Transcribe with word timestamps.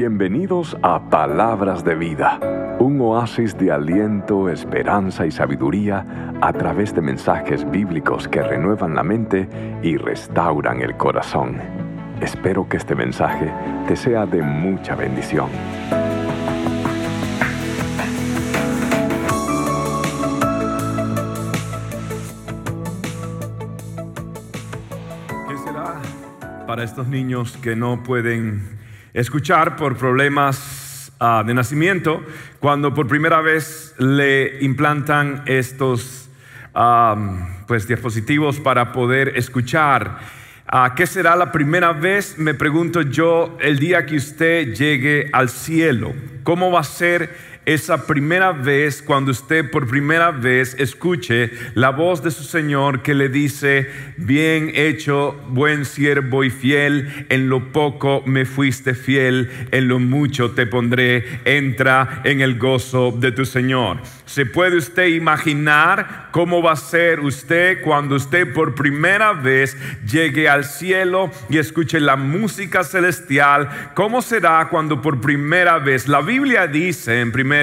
Bienvenidos 0.00 0.78
a 0.82 1.10
Palabras 1.10 1.84
de 1.84 1.94
Vida, 1.94 2.40
un 2.78 2.98
oasis 3.02 3.58
de 3.58 3.70
aliento, 3.70 4.48
esperanza 4.48 5.26
y 5.26 5.30
sabiduría 5.30 6.06
a 6.40 6.54
través 6.54 6.94
de 6.94 7.02
mensajes 7.02 7.70
bíblicos 7.70 8.26
que 8.26 8.42
renuevan 8.42 8.94
la 8.94 9.02
mente 9.02 9.46
y 9.82 9.98
restauran 9.98 10.80
el 10.80 10.96
corazón. 10.96 11.58
Espero 12.22 12.66
que 12.66 12.78
este 12.78 12.94
mensaje 12.94 13.52
te 13.86 13.94
sea 13.94 14.24
de 14.24 14.40
mucha 14.40 14.94
bendición. 14.94 15.50
¿Qué 25.46 25.58
será 25.58 26.00
para 26.66 26.84
estos 26.84 27.06
niños 27.06 27.58
que 27.58 27.76
no 27.76 28.02
pueden 28.02 28.79
escuchar 29.14 29.76
por 29.76 29.96
problemas 29.96 31.12
uh, 31.20 31.44
de 31.44 31.54
nacimiento 31.54 32.24
cuando 32.58 32.94
por 32.94 33.06
primera 33.06 33.40
vez 33.40 33.94
le 33.98 34.62
implantan 34.62 35.42
estos 35.46 36.28
um, 36.74 37.46
pues, 37.66 37.86
dispositivos 37.86 38.60
para 38.60 38.92
poder 38.92 39.36
escuchar. 39.36 40.18
Uh, 40.72 40.94
¿Qué 40.94 41.06
será 41.06 41.34
la 41.34 41.50
primera 41.50 41.92
vez? 41.92 42.38
Me 42.38 42.54
pregunto 42.54 43.02
yo 43.02 43.56
el 43.60 43.78
día 43.78 44.06
que 44.06 44.16
usted 44.16 44.72
llegue 44.74 45.28
al 45.32 45.48
cielo. 45.48 46.14
¿Cómo 46.44 46.70
va 46.70 46.80
a 46.80 46.84
ser? 46.84 47.49
Esa 47.74 48.04
primera 48.04 48.50
vez, 48.50 49.00
cuando 49.00 49.30
usted 49.30 49.70
por 49.70 49.86
primera 49.86 50.32
vez 50.32 50.74
escuche 50.76 51.52
la 51.74 51.90
voz 51.90 52.20
de 52.20 52.32
su 52.32 52.42
Señor 52.42 53.02
que 53.02 53.14
le 53.14 53.28
dice, 53.28 53.88
bien 54.16 54.72
hecho, 54.74 55.40
buen 55.50 55.84
siervo 55.84 56.42
y 56.42 56.50
fiel, 56.50 57.26
en 57.28 57.48
lo 57.48 57.70
poco 57.70 58.24
me 58.26 58.44
fuiste 58.44 58.94
fiel, 58.94 59.50
en 59.70 59.86
lo 59.86 60.00
mucho 60.00 60.50
te 60.50 60.66
pondré, 60.66 61.42
entra 61.44 62.22
en 62.24 62.40
el 62.40 62.58
gozo 62.58 63.12
de 63.16 63.30
tu 63.30 63.44
Señor. 63.44 63.98
¿Se 64.26 64.46
puede 64.46 64.76
usted 64.76 65.06
imaginar 65.06 66.28
cómo 66.30 66.62
va 66.62 66.72
a 66.72 66.76
ser 66.76 67.20
usted 67.20 67.82
cuando 67.82 68.16
usted 68.16 68.52
por 68.52 68.74
primera 68.74 69.32
vez 69.32 69.76
llegue 70.08 70.48
al 70.48 70.64
cielo 70.64 71.30
y 71.48 71.58
escuche 71.58 72.00
la 72.00 72.16
música 72.16 72.84
celestial? 72.84 73.90
¿Cómo 73.94 74.22
será 74.22 74.68
cuando 74.70 75.02
por 75.02 75.20
primera 75.20 75.78
vez, 75.78 76.08
la 76.08 76.20
Biblia 76.20 76.66
dice 76.66 77.20
en 77.20 77.32
primera 77.32 77.59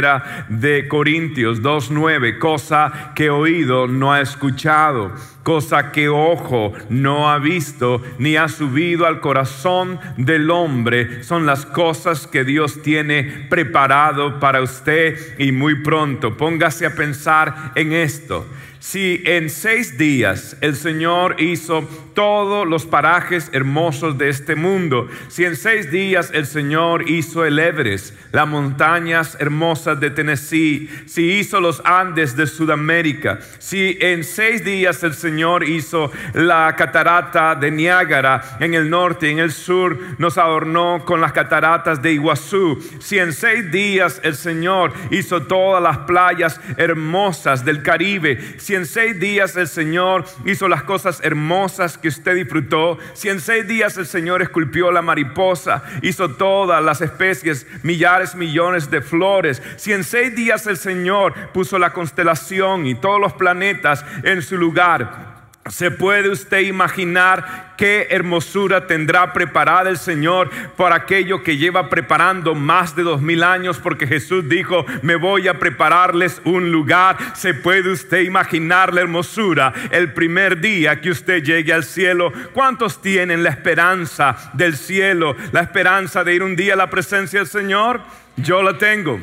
de 0.50 0.88
Corintios 0.88 1.62
2.9, 1.62 2.38
cosa 2.38 3.12
que 3.16 3.30
oído 3.30 3.88
no 3.88 4.12
ha 4.12 4.22
escuchado? 4.22 5.14
Cosa 5.48 5.94
que 5.94 6.10
ojo 6.10 6.74
no 6.90 7.32
ha 7.32 7.40
visto 7.40 8.02
ni 8.20 8.36
ha 8.36 8.50
subido 8.50 9.06
al 9.06 9.22
corazón 9.22 9.98
del 10.18 10.52
hombre, 10.52 11.24
son 11.24 11.46
las 11.46 11.66
cosas 11.66 12.28
que 12.28 12.44
Dios 12.44 12.82
tiene 12.82 13.48
preparado 13.50 14.42
para 14.42 14.62
usted 14.62 15.40
y 15.40 15.54
muy 15.54 15.84
pronto. 15.84 16.36
Póngase 16.36 16.86
a 16.86 16.96
pensar 16.96 17.72
en 17.76 17.94
esto. 17.94 18.46
Si 18.80 19.22
en 19.26 19.50
seis 19.50 19.98
días 19.98 20.56
el 20.62 20.76
Señor 20.76 21.42
hizo 21.42 21.88
todos 22.14 22.68
los 22.68 22.86
parajes 22.86 23.50
hermosos 23.52 24.18
de 24.18 24.30
este 24.30 24.56
mundo, 24.56 25.10
si 25.28 25.46
en 25.46 25.56
seis 25.56 25.92
días 25.92 26.32
el 26.34 26.46
Señor 26.46 27.10
hizo 27.10 27.44
el 27.44 27.60
Everest, 27.60 28.16
las 28.32 28.48
montañas 28.48 29.36
hermosas 29.40 30.00
de 30.00 30.10
Tennessee, 30.12 30.90
si 31.06 31.34
hizo 31.34 31.60
los 31.60 31.82
Andes 31.86 32.36
de 32.36 32.48
Sudamérica, 32.48 33.40
si 33.60 33.98
en 34.00 34.24
seis 34.24 34.64
días 34.64 35.04
el 35.04 35.14
Señor 35.14 35.37
hizo 35.64 36.12
la 36.34 36.76
catarata 36.76 37.56
de 37.56 37.70
Niágara 37.70 38.58
en 38.60 38.74
el 38.74 38.90
norte 38.90 39.30
en 39.30 39.40
el 39.40 39.52
sur, 39.52 39.98
nos 40.18 40.38
adornó 40.38 41.06
con 41.06 41.22
las 41.22 41.34
cataratas 41.34 42.02
de 42.02 42.14
Iguazú, 42.14 42.82
si 43.00 43.20
en 43.20 43.34
seis 43.34 43.72
días 43.72 44.20
el 44.24 44.36
Señor 44.36 44.94
hizo 45.12 45.44
todas 45.44 45.82
las 45.82 46.00
playas 46.00 46.60
hermosas 46.78 47.64
del 47.64 47.84
Caribe, 47.84 48.56
si 48.58 48.76
en 48.76 48.86
seis 48.86 49.20
días 49.20 49.56
el 49.56 49.68
Señor 49.68 50.26
hizo 50.46 50.68
las 50.68 50.84
cosas 50.84 51.20
hermosas 51.24 51.98
que 51.98 52.08
usted 52.08 52.36
disfrutó, 52.36 52.98
si 53.14 53.30
en 53.30 53.40
seis 53.40 53.68
días 53.68 53.98
el 53.98 54.06
Señor 54.06 54.42
esculpió 54.42 54.92
la 54.92 55.02
mariposa, 55.02 55.84
hizo 56.02 56.32
todas 56.32 56.84
las 56.84 57.02
especies, 57.02 57.68
millares, 57.84 58.36
millones 58.36 58.90
de 58.90 59.02
flores, 59.02 59.62
si 59.76 59.94
en 59.94 60.04
seis 60.04 60.36
días 60.36 60.66
el 60.68 60.78
Señor 60.78 61.34
puso 61.54 61.78
la 61.78 61.94
constelación 61.94 62.88
y 62.88 62.96
todos 62.96 63.20
los 63.20 63.34
planetas 63.34 64.06
en 64.24 64.42
su 64.42 64.58
lugar, 64.58 65.27
¿Se 65.70 65.92
puede 65.92 66.30
usted 66.30 66.60
imaginar 66.60 67.74
qué 67.78 68.08
hermosura 68.10 68.88
tendrá 68.88 69.34
preparada 69.34 69.90
el 69.90 69.98
Señor 69.98 70.50
por 70.76 70.94
aquello 70.94 71.44
que 71.44 71.58
lleva 71.58 71.90
preparando 71.90 72.56
más 72.56 72.96
de 72.96 73.04
dos 73.04 73.22
mil 73.22 73.44
años? 73.44 73.78
Porque 73.78 74.08
Jesús 74.08 74.48
dijo, 74.48 74.86
me 75.02 75.16
voy 75.16 75.48
a 75.48 75.60
prepararles 75.60 76.42
un 76.46 76.72
lugar. 76.72 77.18
¿Se 77.34 77.54
puede 77.54 77.92
usted 77.92 78.22
imaginar 78.22 78.94
la 78.94 79.02
hermosura 79.02 79.74
el 79.92 80.14
primer 80.14 80.60
día 80.60 81.02
que 81.02 81.12
usted 81.12 81.44
llegue 81.44 81.74
al 81.74 81.84
cielo? 81.84 82.32
¿Cuántos 82.54 83.02
tienen 83.02 83.44
la 83.44 83.50
esperanza 83.50 84.52
del 84.54 84.76
cielo, 84.78 85.36
la 85.52 85.62
esperanza 85.62 86.24
de 86.24 86.36
ir 86.36 86.44
un 86.44 86.56
día 86.56 86.74
a 86.74 86.78
la 86.78 86.90
presencia 86.90 87.40
del 87.40 87.48
Señor? 87.48 88.02
Yo 88.38 88.62
la 88.62 88.78
tengo. 88.78 89.20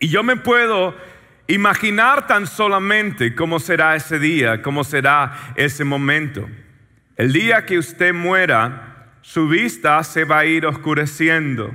Y 0.00 0.08
yo 0.08 0.22
me 0.22 0.36
puedo 0.36 0.94
Imaginar 1.50 2.26
tan 2.26 2.46
solamente 2.46 3.34
cómo 3.34 3.58
será 3.58 3.96
ese 3.96 4.18
día, 4.18 4.60
cómo 4.60 4.84
será 4.84 5.54
ese 5.56 5.82
momento. 5.82 6.46
El 7.16 7.32
día 7.32 7.64
que 7.64 7.78
usted 7.78 8.12
muera, 8.12 9.14
su 9.22 9.48
vista 9.48 10.04
se 10.04 10.24
va 10.24 10.40
a 10.40 10.44
ir 10.44 10.66
oscureciendo. 10.66 11.74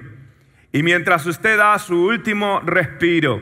Y 0.72 0.83
mientras 0.83 1.25
usted 1.25 1.57
da 1.57 1.79
su 1.79 2.06
último 2.06 2.62
respiro, 2.63 3.41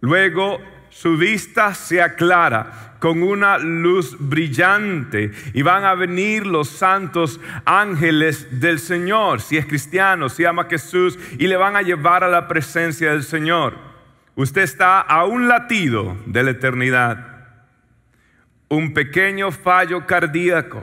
luego 0.00 0.60
su 0.88 1.16
vista 1.16 1.74
se 1.74 2.00
aclara 2.00 2.96
con 3.00 3.20
una 3.20 3.58
luz 3.58 4.16
brillante 4.20 5.32
y 5.52 5.62
van 5.62 5.84
a 5.84 5.96
venir 5.96 6.46
los 6.46 6.68
santos 6.68 7.40
ángeles 7.64 8.60
del 8.60 8.78
Señor, 8.78 9.40
si 9.40 9.56
es 9.56 9.66
cristiano, 9.66 10.28
si 10.28 10.44
ama 10.44 10.62
a 10.62 10.70
Jesús, 10.70 11.18
y 11.40 11.48
le 11.48 11.56
van 11.56 11.74
a 11.74 11.82
llevar 11.82 12.22
a 12.22 12.28
la 12.28 12.46
presencia 12.46 13.10
del 13.10 13.24
Señor. 13.24 13.89
Usted 14.40 14.62
está 14.62 15.00
a 15.02 15.26
un 15.26 15.48
latido 15.48 16.16
de 16.24 16.42
la 16.42 16.52
eternidad. 16.52 17.26
Un 18.70 18.94
pequeño 18.94 19.52
fallo 19.52 20.06
cardíaco, 20.06 20.82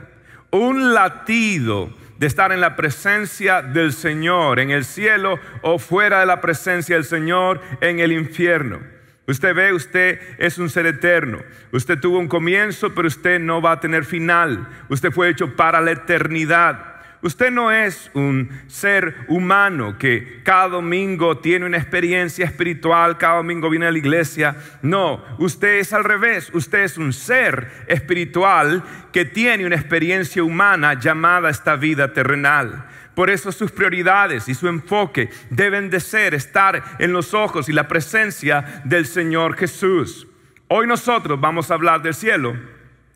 un 0.52 0.94
latido 0.94 1.92
de 2.18 2.28
estar 2.28 2.52
en 2.52 2.60
la 2.60 2.76
presencia 2.76 3.60
del 3.60 3.92
Señor, 3.92 4.60
en 4.60 4.70
el 4.70 4.84
cielo 4.84 5.40
o 5.62 5.80
fuera 5.80 6.20
de 6.20 6.26
la 6.26 6.40
presencia 6.40 6.94
del 6.94 7.04
Señor, 7.04 7.60
en 7.80 7.98
el 7.98 8.12
infierno. 8.12 8.78
Usted 9.26 9.52
ve, 9.56 9.72
usted 9.72 10.20
es 10.38 10.58
un 10.58 10.70
ser 10.70 10.86
eterno. 10.86 11.40
Usted 11.72 11.98
tuvo 11.98 12.20
un 12.20 12.28
comienzo, 12.28 12.94
pero 12.94 13.08
usted 13.08 13.40
no 13.40 13.60
va 13.60 13.72
a 13.72 13.80
tener 13.80 14.04
final. 14.04 14.68
Usted 14.88 15.10
fue 15.10 15.30
hecho 15.30 15.56
para 15.56 15.80
la 15.80 15.90
eternidad. 15.90 16.97
Usted 17.20 17.50
no 17.50 17.72
es 17.72 18.12
un 18.14 18.48
ser 18.68 19.24
humano 19.26 19.98
que 19.98 20.40
cada 20.44 20.68
domingo 20.68 21.38
tiene 21.38 21.66
una 21.66 21.76
experiencia 21.76 22.44
espiritual, 22.44 23.18
cada 23.18 23.38
domingo 23.38 23.68
viene 23.68 23.86
a 23.86 23.90
la 23.90 23.98
iglesia. 23.98 24.56
No, 24.82 25.24
usted 25.38 25.78
es 25.78 25.92
al 25.92 26.04
revés. 26.04 26.50
Usted 26.52 26.84
es 26.84 26.96
un 26.96 27.12
ser 27.12 27.72
espiritual 27.88 28.84
que 29.12 29.24
tiene 29.24 29.66
una 29.66 29.74
experiencia 29.74 30.44
humana 30.44 30.94
llamada 30.94 31.50
esta 31.50 31.74
vida 31.74 32.12
terrenal. 32.12 32.86
Por 33.16 33.30
eso 33.30 33.50
sus 33.50 33.72
prioridades 33.72 34.48
y 34.48 34.54
su 34.54 34.68
enfoque 34.68 35.28
deben 35.50 35.90
de 35.90 35.98
ser 35.98 36.34
estar 36.34 36.84
en 37.00 37.12
los 37.12 37.34
ojos 37.34 37.68
y 37.68 37.72
la 37.72 37.88
presencia 37.88 38.82
del 38.84 39.06
Señor 39.06 39.56
Jesús. 39.56 40.28
Hoy 40.68 40.86
nosotros 40.86 41.40
vamos 41.40 41.70
a 41.70 41.74
hablar 41.74 42.00
del 42.00 42.14
cielo 42.14 42.56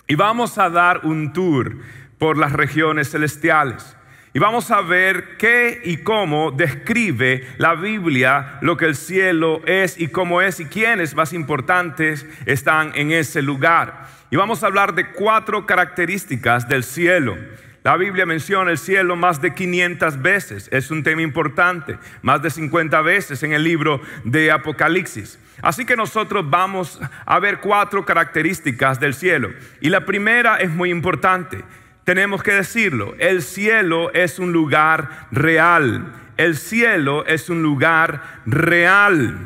y 0.08 0.16
vamos 0.16 0.58
a 0.58 0.70
dar 0.70 1.02
un 1.04 1.32
tour 1.32 1.76
por 2.18 2.36
las 2.36 2.52
regiones 2.52 3.10
celestiales. 3.10 3.96
Y 4.34 4.38
vamos 4.38 4.70
a 4.70 4.80
ver 4.80 5.36
qué 5.36 5.82
y 5.84 5.98
cómo 5.98 6.52
describe 6.52 7.46
la 7.58 7.74
Biblia 7.74 8.58
lo 8.62 8.78
que 8.78 8.86
el 8.86 8.96
cielo 8.96 9.60
es 9.66 10.00
y 10.00 10.08
cómo 10.08 10.40
es 10.40 10.58
y 10.58 10.64
quiénes 10.64 11.14
más 11.14 11.34
importantes 11.34 12.24
están 12.46 12.92
en 12.94 13.12
ese 13.12 13.42
lugar. 13.42 14.08
Y 14.30 14.36
vamos 14.36 14.62
a 14.62 14.68
hablar 14.68 14.94
de 14.94 15.10
cuatro 15.10 15.66
características 15.66 16.66
del 16.66 16.82
cielo. 16.82 17.36
La 17.84 17.98
Biblia 17.98 18.24
menciona 18.24 18.70
el 18.70 18.78
cielo 18.78 19.16
más 19.16 19.42
de 19.42 19.52
500 19.52 20.22
veces, 20.22 20.68
es 20.72 20.90
un 20.90 21.02
tema 21.02 21.20
importante, 21.20 21.98
más 22.22 22.40
de 22.40 22.48
50 22.48 23.02
veces 23.02 23.42
en 23.42 23.52
el 23.52 23.64
libro 23.64 24.00
de 24.24 24.50
Apocalipsis. 24.50 25.38
Así 25.60 25.84
que 25.84 25.96
nosotros 25.96 26.48
vamos 26.48 26.98
a 27.26 27.38
ver 27.38 27.60
cuatro 27.60 28.06
características 28.06 28.98
del 28.98 29.12
cielo. 29.12 29.50
Y 29.82 29.90
la 29.90 30.06
primera 30.06 30.56
es 30.56 30.70
muy 30.70 30.90
importante 30.90 31.62
tenemos 32.04 32.42
que 32.42 32.52
decirlo, 32.52 33.14
el 33.18 33.42
cielo 33.42 34.12
es 34.12 34.38
un 34.38 34.52
lugar 34.52 35.28
real. 35.30 36.12
El 36.36 36.56
cielo 36.56 37.24
es 37.26 37.48
un 37.48 37.62
lugar 37.62 38.40
real. 38.46 39.38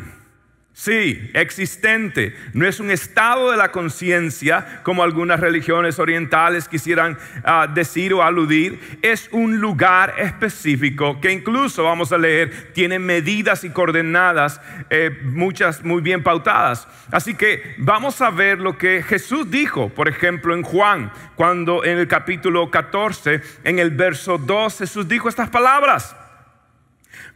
Sí, 0.79 1.31
existente. 1.33 2.37
No 2.53 2.67
es 2.67 2.81
un 2.81 2.91
estado 2.91 3.51
de 3.51 3.57
la 3.57 3.73
conciencia 3.73 4.83
como 4.83 5.03
algunas 5.03 5.41
religiones 5.41 5.99
orientales 5.99 6.69
quisieran 6.69 7.17
ah, 7.45 7.67
decir 7.67 8.13
o 8.13 8.23
aludir. 8.23 8.99
Es 9.01 9.31
un 9.33 9.59
lugar 9.59 10.13
específico 10.19 11.19
que 11.19 11.33
incluso, 11.33 11.85
vamos 11.85 12.13
a 12.13 12.19
leer, 12.19 12.75
tiene 12.75 12.99
medidas 12.99 13.65
y 13.65 13.71
coordenadas, 13.71 14.61
eh, 14.91 15.19
muchas 15.23 15.83
muy 15.83 16.03
bien 16.03 16.23
pautadas. 16.23 16.87
Así 17.11 17.35
que 17.35 17.75
vamos 17.79 18.21
a 18.21 18.29
ver 18.29 18.59
lo 18.59 18.77
que 18.77 19.03
Jesús 19.03 19.51
dijo, 19.51 19.89
por 19.89 20.09
ejemplo, 20.09 20.55
en 20.55 20.63
Juan, 20.63 21.11
cuando 21.37 21.85
en 21.85 21.97
el 21.97 22.07
capítulo 22.07 22.71
14, 22.71 23.41
en 23.65 23.79
el 23.79 23.93
verso 23.93 24.37
2, 24.37 24.77
Jesús 24.77 25.09
dijo 25.09 25.31
estas 25.31 25.49
palabras. 25.49 26.15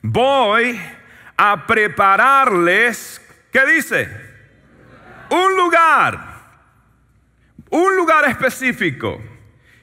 Voy 0.02 0.78
a 1.38 1.66
prepararles 1.66 3.28
¿Qué 3.52 3.66
dice? 3.66 4.08
Un 5.30 5.56
lugar. 5.56 6.40
Un 7.70 7.96
lugar 7.96 8.28
específico. 8.28 9.20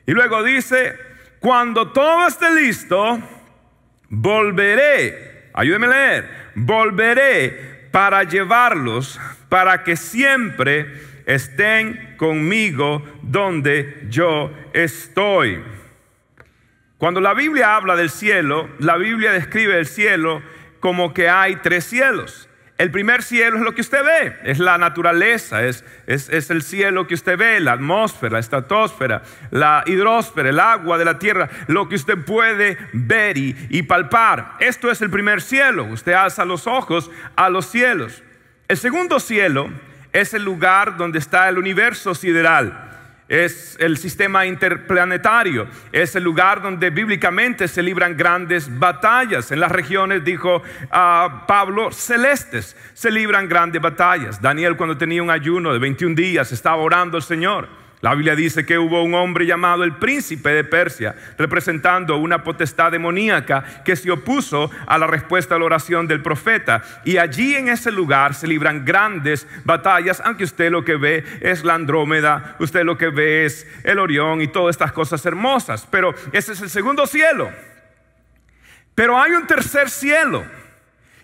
Y 0.05 0.11
luego 0.11 0.43
dice, 0.43 0.97
cuando 1.39 1.91
todo 1.91 2.27
esté 2.27 2.51
listo, 2.51 3.19
volveré. 4.09 5.49
Ayúdeme 5.53 5.87
a 5.87 5.89
leer. 5.89 6.51
Volveré 6.55 7.89
para 7.91 8.23
llevarlos, 8.23 9.19
para 9.49 9.83
que 9.83 9.95
siempre 9.95 11.07
estén 11.25 12.15
conmigo 12.17 13.03
donde 13.21 14.07
yo 14.09 14.51
estoy. 14.73 15.61
Cuando 16.97 17.21
la 17.21 17.33
Biblia 17.33 17.75
habla 17.75 17.95
del 17.95 18.09
cielo, 18.09 18.69
la 18.79 18.97
Biblia 18.97 19.31
describe 19.31 19.77
el 19.77 19.85
cielo 19.85 20.41
como 20.79 21.13
que 21.13 21.29
hay 21.29 21.57
tres 21.57 21.85
cielos. 21.85 22.49
El 22.77 22.91
primer 22.91 23.24
cielo 23.24 23.57
es 23.57 23.63
lo 23.63 23.74
que 23.74 23.81
usted 23.81 24.03
ve, 24.03 24.38
es 24.44 24.59
la 24.59 24.77
naturaleza, 24.77 25.63
es, 25.63 25.83
es, 26.06 26.51
el 26.51 26.62
cielo 26.62 27.07
que 27.07 27.15
usted 27.15 27.35
ve, 27.35 27.59
la 27.59 27.71
atmósfera, 27.71 28.33
la 28.33 28.39
estratosfera, 28.39 29.24
la 29.50 29.83
hidrósfera, 29.88 30.50
el 30.50 30.59
agua 30.59 31.00
de 31.00 31.06
la 31.06 31.18
tierra, 31.18 31.50
lo 31.65 31.89
que 31.89 31.95
usted 31.95 32.19
puede 32.24 32.77
ver 32.94 33.35
y, 33.38 33.56
y 33.69 33.81
palpar. 33.81 34.57
Esto 34.59 34.91
es 34.91 35.01
el 35.01 35.09
primer 35.09 35.41
cielo, 35.41 35.85
usted 35.85 36.13
alza 36.13 36.45
los 36.45 36.68
ojos 36.68 37.09
a 37.35 37.50
los 37.50 37.65
cielos. 37.65 38.21
El 38.68 38.77
segundo 38.77 39.19
cielo 39.19 39.71
es 40.13 40.35
el 40.35 40.44
lugar 40.44 40.97
donde 40.97 41.18
está 41.18 41.50
el 41.50 41.57
universo 41.57 42.13
sideral 42.13 42.88
es 43.27 43.75
el 43.79 43.97
sistema 43.97 44.45
interplanetario, 44.45 45.68
es 45.91 46.15
el 46.15 46.24
lugar 46.24 46.62
donde 46.62 46.89
bíblicamente 46.89 47.68
se 47.68 47.83
libran 47.83 48.15
grandes 48.15 48.79
batallas. 48.79 49.51
En 49.51 49.59
las 49.59 49.71
regiones, 49.71 50.24
dijo 50.24 50.62
ah, 50.91 51.45
Pablo, 51.47 51.91
celestes 51.91 52.75
se 52.94 53.12
libran 53.12 53.50
grandes 53.50 53.81
batallas. 53.81 54.41
Daniel 54.41 54.77
cuando 54.77 54.97
tenía 54.97 55.21
un 55.21 55.31
ayuno 55.31 55.74
de 55.74 55.79
21 55.79 56.15
días 56.15 56.51
estaba 56.51 56.77
orando 56.77 57.18
al 57.18 57.24
Señor. 57.24 57.86
La 58.01 58.13
Biblia 58.13 58.35
dice 58.35 58.63
que 58.63 58.77
hubo 58.77 59.01
un 59.01 59.15
hombre 59.15 59.47
llamado 59.47 59.83
el 59.83 59.95
príncipe 59.95 60.49
de 60.49 60.63
Persia, 60.63 61.15
representando 61.35 62.17
una 62.17 62.44
potestad 62.44 62.91
demoníaca 62.91 63.63
que 63.83 63.95
se 63.95 64.11
opuso 64.11 64.69
a 64.85 64.99
la 64.99 65.07
respuesta 65.07 65.55
a 65.55 65.59
la 65.59 65.65
oración 65.65 66.07
del 66.07 66.21
profeta. 66.21 66.83
Y 67.05 67.17
allí 67.17 67.55
en 67.55 67.69
ese 67.69 67.91
lugar 67.91 68.35
se 68.35 68.45
libran 68.45 68.85
grandes 68.85 69.47
batallas, 69.65 70.21
aunque 70.23 70.44
usted 70.44 70.69
lo 70.69 70.85
que 70.85 70.95
ve 70.95 71.23
es 71.41 71.63
la 71.63 71.73
Andrómeda, 71.73 72.55
usted 72.59 72.83
lo 72.83 72.99
que 72.99 73.09
ve 73.09 73.45
es 73.45 73.65
el 73.83 73.97
Orión 73.97 74.41
y 74.41 74.47
todas 74.47 74.75
estas 74.75 74.91
cosas 74.91 75.25
hermosas. 75.25 75.88
Pero 75.89 76.13
ese 76.33 76.53
es 76.53 76.61
el 76.61 76.69
segundo 76.69 77.07
cielo. 77.07 77.49
Pero 78.94 79.19
hay 79.19 79.31
un 79.31 79.47
tercer 79.47 79.89
cielo. 79.89 80.45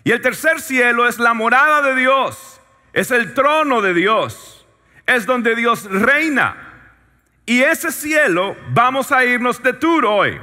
Y 0.02 0.10
el 0.10 0.20
tercer 0.20 0.60
cielo 0.60 1.06
es 1.06 1.20
la 1.20 1.34
morada 1.34 1.82
de 1.82 2.00
Dios, 2.00 2.60
es 2.92 3.12
el 3.12 3.32
trono 3.32 3.80
de 3.80 3.94
Dios 3.94 4.53
es 5.06 5.26
donde 5.26 5.54
Dios 5.54 5.84
reina. 5.84 6.56
Y 7.46 7.62
ese 7.62 7.92
cielo 7.92 8.56
vamos 8.70 9.12
a 9.12 9.24
irnos 9.24 9.62
de 9.62 9.72
tour 9.74 10.06
hoy. 10.06 10.40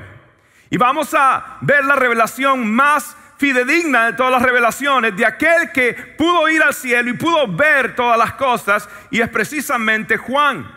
Y 0.69 0.78
vamos 0.78 1.13
a 1.13 1.58
ver 1.62 1.84
la 1.86 1.96
revelación 1.96 2.72
más 2.72 3.16
fidedigna 3.38 4.06
de 4.06 4.13
todas 4.13 4.31
las 4.31 4.42
revelaciones 4.42 5.16
de 5.18 5.25
aquel 5.25 5.72
que 5.74 5.94
pudo 5.94 6.48
ir 6.48 6.62
al 6.62 6.74
cielo 6.74 7.10
y 7.10 7.13
pudo 7.13 7.48
ver 7.48 7.96
todas 7.96 8.18
las 8.18 8.34
cosas. 8.34 8.88
Y 9.10 9.19
es 9.19 9.30
precisamente 9.30 10.16
Juan. 10.18 10.72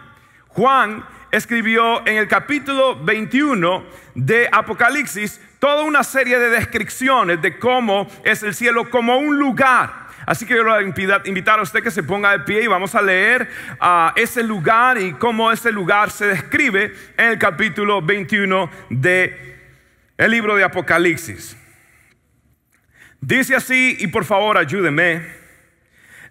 Juan 0.48 1.04
escribió 1.30 2.06
en 2.06 2.16
el 2.16 2.28
capítulo 2.28 2.96
21 3.04 3.84
de 4.14 4.48
Apocalipsis 4.50 5.40
toda 5.58 5.82
una 5.82 6.02
serie 6.02 6.38
de 6.38 6.48
descripciones 6.48 7.42
de 7.42 7.58
cómo 7.58 8.08
es 8.24 8.42
el 8.42 8.54
cielo 8.54 8.88
como 8.88 9.18
un 9.18 9.38
lugar 9.38 10.03
Así 10.26 10.46
que 10.46 10.54
yo 10.54 10.64
le 10.64 10.70
voy 10.70 10.84
a 10.84 11.28
invitar 11.28 11.58
a 11.58 11.62
usted 11.62 11.82
que 11.82 11.90
se 11.90 12.02
ponga 12.02 12.32
de 12.32 12.40
pie 12.40 12.62
y 12.62 12.66
vamos 12.66 12.94
a 12.94 13.02
leer 13.02 13.48
a 13.80 14.12
ese 14.16 14.42
lugar 14.42 14.98
y 14.98 15.12
cómo 15.12 15.50
ese 15.52 15.70
lugar 15.72 16.10
se 16.10 16.26
describe 16.26 16.92
en 17.16 17.30
el 17.30 17.38
capítulo 17.38 18.00
21 18.02 18.70
de 18.90 19.56
libro 20.18 20.56
de 20.56 20.64
Apocalipsis. 20.64 21.56
Dice 23.20 23.56
así, 23.56 23.96
y 24.00 24.06
por 24.08 24.24
favor 24.24 24.58
ayúdeme. 24.58 25.22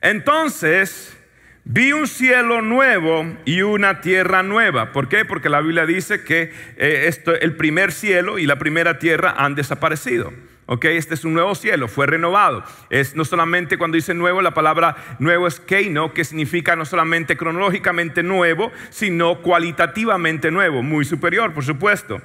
Entonces 0.02 1.18
vi 1.64 1.92
un 1.92 2.08
cielo 2.08 2.62
nuevo 2.62 3.26
y 3.46 3.62
una 3.62 4.02
tierra 4.02 4.44
nueva. 4.44 4.92
¿Por 4.92 5.10
qué? 5.10 5.26
Porque 5.26 5.50
la 5.50 5.62
Biblia 5.62 5.86
dice 5.86 6.24
que 6.24 6.52
eh, 6.78 7.06
esto, 7.08 7.34
el 7.34 7.56
primer 7.56 7.92
cielo 7.92 8.38
y 8.38 8.46
la 8.46 8.58
primera 8.58 9.00
tierra 9.00 9.34
han 9.38 9.56
desaparecido. 9.56 10.34
Ok, 10.66 10.86
este 10.86 11.14
es 11.14 11.26
un 11.26 11.34
nuevo 11.34 11.56
cielo, 11.56 11.88
fue 11.88 12.08
renovado. 12.08 12.64
Es 12.90 13.16
no 13.16 13.26
solamente 13.26 13.78
cuando 13.78 13.96
dice 13.96 14.14
nuevo, 14.14 14.42
la 14.42 14.54
palabra 14.54 14.96
nuevo 15.20 15.46
es 15.46 15.60
keino, 15.60 16.14
que 16.14 16.24
significa 16.24 16.76
no 16.76 16.86
solamente 16.86 17.36
cronológicamente 17.36 18.24
nuevo, 18.24 18.72
sino 18.90 19.42
cualitativamente 19.42 20.52
nuevo, 20.52 20.82
muy 20.82 21.04
superior, 21.04 21.54
por 21.54 21.66
supuesto. 21.66 22.22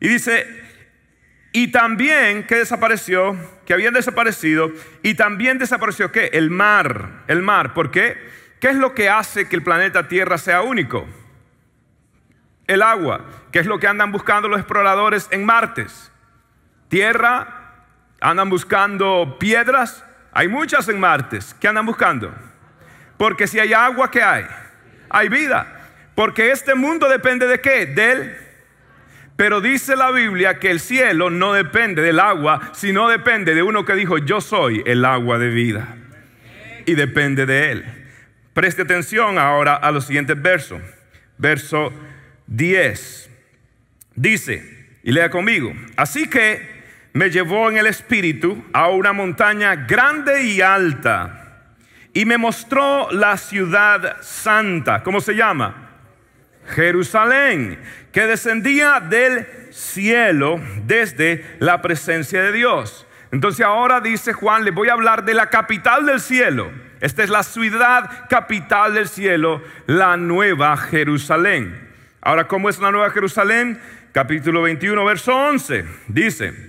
Y 0.00 0.08
dice, 0.08 0.44
y 1.52 1.68
también 1.68 2.44
que 2.44 2.56
desapareció, 2.56 3.36
que 3.64 3.74
habían 3.74 3.94
desaparecido, 3.94 4.72
y 5.02 5.14
también 5.14 5.58
desapareció 5.58 6.10
qué? 6.10 6.30
El 6.32 6.50
mar, 6.50 7.24
el 7.28 7.42
mar. 7.42 7.74
¿Por 7.74 7.90
qué? 7.92 8.16
¿Qué 8.60 8.68
es 8.68 8.76
lo 8.76 8.92
que 8.92 9.08
hace 9.08 9.48
que 9.48 9.54
el 9.54 9.62
planeta 9.62 10.08
Tierra 10.08 10.36
sea 10.36 10.62
único? 10.62 11.06
El 12.66 12.82
agua. 12.82 13.24
¿Qué 13.52 13.60
es 13.60 13.66
lo 13.66 13.78
que 13.78 13.86
andan 13.86 14.12
buscando 14.12 14.48
los 14.48 14.58
exploradores 14.58 15.28
en 15.30 15.46
Martes? 15.46 16.12
Tierra, 16.88 17.57
Andan 18.20 18.50
buscando 18.50 19.36
piedras. 19.38 20.04
Hay 20.32 20.48
muchas 20.48 20.88
en 20.88 21.00
Martes. 21.00 21.54
¿Qué 21.60 21.68
andan 21.68 21.86
buscando? 21.86 22.34
Porque 23.16 23.46
si 23.46 23.58
hay 23.58 23.72
agua, 23.72 24.10
¿qué 24.10 24.22
hay? 24.22 24.46
Hay 25.10 25.28
vida. 25.28 25.90
Porque 26.14 26.50
este 26.50 26.74
mundo 26.74 27.08
depende 27.08 27.46
de 27.46 27.60
qué? 27.60 27.86
Del. 27.86 28.36
Pero 29.36 29.60
dice 29.60 29.94
la 29.94 30.10
Biblia 30.10 30.58
que 30.58 30.70
el 30.70 30.80
cielo 30.80 31.30
no 31.30 31.52
depende 31.52 32.02
del 32.02 32.18
agua, 32.18 32.72
sino 32.72 33.08
depende 33.08 33.54
de 33.54 33.62
uno 33.62 33.84
que 33.84 33.94
dijo, 33.94 34.18
yo 34.18 34.40
soy 34.40 34.82
el 34.84 35.04
agua 35.04 35.38
de 35.38 35.48
vida. 35.48 35.96
Y 36.86 36.94
depende 36.94 37.46
de 37.46 37.70
él. 37.70 37.84
Preste 38.52 38.82
atención 38.82 39.38
ahora 39.38 39.76
a 39.76 39.92
los 39.92 40.06
siguientes 40.06 40.40
versos. 40.42 40.80
Verso 41.36 41.92
10. 42.48 43.30
Dice, 44.16 44.88
y 45.04 45.12
lea 45.12 45.30
conmigo, 45.30 45.72
así 45.96 46.28
que 46.28 46.77
me 47.12 47.30
llevó 47.30 47.70
en 47.70 47.78
el 47.78 47.86
espíritu 47.86 48.64
a 48.72 48.88
una 48.88 49.12
montaña 49.12 49.74
grande 49.74 50.44
y 50.44 50.60
alta 50.60 51.38
y 52.12 52.24
me 52.24 52.38
mostró 52.38 53.10
la 53.12 53.36
ciudad 53.36 54.16
santa. 54.22 55.02
¿Cómo 55.02 55.20
se 55.20 55.34
llama? 55.34 55.90
Jerusalén, 56.66 57.78
que 58.12 58.26
descendía 58.26 59.00
del 59.00 59.46
cielo 59.70 60.60
desde 60.84 61.44
la 61.60 61.80
presencia 61.80 62.42
de 62.42 62.52
Dios. 62.52 63.06
Entonces 63.30 63.64
ahora 63.64 64.00
dice 64.00 64.32
Juan, 64.32 64.64
le 64.64 64.70
voy 64.70 64.88
a 64.88 64.94
hablar 64.94 65.24
de 65.24 65.34
la 65.34 65.50
capital 65.50 66.06
del 66.06 66.20
cielo. 66.20 66.70
Esta 67.00 67.22
es 67.22 67.30
la 67.30 67.42
ciudad 67.42 68.28
capital 68.28 68.94
del 68.94 69.08
cielo, 69.08 69.62
la 69.86 70.16
nueva 70.16 70.76
Jerusalén. 70.76 71.88
Ahora, 72.20 72.48
¿cómo 72.48 72.68
es 72.68 72.78
la 72.80 72.90
nueva 72.90 73.10
Jerusalén? 73.10 73.80
Capítulo 74.12 74.62
21, 74.62 75.04
verso 75.04 75.36
11. 75.36 75.84
Dice, 76.08 76.67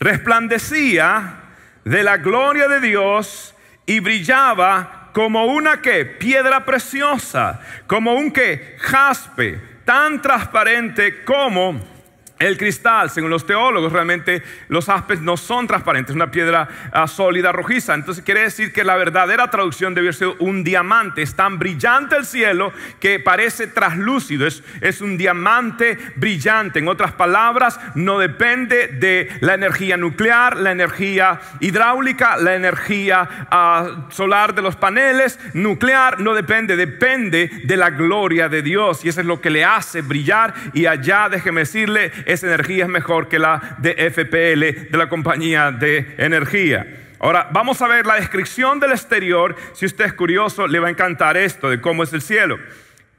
resplandecía 0.00 1.40
de 1.84 2.02
la 2.02 2.18
gloria 2.18 2.68
de 2.68 2.80
Dios 2.80 3.54
y 3.86 4.00
brillaba 4.00 5.10
como 5.12 5.46
una 5.46 5.80
que 5.80 6.04
piedra 6.04 6.64
preciosa, 6.64 7.60
como 7.86 8.14
un 8.14 8.30
que 8.30 8.76
jaspe, 8.78 9.60
tan 9.84 10.20
transparente 10.20 11.24
como 11.24 11.97
El 12.38 12.56
cristal, 12.56 13.10
según 13.10 13.30
los 13.30 13.44
teólogos, 13.46 13.92
realmente 13.92 14.44
los 14.68 14.88
aspes 14.88 15.20
no 15.20 15.36
son 15.36 15.66
transparentes, 15.66 16.10
es 16.10 16.16
una 16.16 16.30
piedra 16.30 16.68
ah, 16.92 17.08
sólida 17.08 17.50
rojiza. 17.50 17.94
Entonces 17.94 18.22
quiere 18.24 18.42
decir 18.42 18.72
que 18.72 18.84
la 18.84 18.96
verdadera 18.96 19.50
traducción 19.50 19.92
debe 19.92 20.12
ser 20.12 20.28
un 20.38 20.62
diamante. 20.62 21.22
Es 21.22 21.34
tan 21.34 21.58
brillante 21.58 22.16
el 22.16 22.24
cielo 22.24 22.72
que 23.00 23.18
parece 23.18 23.66
traslúcido. 23.66 24.46
Es, 24.46 24.62
es 24.80 25.00
un 25.00 25.18
diamante 25.18 25.98
brillante. 26.14 26.78
En 26.78 26.86
otras 26.86 27.10
palabras, 27.12 27.80
no 27.96 28.20
depende 28.20 28.86
de 28.86 29.28
la 29.40 29.54
energía 29.54 29.96
nuclear, 29.96 30.56
la 30.58 30.70
energía 30.70 31.40
hidráulica, 31.58 32.36
la 32.36 32.54
energía 32.54 33.48
ah, 33.50 34.06
solar 34.10 34.54
de 34.54 34.62
los 34.62 34.76
paneles, 34.76 35.40
nuclear, 35.54 36.20
no 36.20 36.34
depende, 36.34 36.76
depende 36.76 37.50
de 37.64 37.76
la 37.76 37.90
gloria 37.90 38.48
de 38.48 38.62
Dios. 38.62 39.04
Y 39.04 39.08
eso 39.08 39.22
es 39.22 39.26
lo 39.26 39.40
que 39.40 39.50
le 39.50 39.64
hace 39.64 40.02
brillar. 40.02 40.54
Y 40.72 40.86
allá, 40.86 41.28
déjeme 41.28 41.62
decirle, 41.62 42.12
esa 42.28 42.46
energía 42.46 42.84
es 42.84 42.90
mejor 42.90 43.28
que 43.28 43.38
la 43.38 43.76
de 43.78 44.10
FPL, 44.10 44.90
de 44.90 44.98
la 44.98 45.08
compañía 45.08 45.72
de 45.72 46.14
energía. 46.18 46.86
Ahora, 47.20 47.48
vamos 47.50 47.80
a 47.80 47.88
ver 47.88 48.04
la 48.04 48.16
descripción 48.16 48.78
del 48.78 48.92
exterior. 48.92 49.56
Si 49.72 49.86
usted 49.86 50.04
es 50.04 50.12
curioso, 50.12 50.66
le 50.66 50.78
va 50.78 50.88
a 50.88 50.90
encantar 50.90 51.38
esto 51.38 51.70
de 51.70 51.80
cómo 51.80 52.02
es 52.02 52.12
el 52.12 52.20
cielo 52.20 52.58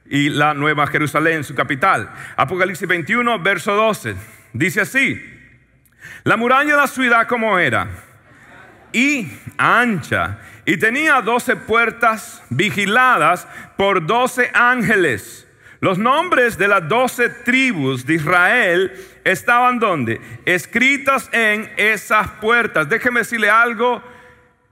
y 0.06 0.30
la 0.30 0.54
nueva 0.54 0.86
Jerusalén, 0.86 1.44
su 1.44 1.56
capital. 1.56 2.12
Apocalipsis 2.38 2.88
21, 2.88 3.40
verso 3.40 3.74
12. 3.74 4.16
Dice 4.54 4.82
así, 4.82 5.20
la 6.24 6.38
muralla 6.38 6.76
de 6.76 6.78
la 6.78 6.88
ciudad 6.88 7.28
como 7.28 7.58
era, 7.58 7.88
y 8.94 9.28
ancha, 9.58 10.38
y 10.66 10.78
tenía 10.78 11.20
doce 11.24 11.56
puertas 11.56 12.44
vigiladas 12.52 13.48
por 13.76 14.06
doce 14.06 14.52
ángeles 14.54 15.48
los 15.82 15.98
nombres 15.98 16.58
de 16.58 16.68
las 16.68 16.88
doce 16.88 17.30
tribus 17.30 18.06
de 18.06 18.16
Israel 18.16 18.94
estaban 19.24 19.80
donde? 19.80 20.20
Escritas 20.46 21.30
en 21.32 21.72
esas 21.78 22.30
puertas. 22.42 22.90
Déjeme 22.90 23.22
decirle 23.22 23.50
algo. 23.50 24.04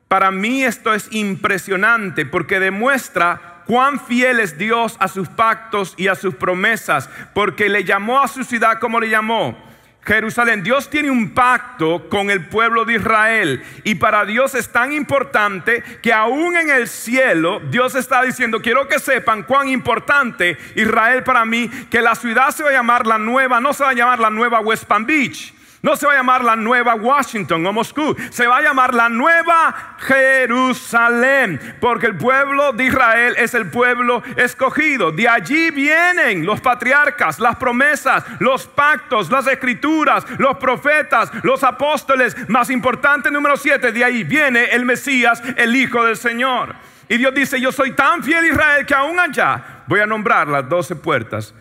Para 0.07 0.31
mí 0.31 0.63
esto 0.63 0.93
es 0.93 1.07
impresionante 1.11 2.25
porque 2.25 2.59
demuestra 2.59 3.63
cuán 3.65 3.99
fiel 3.99 4.39
es 4.39 4.57
Dios 4.57 4.95
a 4.99 5.07
sus 5.07 5.27
pactos 5.27 5.93
y 5.97 6.07
a 6.07 6.15
sus 6.15 6.35
promesas, 6.35 7.09
porque 7.33 7.67
le 7.67 7.83
llamó 7.83 8.21
a 8.21 8.27
su 8.27 8.43
ciudad 8.43 8.79
como 8.79 8.99
le 8.99 9.09
llamó 9.09 9.66
Jerusalén. 10.07 10.63
Dios 10.63 10.89
tiene 10.89 11.11
un 11.11 11.31
pacto 11.31 12.07
con 12.07 12.29
el 12.29 12.45
pueblo 12.45 12.85
de 12.85 12.93
Israel 12.93 13.61
y 13.83 13.95
para 13.95 14.23
Dios 14.23 14.55
es 14.55 14.71
tan 14.71 14.93
importante 14.93 15.83
que 16.01 16.13
aún 16.13 16.55
en 16.55 16.69
el 16.69 16.87
cielo 16.87 17.59
Dios 17.69 17.93
está 17.93 18.21
diciendo, 18.21 18.61
quiero 18.61 18.87
que 18.87 18.99
sepan 18.99 19.43
cuán 19.43 19.67
importante 19.67 20.57
Israel 20.75 21.23
para 21.23 21.43
mí, 21.43 21.69
que 21.91 22.01
la 22.01 22.15
ciudad 22.15 22.51
se 22.51 22.63
va 22.63 22.69
a 22.69 22.73
llamar 22.73 23.05
la 23.05 23.17
nueva, 23.17 23.59
no 23.59 23.73
se 23.73 23.83
va 23.83 23.89
a 23.89 23.93
llamar 23.93 24.19
la 24.19 24.29
nueva 24.29 24.61
West 24.61 24.85
Palm 24.85 25.05
Beach 25.05 25.56
no 25.87 25.95
se 25.95 26.05
va 26.05 26.11
a 26.11 26.17
llamar 26.17 26.43
la 26.43 26.57
nueva 26.57 26.95
Washington 26.95 27.65
o 27.65 27.71
Moscú, 27.71 28.13
se 28.29 28.45
va 28.45 28.57
a 28.57 28.61
llamar 28.61 28.93
la 28.93 29.07
nueva 29.07 29.95
Jerusalén, 29.99 31.77
porque 31.79 32.07
el 32.07 32.17
pueblo 32.17 32.73
de 32.73 32.87
Israel 32.87 33.35
es 33.37 33.53
el 33.53 33.69
pueblo 33.69 34.21
escogido. 34.35 35.13
De 35.13 35.29
allí 35.29 35.71
vienen 35.71 36.45
los 36.45 36.59
patriarcas, 36.59 37.39
las 37.39 37.55
promesas, 37.55 38.25
los 38.39 38.67
pactos, 38.67 39.31
las 39.31 39.47
escrituras, 39.47 40.25
los 40.37 40.57
profetas, 40.57 41.31
los 41.43 41.63
apóstoles. 41.63 42.35
Más 42.49 42.69
importante, 42.69 43.31
número 43.31 43.55
siete, 43.55 43.93
de 43.93 44.03
ahí 44.03 44.25
viene 44.25 44.65
el 44.65 44.83
Mesías, 44.83 45.41
el 45.55 45.73
Hijo 45.73 46.03
del 46.03 46.17
Señor. 46.17 46.75
Y 47.07 47.15
Dios 47.15 47.33
dice, 47.33 47.61
yo 47.61 47.71
soy 47.71 47.93
tan 47.93 48.21
fiel 48.21 48.43
Israel 48.43 48.85
que 48.85 48.93
aún 48.93 49.17
allá 49.17 49.83
voy 49.87 50.01
a 50.01 50.05
nombrar 50.05 50.49
las 50.49 50.67
doce 50.67 50.97
puertas 50.97 51.53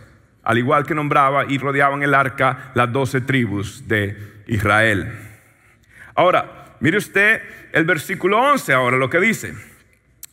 al 0.46 0.58
igual 0.58 0.86
que 0.86 0.94
nombraba 0.94 1.44
y 1.48 1.58
rodeaban 1.58 2.04
el 2.04 2.14
arca 2.14 2.70
las 2.74 2.92
doce 2.92 3.20
tribus 3.20 3.88
de 3.88 4.44
Israel. 4.46 5.12
Ahora, 6.14 6.76
mire 6.78 6.98
usted 6.98 7.42
el 7.72 7.84
versículo 7.84 8.38
11, 8.38 8.72
ahora 8.72 8.96
lo 8.96 9.10
que 9.10 9.18
dice. 9.18 9.54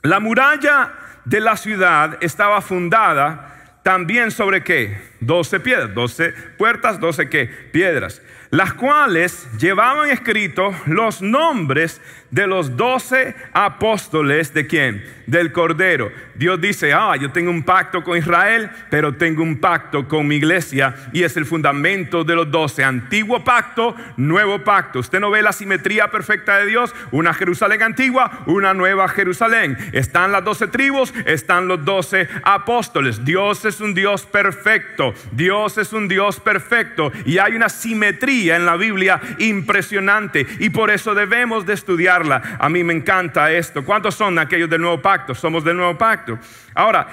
La 0.04 0.20
muralla 0.20 0.94
de 1.26 1.42
la 1.42 1.58
ciudad 1.58 2.20
estaba 2.22 2.62
fundada 2.62 3.80
también 3.82 4.30
sobre 4.30 4.64
qué? 4.64 5.02
Doce 5.26 5.60
piedras, 5.60 5.94
doce 5.94 6.34
puertas, 6.58 7.00
doce 7.00 7.30
qué? 7.30 7.46
Piedras, 7.46 8.22
las 8.50 8.74
cuales 8.74 9.48
llevaban 9.58 10.10
escritos 10.10 10.76
los 10.86 11.22
nombres 11.22 12.02
de 12.34 12.48
los 12.48 12.76
doce 12.76 13.36
apóstoles 13.54 14.56
de 14.56 14.66
quién? 14.66 15.04
Del 15.28 15.52
Cordero. 15.52 16.12
Dios 16.34 16.60
dice, 16.60 16.92
ah, 16.92 17.16
yo 17.16 17.32
tengo 17.32 17.52
un 17.52 17.62
pacto 17.62 18.04
con 18.04 18.18
Israel, 18.18 18.72
pero 18.90 19.14
tengo 19.14 19.44
un 19.44 19.60
pacto 19.60 20.08
con 20.08 20.28
mi 20.28 20.38
iglesia 20.38 20.96
y 21.14 21.22
es 21.22 21.38
el 21.38 21.46
fundamento 21.46 22.24
de 22.24 22.36
los 22.36 22.50
doce. 22.50 22.84
Antiguo 22.84 23.44
pacto, 23.44 23.96
nuevo 24.18 24.64
pacto. 24.64 24.98
Usted 24.98 25.20
no 25.20 25.30
ve 25.30 25.44
la 25.44 25.52
simetría 25.52 26.10
perfecta 26.10 26.58
de 26.58 26.66
Dios, 26.66 26.96
una 27.12 27.36
Jerusalén 27.36 27.84
antigua, 27.84 28.44
una 28.48 28.74
nueva 28.74 29.08
Jerusalén. 29.08 29.78
Están 29.94 30.32
las 30.32 30.44
doce 30.44 30.68
tribus, 30.68 31.14
están 31.28 31.68
los 31.68 31.86
doce 31.86 32.28
apóstoles. 32.44 33.24
Dios 33.24 33.64
es 33.66 33.80
un 33.80 33.94
Dios 33.94 34.26
perfecto, 34.26 35.13
Dios 35.32 35.78
es 35.78 35.92
un 35.94 36.08
Dios 36.08 36.40
perfecto 36.40 37.12
y 37.26 37.38
hay 37.38 37.56
una 37.56 37.70
simetría 37.70 38.56
en 38.56 38.66
la 38.66 38.78
Biblia 38.78 39.20
impresionante 39.40 40.46
y 40.60 40.70
por 40.70 40.90
eso 40.90 41.14
debemos 41.14 41.66
de 41.66 41.74
estudiar 41.74 42.14
a 42.14 42.70
mí 42.70 42.84
me 42.84 42.94
encanta 42.94 43.52
esto. 43.52 43.84
¿Cuántos 43.84 44.16
son 44.16 44.38
aquellos 44.38 44.70
del 44.70 44.82
nuevo 44.82 45.02
pacto? 45.02 45.34
Somos 45.34 45.64
del 45.64 45.78
nuevo 45.78 45.98
pacto. 45.98 46.38
Ahora, 46.76 47.08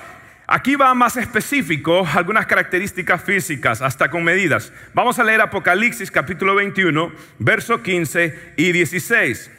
aquí 0.46 0.74
va 0.76 0.94
más 0.94 1.16
específico 1.16 2.06
algunas 2.14 2.46
características 2.46 3.22
físicas, 3.22 3.82
hasta 3.82 4.10
con 4.10 4.24
medidas. 4.24 4.72
Vamos 4.94 5.18
a 5.18 5.24
leer 5.24 5.40
Apocalipsis 5.40 6.10
capítulo 6.10 6.54
21, 6.54 7.12
verso 7.38 7.82
15 7.82 8.54
y 8.56 8.72
16. 8.72 9.50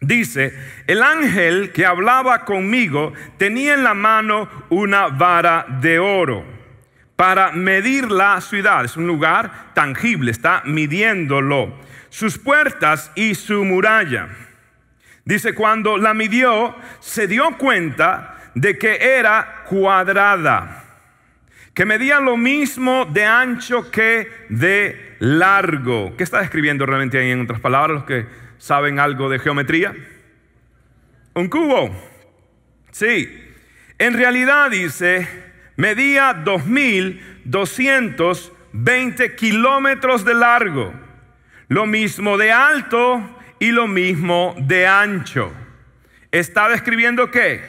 Dice, 0.00 0.52
el 0.86 1.02
ángel 1.02 1.70
que 1.72 1.86
hablaba 1.86 2.44
conmigo 2.44 3.12
tenía 3.38 3.74
en 3.74 3.84
la 3.84 3.94
mano 3.94 4.48
una 4.70 5.08
vara 5.08 5.66
de 5.80 5.98
oro 5.98 6.53
para 7.16 7.52
medir 7.52 8.10
la 8.10 8.40
ciudad. 8.40 8.84
Es 8.84 8.96
un 8.96 9.06
lugar 9.06 9.72
tangible, 9.74 10.30
está 10.30 10.62
midiéndolo. 10.64 11.74
Sus 12.08 12.38
puertas 12.38 13.10
y 13.14 13.34
su 13.34 13.64
muralla. 13.64 14.28
Dice, 15.24 15.54
cuando 15.54 15.96
la 15.96 16.12
midió, 16.14 16.76
se 17.00 17.26
dio 17.26 17.56
cuenta 17.56 18.34
de 18.54 18.78
que 18.78 18.98
era 19.00 19.64
cuadrada, 19.68 20.84
que 21.72 21.86
medía 21.86 22.20
lo 22.20 22.36
mismo 22.36 23.04
de 23.06 23.24
ancho 23.24 23.90
que 23.90 24.46
de 24.48 25.16
largo. 25.18 26.14
¿Qué 26.16 26.22
está 26.22 26.40
describiendo 26.40 26.86
realmente 26.86 27.18
ahí 27.18 27.30
en 27.30 27.40
otras 27.40 27.60
palabras 27.60 27.94
los 27.94 28.04
que 28.04 28.26
saben 28.58 29.00
algo 29.00 29.28
de 29.28 29.38
geometría? 29.38 29.94
Un 31.34 31.48
cubo. 31.48 31.90
Sí. 32.92 33.40
En 33.98 34.14
realidad 34.14 34.70
dice, 34.70 35.26
medía 35.76 36.44
2.220 36.44 39.34
kilómetros 39.34 40.24
de 40.24 40.34
largo, 40.34 40.92
lo 41.68 41.86
mismo 41.86 42.36
de 42.36 42.52
alto 42.52 43.40
y 43.58 43.72
lo 43.72 43.86
mismo 43.86 44.54
de 44.58 44.86
ancho. 44.86 45.52
Está 46.30 46.68
describiendo 46.68 47.30
qué? 47.30 47.62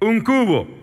Un 0.00 0.20
cubo. 0.20 0.82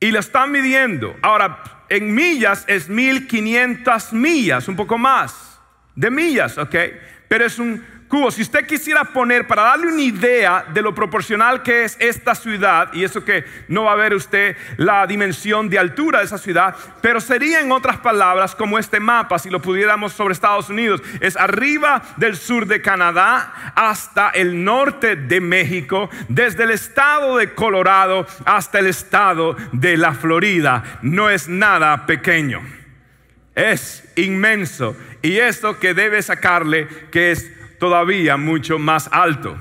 Y 0.00 0.10
lo 0.10 0.18
están 0.18 0.50
midiendo. 0.50 1.16
Ahora, 1.22 1.62
en 1.88 2.14
millas 2.14 2.64
es 2.66 2.88
1500 2.88 4.12
millas, 4.12 4.66
un 4.66 4.76
poco 4.76 4.98
más 4.98 5.60
de 5.94 6.10
millas, 6.10 6.58
¿ok? 6.58 6.74
Pero 7.28 7.44
es 7.44 7.58
un 7.58 7.84
si 8.30 8.42
usted 8.42 8.66
quisiera 8.66 9.04
poner, 9.04 9.46
para 9.46 9.62
darle 9.62 9.86
una 9.86 10.02
idea 10.02 10.66
de 10.68 10.82
lo 10.82 10.94
proporcional 10.94 11.62
que 11.62 11.84
es 11.84 11.96
esta 11.98 12.34
ciudad, 12.34 12.92
y 12.92 13.04
eso 13.04 13.24
que 13.24 13.44
no 13.68 13.84
va 13.84 13.92
a 13.92 13.96
ver 13.96 14.12
usted 14.12 14.54
la 14.76 15.06
dimensión 15.06 15.70
de 15.70 15.78
altura 15.78 16.18
de 16.18 16.26
esa 16.26 16.36
ciudad, 16.36 16.76
pero 17.00 17.22
sería 17.22 17.60
en 17.60 17.72
otras 17.72 17.96
palabras 17.98 18.54
como 18.54 18.78
este 18.78 19.00
mapa, 19.00 19.38
si 19.38 19.48
lo 19.48 19.62
pudiéramos 19.62 20.12
sobre 20.12 20.34
Estados 20.34 20.68
Unidos, 20.68 21.00
es 21.20 21.38
arriba 21.38 22.02
del 22.18 22.36
sur 22.36 22.66
de 22.66 22.82
Canadá 22.82 23.72
hasta 23.74 24.28
el 24.28 24.62
norte 24.62 25.16
de 25.16 25.40
México, 25.40 26.10
desde 26.28 26.64
el 26.64 26.72
estado 26.72 27.38
de 27.38 27.54
Colorado 27.54 28.26
hasta 28.44 28.78
el 28.80 28.88
estado 28.88 29.56
de 29.72 29.96
la 29.96 30.12
Florida. 30.12 30.98
No 31.00 31.30
es 31.30 31.48
nada 31.48 32.04
pequeño. 32.04 32.60
Es 33.54 34.04
inmenso. 34.16 34.96
Y 35.22 35.38
esto 35.38 35.78
que 35.78 35.94
debe 35.94 36.20
sacarle, 36.20 36.88
que 37.10 37.32
es 37.32 37.50
todavía 37.82 38.36
mucho 38.36 38.78
más 38.78 39.08
alto. 39.10 39.58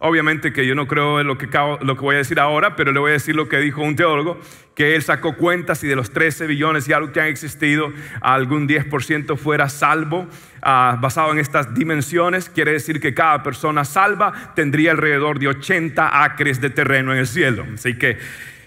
Obviamente 0.00 0.52
que 0.52 0.66
yo 0.66 0.74
no 0.74 0.88
creo 0.88 1.20
en 1.20 1.28
lo 1.28 1.38
que, 1.38 1.46
lo 1.46 1.94
que 1.94 2.00
voy 2.00 2.16
a 2.16 2.18
decir 2.18 2.40
ahora, 2.40 2.74
pero 2.74 2.90
le 2.90 2.98
voy 2.98 3.10
a 3.10 3.12
decir 3.12 3.36
lo 3.36 3.48
que 3.48 3.58
dijo 3.58 3.80
un 3.80 3.94
teólogo, 3.94 4.40
que 4.74 4.96
él 4.96 5.04
sacó 5.04 5.36
cuentas 5.36 5.84
y 5.84 5.86
de 5.86 5.94
los 5.94 6.10
13 6.10 6.48
billones 6.48 6.88
y 6.88 6.92
algo 6.92 7.12
que 7.12 7.20
han 7.20 7.28
existido, 7.28 7.92
algún 8.22 8.66
10% 8.66 9.36
fuera 9.36 9.68
salvo, 9.68 10.26
ah, 10.62 10.98
basado 11.00 11.30
en 11.30 11.38
estas 11.38 11.72
dimensiones. 11.72 12.50
Quiere 12.50 12.72
decir 12.72 12.98
que 12.98 13.14
cada 13.14 13.44
persona 13.44 13.84
salva 13.84 14.52
tendría 14.56 14.90
alrededor 14.90 15.38
de 15.38 15.46
80 15.46 16.24
acres 16.24 16.60
de 16.60 16.70
terreno 16.70 17.12
en 17.12 17.18
el 17.18 17.28
cielo. 17.28 17.64
Así 17.72 17.96
que 17.96 18.18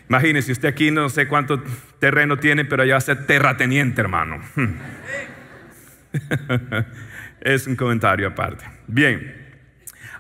imagínese, 0.08 0.54
usted 0.54 0.70
aquí 0.70 0.92
no 0.92 1.10
sé 1.10 1.28
cuánto 1.28 1.62
terreno 2.00 2.38
tiene, 2.38 2.64
pero 2.64 2.86
ya 2.86 2.94
va 2.94 3.00
a 3.00 3.02
ser 3.02 3.26
terrateniente, 3.26 4.00
hermano. 4.00 4.40
es 7.42 7.68
un 7.68 7.76
comentario 7.76 8.30
aparte. 8.30 8.73
Bien. 8.88 9.44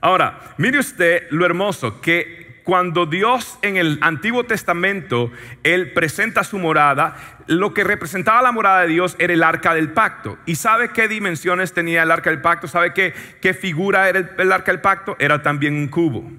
Ahora, 0.01 0.39
mire 0.58 0.79
usted 0.79 1.27
lo 1.29 1.46
hermoso 1.46 2.01
que 2.01 2.43
cuando 2.63 3.05
Dios 3.05 3.60
en 3.62 3.77
el 3.77 4.00
Antiguo 4.01 4.46
Testamento, 4.46 5.32
Él 5.63 5.91
presenta 5.91 6.43
su 6.43 6.60
morada, 6.60 7.15
lo 7.48 7.74
que 7.74 7.84
representaba 7.84 8.41
la 8.41 8.51
morada 8.51 8.82
de 8.82 8.88
Dios 8.88 9.15
era 9.20 9.34
el 9.34 9.43
arca 9.43 9.74
del 9.74 9.91
pacto. 9.91 10.38
¿Y 10.46 10.55
sabe 10.55 10.89
qué 10.89 11.08
dimensiones 11.08 11.74
tenía 11.74 12.03
el 12.03 12.12
arca 12.12 12.29
del 12.29 12.41
pacto? 12.41 12.67
¿Sabe 12.67 12.93
qué, 12.93 13.13
qué 13.41 13.53
figura 13.53 14.08
era 14.08 14.29
el, 14.38 14.51
arca 14.51 14.72
del 14.72 14.82
pacto? 14.82 15.15
Era 15.20 15.41
también 15.41 15.75
un 15.75 15.88
cubo. 15.88 16.32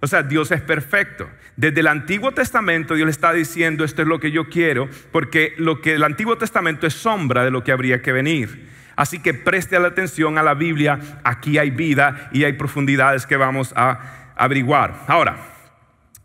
O 0.00 0.06
sea, 0.06 0.22
Dios 0.22 0.50
es 0.50 0.60
perfecto. 0.60 1.28
Desde 1.56 1.80
el 1.80 1.86
Antiguo 1.86 2.32
Testamento 2.32 2.94
Dios 2.94 3.06
le 3.06 3.12
está 3.12 3.32
diciendo, 3.32 3.84
esto 3.84 4.02
es 4.02 4.08
lo 4.08 4.20
que 4.20 4.30
yo 4.30 4.48
quiero, 4.48 4.88
porque 5.10 5.54
lo 5.58 5.80
que 5.80 5.94
el 5.94 6.04
Antiguo 6.04 6.38
Testamento 6.38 6.86
es 6.86 6.94
sombra 6.94 7.44
de 7.44 7.50
lo 7.50 7.62
que 7.62 7.72
habría 7.72 8.02
que 8.02 8.12
venir. 8.12 8.68
Así 8.96 9.20
que 9.20 9.34
preste 9.34 9.78
la 9.78 9.88
atención 9.88 10.38
a 10.38 10.42
la 10.42 10.54
Biblia, 10.54 10.98
aquí 11.24 11.58
hay 11.58 11.70
vida 11.70 12.28
y 12.32 12.44
hay 12.44 12.54
profundidades 12.54 13.26
que 13.26 13.36
vamos 13.36 13.72
a 13.76 14.32
averiguar. 14.36 15.04
Ahora, 15.06 15.36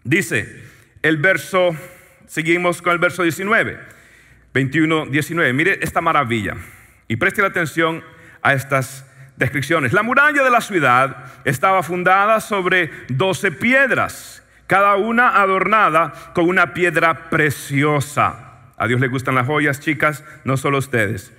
dice 0.04 0.64
el 1.02 1.18
verso, 1.18 1.76
seguimos 2.26 2.82
con 2.82 2.94
el 2.94 3.00
verso 3.00 3.24
19, 3.24 3.80
21, 4.54 5.06
19. 5.08 5.54
Mire 5.54 5.80
esta 5.82 6.02
maravilla 6.02 6.56
y 7.08 7.16
preste 7.16 7.42
la 7.42 7.50
atención 7.50 8.04
a 8.42 8.54
estas 8.54 9.06
descripciones. 9.38 9.94
La 9.94 10.04
muralla 10.04 10.44
de 10.44 10.50
la 10.50 10.62
ciudad 10.62 11.26
estaba 11.46 11.84
fundada 11.84 12.40
sobre 12.42 12.92
12 13.10 13.52
piedras, 13.54 14.44
cada 14.66 14.96
una 14.96 15.42
adornada 15.42 16.14
con 16.34 16.50
una 16.50 16.74
piedra 16.74 17.30
preciosa. 17.30 18.48
A 18.78 18.88
Dios 18.88 19.00
le 19.00 19.08
gustan 19.08 19.36
las 19.36 19.48
joyas, 19.48 19.80
chicas, 19.80 20.24
no 20.44 20.58
solo 20.58 20.80
ustedes. 20.80 21.34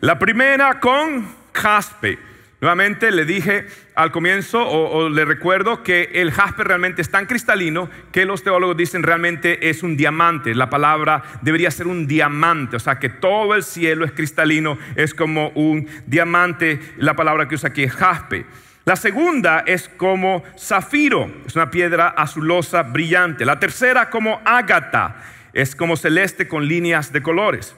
La 0.00 0.18
primera 0.18 0.78
con 0.78 1.26
jaspe. 1.54 2.18
Nuevamente 2.60 3.10
le 3.10 3.24
dije 3.24 3.66
al 3.94 4.12
comienzo 4.12 4.66
o, 4.66 5.08
le 5.08 5.24
recuerdo 5.24 5.82
que 5.82 6.10
el 6.14 6.32
jaspe 6.32 6.64
realmente 6.64 7.00
es 7.00 7.10
tan 7.10 7.24
cristalino 7.26 7.88
que 8.12 8.26
los 8.26 8.42
teólogos 8.42 8.76
dicen 8.76 9.02
realmente 9.02 9.70
es 9.70 9.82
un 9.82 9.96
diamante. 9.96 10.54
La 10.54 10.68
palabra 10.68 11.22
debería 11.40 11.70
ser 11.70 11.86
un 11.86 12.06
diamante, 12.06 12.76
o 12.76 12.80
sea 12.80 12.98
que 12.98 13.08
todo 13.08 13.54
el 13.54 13.62
cielo 13.62 14.04
es 14.04 14.12
cristalino, 14.12 14.78
es 14.96 15.14
como 15.14 15.48
un 15.50 15.88
diamante. 16.06 16.78
La 16.98 17.16
palabra 17.16 17.48
que 17.48 17.54
usa 17.54 17.70
aquí 17.70 17.84
es 17.84 17.92
jaspe. 17.92 18.44
La 18.84 18.96
segunda 18.96 19.64
es 19.66 19.88
como 19.88 20.44
zafiro, 20.58 21.30
es 21.46 21.56
una 21.56 21.70
piedra 21.70 22.08
azulosa 22.08 22.82
brillante. 22.82 23.46
La 23.46 23.58
tercera 23.58 24.10
como 24.10 24.40
ágata, 24.44 25.22
es 25.54 25.74
como 25.74 25.96
celeste 25.96 26.48
con 26.48 26.68
líneas 26.68 27.12
de 27.12 27.22
colores. 27.22 27.74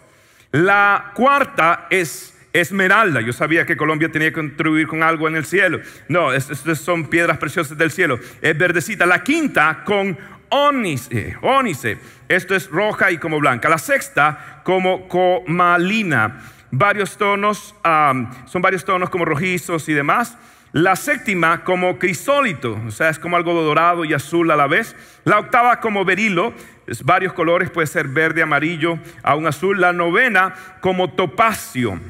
La 0.51 1.13
cuarta 1.15 1.87
es 1.91 2.35
esmeralda. 2.53 3.21
Yo 3.21 3.33
sabía 3.33 3.67
que 3.67 3.77
Colombia 3.77 4.11
tenía 4.11 4.29
que 4.29 4.35
contribuir 4.35 4.87
con 4.87 5.03
algo 5.03 5.29
en 5.29 5.37
el 5.37 5.45
cielo. 5.45 5.81
No, 6.09 6.33
estas 6.33 6.79
son 6.79 7.07
piedras 7.09 7.39
preciosas 7.39 7.77
del 7.77 7.91
cielo. 7.91 8.19
Es 8.41 8.57
verdecita. 8.57 9.05
La 9.07 9.23
quinta 9.23 9.83
con 9.85 10.17
ónice, 10.49 11.37
ónice. 11.43 11.99
Esto 12.29 12.55
es 12.55 12.69
roja 12.71 13.11
y 13.11 13.19
como 13.19 13.39
blanca. 13.39 13.69
La 13.69 13.79
sexta 13.79 14.63
como 14.65 15.09
comalina. 15.09 16.41
Varios 16.71 17.17
tonos, 17.17 17.75
son 18.47 18.63
varios 18.63 18.85
tonos 18.85 19.11
como 19.11 19.25
rojizos 19.25 19.89
y 19.89 19.95
demás. 19.95 20.37
La 20.73 20.97
séptima 20.97 21.65
como 21.65 21.99
crisólito, 21.99 22.79
o 22.87 22.91
sea, 22.91 23.09
es 23.09 23.19
como 23.19 23.39
algo 23.39 23.55
dorado 23.55 24.05
y 24.05 24.13
azul 24.13 24.51
a 24.51 24.57
la 24.57 24.67
vez. 24.67 24.95
La 25.25 25.39
octava 25.39 25.81
como 25.81 26.05
berilo, 26.05 26.53
es 26.89 27.05
varios 27.05 27.33
colores, 27.35 27.71
puede 27.71 27.87
ser 27.87 28.09
verde, 28.09 28.43
amarillo, 28.43 28.99
aún 29.23 29.47
azul. 29.47 29.81
La 29.81 29.93
novena 29.93 30.55
como 30.81 31.11
topacio, 31.11 32.01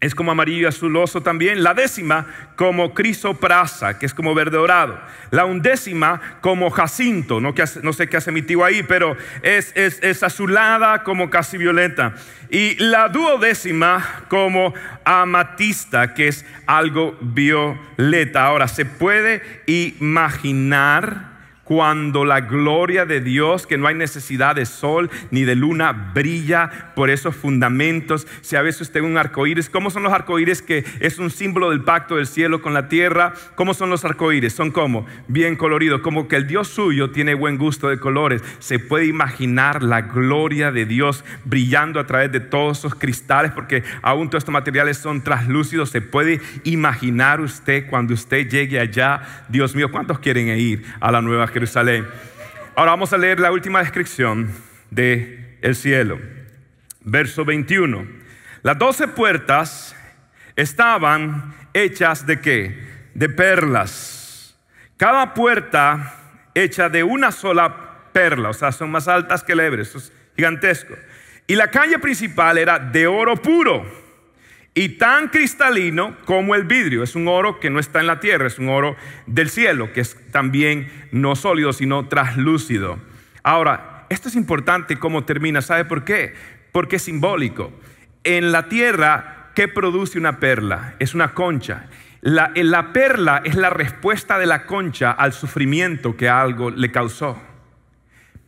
es 0.00 0.14
como 0.14 0.32
amarillo 0.32 0.66
azuloso 0.66 1.22
también. 1.22 1.62
La 1.62 1.74
décima 1.74 2.26
como 2.56 2.94
crisoprasa, 2.94 3.98
que 3.98 4.06
es 4.06 4.14
como 4.14 4.34
verde 4.34 4.56
dorado. 4.56 4.98
La 5.30 5.44
undécima 5.44 6.38
como 6.40 6.70
jacinto, 6.70 7.38
no, 7.40 7.52
sé 7.92 8.08
qué 8.08 8.16
hace 8.16 8.32
mi 8.32 8.42
ahí, 8.64 8.82
pero 8.82 9.14
es, 9.42 9.72
es 9.74 10.22
azulada 10.22 11.02
como 11.02 11.28
casi 11.28 11.58
violeta. 11.58 12.14
Y 12.48 12.76
la 12.76 13.08
duodécima 13.08 14.24
como 14.28 14.72
amatista, 15.04 16.14
que 16.14 16.28
es 16.28 16.46
algo 16.66 17.16
violeta. 17.20 18.46
Ahora, 18.46 18.68
¿se 18.68 18.86
puede 18.86 19.42
imaginar? 19.66 21.29
Cuando 21.70 22.24
la 22.24 22.40
gloria 22.40 23.06
de 23.06 23.20
Dios, 23.20 23.64
que 23.64 23.78
no 23.78 23.86
hay 23.86 23.94
necesidad 23.94 24.56
de 24.56 24.66
sol 24.66 25.08
ni 25.30 25.44
de 25.44 25.54
luna, 25.54 25.92
brilla 26.12 26.90
por 26.96 27.10
esos 27.10 27.36
fundamentos. 27.36 28.26
Si 28.40 28.56
a 28.56 28.62
veces 28.62 28.80
usted 28.80 29.02
un 29.02 29.16
arcoíris, 29.16 29.70
¿cómo 29.70 29.88
son 29.90 30.02
los 30.02 30.12
arcoíris 30.12 30.62
que 30.62 30.84
es 30.98 31.20
un 31.20 31.30
símbolo 31.30 31.70
del 31.70 31.84
pacto 31.84 32.16
del 32.16 32.26
cielo 32.26 32.60
con 32.60 32.74
la 32.74 32.88
tierra? 32.88 33.34
¿Cómo 33.54 33.72
son 33.72 33.88
los 33.88 34.04
arcoíris? 34.04 34.52
Son 34.52 34.72
como 34.72 35.06
bien 35.28 35.54
coloridos, 35.54 36.00
como 36.00 36.26
que 36.26 36.34
el 36.34 36.48
Dios 36.48 36.66
suyo 36.66 37.12
tiene 37.12 37.34
buen 37.34 37.56
gusto 37.56 37.88
de 37.88 38.00
colores. 38.00 38.42
Se 38.58 38.80
puede 38.80 39.06
imaginar 39.06 39.84
la 39.84 40.00
gloria 40.00 40.72
de 40.72 40.86
Dios 40.86 41.24
brillando 41.44 42.00
a 42.00 42.06
través 42.08 42.32
de 42.32 42.40
todos 42.40 42.80
esos 42.80 42.96
cristales, 42.96 43.52
porque 43.52 43.84
aún 44.02 44.28
todos 44.28 44.40
estos 44.40 44.52
materiales 44.52 44.98
son 44.98 45.22
translúcidos. 45.22 45.90
Se 45.90 46.00
puede 46.00 46.40
imaginar 46.64 47.40
usted 47.40 47.88
cuando 47.88 48.12
usted 48.12 48.48
llegue 48.48 48.80
allá, 48.80 49.44
Dios 49.48 49.76
mío, 49.76 49.92
¿cuántos 49.92 50.18
quieren 50.18 50.48
ir 50.48 50.82
a 50.98 51.12
la 51.12 51.22
nueva 51.22 51.46
Jerusalén. 51.46 51.59
Ahora 52.74 52.92
vamos 52.92 53.12
a 53.12 53.18
leer 53.18 53.38
la 53.38 53.52
última 53.52 53.80
descripción 53.80 54.50
de 54.90 55.58
el 55.60 55.76
cielo. 55.76 56.18
Verso 57.02 57.44
21. 57.44 58.06
Las 58.62 58.78
doce 58.78 59.08
puertas 59.08 59.94
estaban 60.56 61.54
hechas 61.74 62.26
de 62.26 62.40
qué? 62.40 63.10
De 63.14 63.28
perlas. 63.28 64.56
Cada 64.96 65.34
puerta 65.34 66.14
hecha 66.54 66.88
de 66.88 67.02
una 67.02 67.30
sola 67.30 68.08
perla, 68.12 68.50
o 68.50 68.54
sea, 68.54 68.72
son 68.72 68.90
más 68.90 69.08
altas 69.08 69.44
que 69.44 69.52
el 69.52 69.60
Ebre, 69.60 69.82
es 69.82 70.12
gigantesco. 70.36 70.94
Y 71.46 71.56
la 71.56 71.70
calle 71.70 71.98
principal 71.98 72.58
era 72.58 72.78
de 72.78 73.06
oro 73.06 73.36
puro 73.36 74.09
y 74.74 74.90
tan 74.90 75.28
cristalino 75.28 76.16
como 76.24 76.54
el 76.54 76.64
vidrio. 76.64 77.02
Es 77.02 77.14
un 77.14 77.28
oro 77.28 77.60
que 77.60 77.70
no 77.70 77.80
está 77.80 78.00
en 78.00 78.06
la 78.06 78.20
tierra, 78.20 78.46
es 78.46 78.58
un 78.58 78.68
oro 78.68 78.96
del 79.26 79.50
cielo, 79.50 79.92
que 79.92 80.00
es 80.00 80.16
también 80.30 80.90
no 81.12 81.34
sólido, 81.36 81.72
sino 81.72 82.06
traslúcido. 82.08 82.98
Ahora, 83.42 84.06
esto 84.10 84.28
es 84.28 84.36
importante 84.36 84.98
cómo 84.98 85.24
termina. 85.24 85.62
¿Sabe 85.62 85.84
por 85.84 86.04
qué? 86.04 86.34
Porque 86.72 86.96
es 86.96 87.02
simbólico. 87.02 87.72
En 88.22 88.52
la 88.52 88.68
tierra, 88.68 89.50
¿qué 89.54 89.66
produce 89.68 90.18
una 90.18 90.38
perla? 90.38 90.94
Es 90.98 91.14
una 91.14 91.32
concha. 91.32 91.86
La, 92.20 92.52
la 92.54 92.92
perla 92.92 93.40
es 93.44 93.54
la 93.54 93.70
respuesta 93.70 94.38
de 94.38 94.46
la 94.46 94.66
concha 94.66 95.10
al 95.10 95.32
sufrimiento 95.32 96.16
que 96.16 96.28
algo 96.28 96.70
le 96.70 96.92
causó. 96.92 97.40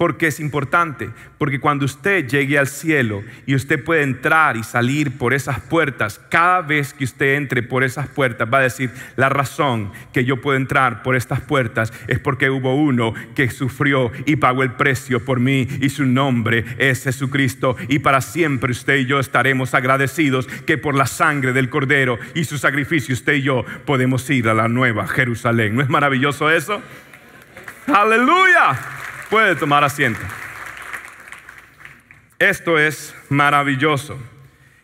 Porque 0.03 0.27
es 0.27 0.41
importante, 0.41 1.11
porque 1.39 1.61
cuando 1.61 1.85
usted 1.85 2.27
llegue 2.27 2.59
al 2.59 2.67
cielo 2.67 3.23
y 3.47 3.55
usted 3.55 3.85
puede 3.85 4.03
entrar 4.03 4.57
y 4.57 4.65
salir 4.65 5.17
por 5.17 5.33
esas 5.33 5.61
puertas, 5.61 6.21
cada 6.29 6.61
vez 6.61 6.93
que 6.93 7.05
usted 7.05 7.37
entre 7.37 7.63
por 7.63 7.85
esas 7.85 8.09
puertas 8.09 8.49
va 8.53 8.59
a 8.59 8.63
decir, 8.63 8.91
la 9.15 9.29
razón 9.29 9.93
que 10.13 10.25
yo 10.25 10.41
puedo 10.41 10.57
entrar 10.57 11.05
por 11.05 11.15
estas 11.15 11.41
puertas 11.41 11.93
es 12.09 12.19
porque 12.19 12.51
hubo 12.51 12.75
uno 12.75 13.15
que 13.37 13.49
sufrió 13.49 14.11
y 14.27 14.35
pagó 14.35 14.65
el 14.65 14.73
precio 14.73 15.25
por 15.25 15.39
mí 15.39 15.69
y 15.81 15.89
su 15.91 16.05
nombre 16.05 16.65
es 16.79 17.05
Jesucristo 17.05 17.77
y 17.87 18.01
para 18.01 18.23
siempre 18.23 18.73
usted 18.73 18.97
y 18.97 19.07
yo 19.07 19.21
estaremos 19.21 19.73
agradecidos 19.73 20.49
que 20.67 20.79
por 20.79 20.97
la 20.97 21.07
sangre 21.07 21.53
del 21.53 21.71
cordero 21.71 22.19
y 22.35 22.43
su 22.43 22.59
sacrificio 22.59 23.13
usted 23.13 23.35
y 23.35 23.43
yo 23.43 23.65
podemos 23.87 24.29
ir 24.31 24.49
a 24.49 24.55
la 24.55 24.67
nueva 24.67 25.07
Jerusalén. 25.07 25.77
¿No 25.77 25.83
es 25.83 25.89
maravilloso 25.89 26.51
eso? 26.51 26.83
Aleluya. 27.87 29.02
Puede 29.33 29.57
tomar 29.57 29.83
asiento. 29.83 30.21
Esto 32.39 32.79
es 32.79 33.15
maravilloso. 33.31 34.21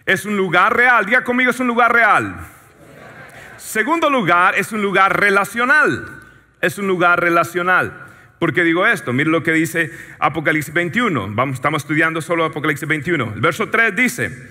Es 0.07 0.25
un 0.25 0.39
lugar 0.39 0.75
real. 0.75 1.05
Diga 1.05 1.23
conmigo, 1.23 1.51
es 1.51 1.61
un 1.61 1.67
lugar 1.67 1.93
real. 1.93 2.35
Segundo 3.59 4.09
lugar, 4.09 4.55
es 4.57 4.73
un 4.73 4.81
lugar 4.81 5.21
relacional. 5.21 6.23
Es 6.63 6.79
un 6.79 6.87
lugar 6.87 7.21
relacional. 7.21 8.07
¿Por 8.39 8.55
qué 8.55 8.65
digo 8.65 8.87
esto? 8.87 9.13
Mire 9.13 9.29
lo 9.29 9.43
que 9.43 9.53
dice 9.53 9.93
Apocalipsis 10.19 10.73
21. 10.73 11.29
Vamos, 11.35 11.57
estamos 11.57 11.83
estudiando 11.83 12.23
solo 12.23 12.47
Apocalipsis 12.47 12.89
21. 12.89 13.35
El 13.35 13.41
verso 13.43 13.69
3 13.69 13.95
dice, 13.95 14.51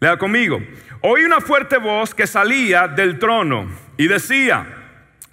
lea 0.00 0.16
conmigo, 0.16 0.62
oí 1.02 1.22
una 1.22 1.42
fuerte 1.42 1.76
voz 1.76 2.14
que 2.14 2.26
salía 2.26 2.88
del 2.88 3.18
trono 3.18 3.68
y 3.98 4.08
decía, 4.08 4.64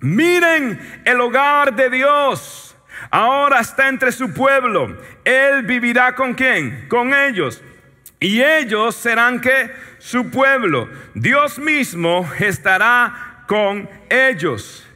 miren 0.01 1.01
el 1.05 1.21
hogar 1.21 1.73
de 1.73 1.89
Dios 1.89 2.70
Ahora 3.09 3.59
está 3.59 3.89
entre 3.89 4.11
su 4.11 4.33
pueblo. 4.33 4.97
Él 5.23 5.63
vivirá 5.63 6.13
con 6.15 6.33
quién? 6.33 6.87
Con 6.87 7.13
ellos. 7.13 7.61
Y 8.19 8.41
ellos 8.41 8.95
serán 8.95 9.41
que 9.41 9.71
su 9.97 10.29
pueblo. 10.29 10.89
Dios 11.13 11.57
mismo 11.57 12.29
estará 12.39 13.43
con 13.47 13.89
ellos. 14.09 14.87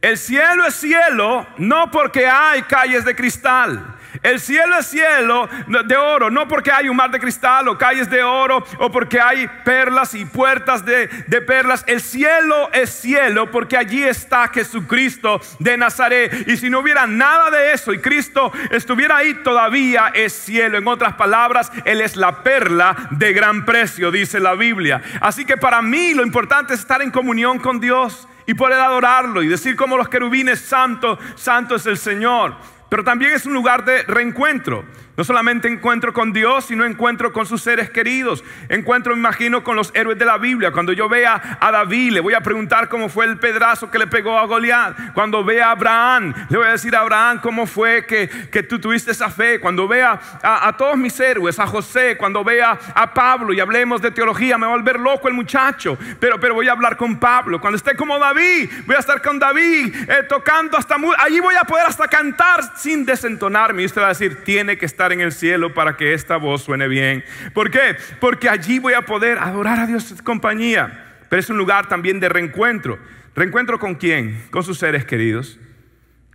El 0.00 0.18
cielo 0.18 0.66
es 0.66 0.74
cielo 0.74 1.46
no 1.58 1.90
porque 1.92 2.26
hay 2.26 2.62
calles 2.62 3.04
de 3.04 3.14
cristal. 3.14 3.96
El 4.22 4.40
cielo 4.40 4.78
es 4.78 4.86
cielo 4.86 5.48
de 5.66 5.96
oro, 5.96 6.30
no 6.30 6.46
porque 6.46 6.70
hay 6.70 6.88
un 6.88 6.96
mar 6.96 7.10
de 7.10 7.18
cristal 7.18 7.68
o 7.68 7.78
calles 7.78 8.10
de 8.10 8.22
oro 8.22 8.64
o 8.78 8.90
porque 8.90 9.20
hay 9.20 9.48
perlas 9.64 10.14
y 10.14 10.24
puertas 10.24 10.84
de, 10.84 11.06
de, 11.26 11.40
perlas. 11.40 11.84
El 11.86 12.00
cielo 12.00 12.70
es 12.72 12.90
cielo 12.90 13.50
porque 13.50 13.76
allí 13.76 14.02
está 14.02 14.48
Jesucristo 14.48 15.40
de 15.58 15.76
Nazaret. 15.76 16.48
Y 16.48 16.56
si 16.56 16.68
no 16.68 16.80
hubiera 16.80 17.06
nada 17.06 17.50
de 17.50 17.72
eso 17.72 17.92
y 17.92 18.00
Cristo 18.00 18.52
estuviera 18.70 19.16
ahí, 19.16 19.34
todavía 19.42 20.12
es 20.14 20.32
cielo. 20.32 20.78
En 20.78 20.88
otras 20.88 21.14
palabras, 21.14 21.72
Él 21.84 22.00
es 22.00 22.16
la 22.16 22.42
perla 22.42 23.08
de 23.10 23.32
gran 23.32 23.64
precio, 23.64 24.10
dice 24.10 24.40
la 24.40 24.54
Biblia. 24.54 25.02
Así 25.20 25.44
que 25.44 25.56
para 25.56 25.82
mí 25.82 26.14
lo 26.14 26.22
importante 26.22 26.74
es 26.74 26.80
estar 26.80 27.02
en 27.02 27.10
comunión 27.10 27.58
con 27.58 27.80
Dios 27.80 28.28
y 28.46 28.54
poder 28.54 28.80
adorarlo 28.80 29.42
y 29.42 29.48
decir 29.48 29.76
como 29.76 29.96
los 29.96 30.08
querubines, 30.08 30.60
santo, 30.60 31.18
santo 31.36 31.76
es 31.76 31.86
el 31.86 31.98
Señor. 31.98 32.54
Pero 32.92 33.04
también 33.04 33.32
es 33.32 33.46
un 33.46 33.54
lugar 33.54 33.86
de 33.86 34.02
reencuentro. 34.02 34.84
No 35.14 35.24
solamente 35.24 35.68
encuentro 35.68 36.14
con 36.14 36.32
Dios, 36.32 36.64
sino 36.64 36.86
encuentro 36.86 37.34
con 37.34 37.44
sus 37.44 37.62
seres 37.62 37.90
queridos. 37.90 38.42
Encuentro, 38.70 39.12
me 39.14 39.18
imagino, 39.18 39.62
con 39.62 39.76
los 39.76 39.90
héroes 39.94 40.18
de 40.18 40.24
la 40.24 40.38
Biblia. 40.38 40.72
Cuando 40.72 40.94
yo 40.94 41.06
vea 41.06 41.58
a 41.60 41.70
David, 41.70 42.12
le 42.12 42.20
voy 42.20 42.32
a 42.32 42.40
preguntar 42.40 42.88
cómo 42.88 43.10
fue 43.10 43.26
el 43.26 43.38
pedrazo 43.38 43.90
que 43.90 43.98
le 43.98 44.06
pegó 44.06 44.38
a 44.38 44.46
Goliat. 44.46 45.12
Cuando 45.12 45.44
vea 45.44 45.68
a 45.68 45.70
Abraham, 45.72 46.32
le 46.48 46.56
voy 46.56 46.66
a 46.66 46.70
decir 46.70 46.96
a 46.96 47.00
Abraham 47.00 47.40
cómo 47.42 47.66
fue 47.66 48.06
que, 48.06 48.26
que 48.50 48.62
tú 48.62 48.78
tuviste 48.78 49.10
esa 49.10 49.28
fe. 49.28 49.60
Cuando 49.60 49.86
vea 49.86 50.18
a, 50.42 50.74
todos 50.78 50.96
mis 50.96 51.20
héroes, 51.20 51.58
a 51.58 51.66
José, 51.66 52.16
cuando 52.16 52.42
vea 52.42 52.78
a 52.94 53.12
Pablo 53.12 53.52
y 53.52 53.60
hablemos 53.60 54.00
de 54.00 54.12
teología, 54.12 54.56
me 54.56 54.66
va 54.66 54.72
a 54.72 54.76
volver 54.76 54.98
loco 54.98 55.28
el 55.28 55.34
muchacho. 55.34 55.98
Pero, 56.20 56.40
pero 56.40 56.54
voy 56.54 56.68
a 56.68 56.72
hablar 56.72 56.96
con 56.96 57.20
Pablo. 57.20 57.60
Cuando 57.60 57.76
esté 57.76 57.94
como 57.96 58.18
David, 58.18 58.70
voy 58.86 58.96
a 58.96 59.00
estar 59.00 59.20
con 59.20 59.38
David 59.38 59.94
eh, 60.08 60.22
tocando 60.26 60.78
hasta... 60.78 60.96
Allí 61.18 61.38
voy 61.38 61.54
a 61.54 61.64
poder 61.64 61.84
hasta 61.84 62.08
cantar 62.08 62.78
sin 62.78 63.04
desentonarme. 63.04 63.82
Y 63.82 63.84
usted 63.84 64.00
va 64.00 64.06
a 64.06 64.08
decir, 64.10 64.42
tiene 64.42 64.78
que 64.78 64.86
en 65.12 65.20
el 65.20 65.32
cielo 65.32 65.74
para 65.74 65.96
que 65.96 66.14
esta 66.14 66.36
voz 66.36 66.62
suene 66.62 66.88
bien. 66.88 67.24
¿Por 67.54 67.70
qué? 67.70 67.96
Porque 68.20 68.48
allí 68.48 68.78
voy 68.78 68.94
a 68.94 69.02
poder 69.02 69.38
adorar 69.38 69.80
a 69.80 69.86
Dios 69.86 70.10
en 70.10 70.18
compañía. 70.18 71.18
Pero 71.28 71.40
es 71.40 71.50
un 71.50 71.56
lugar 71.56 71.88
también 71.88 72.20
de 72.20 72.28
reencuentro. 72.28 72.98
¿Reencuentro 73.34 73.78
con 73.78 73.94
quién? 73.94 74.44
Con 74.50 74.62
sus 74.62 74.78
seres 74.78 75.04
queridos. 75.04 75.58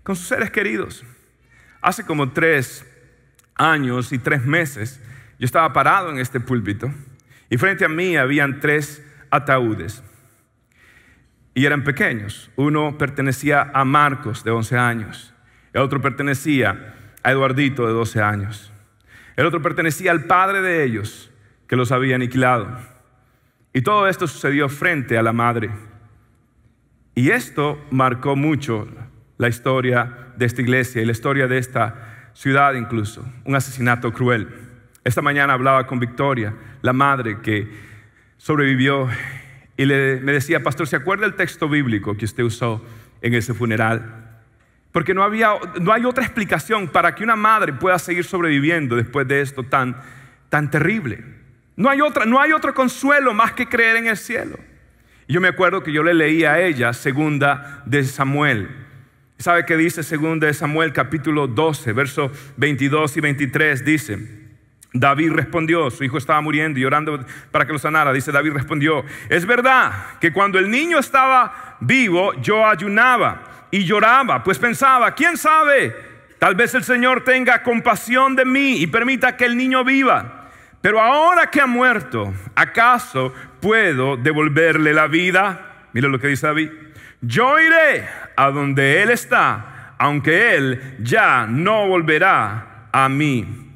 Con 0.04 0.16
sus 0.16 0.28
seres 0.28 0.52
queridos. 0.52 1.04
Hace 1.82 2.06
como 2.06 2.32
tres 2.32 2.86
años 3.56 4.12
y 4.12 4.20
tres 4.20 4.46
meses 4.46 5.00
yo 5.40 5.46
estaba 5.46 5.72
parado 5.74 6.10
en 6.10 6.18
este 6.18 6.40
púlpito 6.40 6.92
y 7.50 7.58
frente 7.58 7.86
a 7.86 7.90
mí 7.90 8.18
habían 8.18 8.60
tres 8.60 9.04
ataúdes. 9.30 10.04
Y 11.54 11.66
eran 11.66 11.84
pequeños. 11.84 12.52
Uno 12.56 12.98
pertenecía 12.98 13.72
a 13.74 13.84
Marcos, 13.84 14.44
de 14.44 14.52
11 14.52 14.78
años. 14.78 15.34
El 15.74 15.82
otro 15.82 16.02
pertenecía 16.02 16.97
a 17.24 17.32
Eduardito 17.32 17.88
de 17.88 17.94
12 17.94 18.22
años. 18.22 18.72
El 19.36 19.46
otro 19.46 19.62
pertenecía 19.62 20.12
al 20.12 20.26
padre 20.26 20.62
de 20.62 20.84
ellos, 20.84 21.32
que 21.68 21.76
los 21.76 21.92
había 21.92 22.16
aniquilado. 22.16 22.78
Y 23.74 23.82
todo 23.82 24.08
esto 24.08 24.28
sucedió 24.28 24.70
frente 24.70 25.18
a 25.18 25.24
la 25.24 25.34
madre. 25.34 25.70
Y 27.14 27.30
esto 27.30 27.80
marcó 27.92 28.36
mucho 28.36 28.88
la 29.38 29.48
historia 29.48 30.30
de 30.38 30.46
esta 30.46 30.62
iglesia 30.62 31.02
y 31.02 31.06
la 31.06 31.12
historia 31.12 31.48
de 31.48 31.58
esta 31.58 32.30
ciudad 32.34 32.74
incluso. 32.74 33.26
Un 33.46 33.56
asesinato 33.56 34.12
cruel. 34.14 34.48
Esta 35.04 35.22
mañana 35.22 35.54
hablaba 35.54 35.86
con 35.88 36.00
Victoria, 36.00 36.54
la 36.82 36.94
madre 36.94 37.42
que 37.42 37.68
sobrevivió, 38.38 39.10
y 39.78 39.86
le, 39.86 40.20
me 40.22 40.32
decía, 40.32 40.64
pastor, 40.64 40.88
¿se 40.88 40.96
acuerda 40.96 41.26
el 41.26 41.36
texto 41.36 41.70
bíblico 41.70 42.18
que 42.18 42.26
usted 42.26 42.44
usó 42.44 42.84
en 43.22 43.34
ese 43.34 43.54
funeral? 43.54 44.27
Porque 44.98 45.14
no, 45.14 45.22
había, 45.22 45.52
no 45.80 45.94
hay 45.94 46.06
otra 46.06 46.24
explicación 46.24 46.88
para 46.88 47.14
que 47.14 47.24
una 47.24 47.36
madre 47.36 47.72
pueda 47.72 48.00
seguir 48.00 48.24
sobreviviendo 48.24 48.96
después 48.96 49.28
de 49.28 49.42
esto 49.42 49.62
tan, 49.62 49.96
tan 50.50 50.72
terrible. 50.72 51.24
No 51.76 51.92
hay, 51.92 52.02
otra, 52.02 52.26
no 52.26 52.42
hay 52.42 52.52
otro 52.52 52.74
consuelo 52.74 53.32
más 53.32 53.52
que 53.52 53.68
creer 53.68 53.98
en 53.98 54.08
el 54.08 54.18
cielo. 54.18 54.58
Yo 55.28 55.40
me 55.40 55.50
acuerdo 55.50 55.84
que 55.84 55.94
yo 55.94 56.02
le 56.02 56.16
leí 56.16 56.46
a 56.46 56.60
ella 56.60 56.94
segunda 56.94 57.84
de 57.86 58.04
Samuel. 58.06 58.72
¿Sabe 59.38 59.68
qué 59.68 59.78
dice 59.78 60.02
segunda 60.02 60.48
de 60.48 60.56
Samuel 60.56 60.92
capítulo 60.94 61.46
12, 61.46 61.94
versos 61.94 62.32
22 62.58 63.18
y 63.18 63.22
23? 63.22 63.86
Dice, 63.86 64.18
David 64.94 65.34
respondió, 65.34 65.92
su 65.92 66.06
hijo 66.06 66.18
estaba 66.18 66.42
muriendo 66.42 66.80
y 66.80 66.82
llorando 66.82 67.24
para 67.52 67.68
que 67.68 67.74
lo 67.74 67.78
sanara. 67.78 68.12
Dice, 68.14 68.32
David 68.32 68.54
respondió, 68.54 69.06
es 69.30 69.46
verdad 69.46 70.18
que 70.20 70.34
cuando 70.34 70.58
el 70.58 70.72
niño 70.72 70.98
estaba 70.98 71.78
vivo 71.82 72.34
yo 72.42 72.66
ayunaba 72.66 73.47
y 73.72 73.84
lloraba, 73.84 74.44
pues 74.44 74.58
pensaba, 74.60 75.14
¿quién 75.14 75.38
sabe? 75.38 75.96
Tal 76.40 76.56
vez 76.56 76.74
el 76.76 76.84
Señor 76.84 77.24
tenga 77.24 77.64
compasión 77.64 78.36
de 78.36 78.46
mí 78.46 78.78
y 78.78 78.88
permita 78.88 79.36
que 79.36 79.46
el 79.46 79.58
niño 79.58 79.84
viva. 79.84 80.50
Pero 80.82 81.02
ahora 81.02 81.50
que 81.50 81.60
ha 81.60 81.68
muerto, 81.68 82.34
¿acaso 82.56 83.34
puedo 83.60 84.16
devolverle 84.16 84.94
la 84.94 85.08
vida? 85.08 85.88
Mira 85.94 86.08
lo 86.08 86.20
que 86.20 86.28
dice 86.28 86.48
David. 86.48 86.70
Yo 87.22 87.60
iré 87.60 88.08
a 88.36 88.52
donde 88.52 89.02
Él 89.02 89.10
está, 89.10 89.96
aunque 89.98 90.56
Él 90.56 90.96
ya 91.00 91.48
no 91.50 91.88
volverá 91.88 92.90
a 92.92 93.10
mí. 93.10 93.72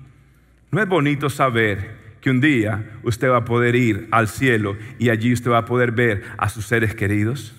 ¿No 0.69 0.81
es 0.81 0.87
bonito 0.87 1.29
saber 1.29 1.99
que 2.21 2.29
un 2.29 2.39
día 2.39 2.91
usted 3.03 3.29
va 3.29 3.37
a 3.37 3.45
poder 3.45 3.75
ir 3.75 4.07
al 4.11 4.27
cielo 4.27 4.77
y 4.99 5.09
allí 5.09 5.33
usted 5.33 5.49
va 5.49 5.57
a 5.57 5.65
poder 5.65 5.91
ver 5.91 6.23
a 6.37 6.47
sus 6.47 6.65
seres 6.65 6.93
queridos? 6.93 7.55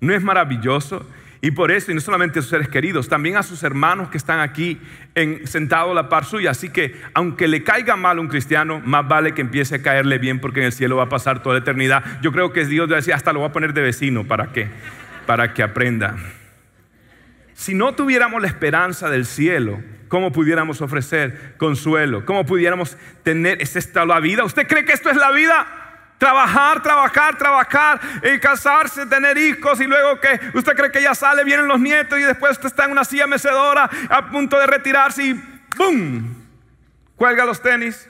¿No 0.00 0.14
es 0.14 0.22
maravilloso? 0.22 1.04
Y 1.46 1.52
por 1.52 1.70
eso, 1.70 1.92
y 1.92 1.94
no 1.94 2.00
solamente 2.00 2.40
a 2.40 2.42
sus 2.42 2.50
seres 2.50 2.68
queridos, 2.68 3.08
también 3.08 3.36
a 3.36 3.44
sus 3.44 3.62
hermanos 3.62 4.08
que 4.08 4.16
están 4.16 4.40
aquí 4.40 4.80
en, 5.14 5.46
sentados 5.46 5.92
a 5.92 5.94
la 5.94 6.08
par 6.08 6.24
suya. 6.24 6.50
Así 6.50 6.70
que, 6.70 7.00
aunque 7.14 7.46
le 7.46 7.62
caiga 7.62 7.94
mal 7.94 8.18
a 8.18 8.20
un 8.20 8.26
cristiano, 8.26 8.82
más 8.84 9.06
vale 9.06 9.32
que 9.32 9.42
empiece 9.42 9.76
a 9.76 9.78
caerle 9.80 10.18
bien 10.18 10.40
porque 10.40 10.58
en 10.58 10.66
el 10.66 10.72
cielo 10.72 10.96
va 10.96 11.04
a 11.04 11.08
pasar 11.08 11.44
toda 11.44 11.54
la 11.54 11.60
eternidad. 11.60 12.02
Yo 12.20 12.32
creo 12.32 12.52
que 12.52 12.64
Dios 12.64 12.88
decir, 12.88 13.14
hasta 13.14 13.32
lo 13.32 13.42
va 13.42 13.46
a 13.46 13.52
poner 13.52 13.74
de 13.74 13.82
vecino. 13.82 14.24
¿Para 14.24 14.50
qué? 14.50 14.66
Para 15.24 15.54
que 15.54 15.62
aprenda. 15.62 16.16
Si 17.54 17.74
no 17.74 17.94
tuviéramos 17.94 18.42
la 18.42 18.48
esperanza 18.48 19.08
del 19.08 19.24
cielo, 19.24 19.80
¿cómo 20.08 20.32
pudiéramos 20.32 20.82
ofrecer 20.82 21.54
consuelo? 21.58 22.26
¿Cómo 22.26 22.44
pudiéramos 22.44 22.96
tener, 23.22 23.62
¿es 23.62 23.76
esta 23.76 24.04
la 24.04 24.18
vida? 24.18 24.42
¿Usted 24.42 24.66
cree 24.66 24.84
que 24.84 24.94
esto 24.94 25.10
es 25.10 25.16
la 25.16 25.30
vida? 25.30 25.85
Trabajar, 26.18 26.82
trabajar, 26.82 27.36
trabajar, 27.36 28.00
y 28.22 28.38
casarse, 28.38 29.06
tener 29.06 29.36
hijos 29.36 29.80
y 29.80 29.84
luego 29.84 30.18
que 30.18 30.40
usted 30.54 30.74
cree 30.74 30.90
que 30.90 31.02
ya 31.02 31.14
sale, 31.14 31.44
vienen 31.44 31.68
los 31.68 31.78
nietos 31.78 32.18
y 32.18 32.22
después 32.22 32.52
usted 32.52 32.68
está 32.68 32.86
en 32.86 32.92
una 32.92 33.04
silla 33.04 33.26
mecedora 33.26 33.90
a 34.08 34.30
punto 34.30 34.58
de 34.58 34.66
retirarse 34.66 35.24
y 35.24 35.32
¡boom! 35.76 36.46
Cuelga 37.16 37.44
los 37.44 37.60
tenis, 37.60 38.08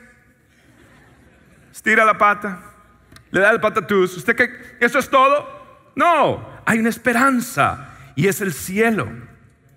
estira 1.73 2.05
la 2.05 2.17
pata, 2.17 2.61
le 3.31 3.41
da 3.41 3.51
el 3.51 3.61
patatús. 3.61 4.17
¿Usted 4.17 4.37
cree 4.37 4.51
que 4.51 4.85
eso 4.85 4.99
es 4.99 5.09
todo? 5.09 5.93
No, 5.95 6.61
hay 6.65 6.79
una 6.79 6.89
esperanza 6.89 7.93
y 8.15 8.29
es 8.29 8.41
el 8.41 8.53
cielo. 8.53 9.09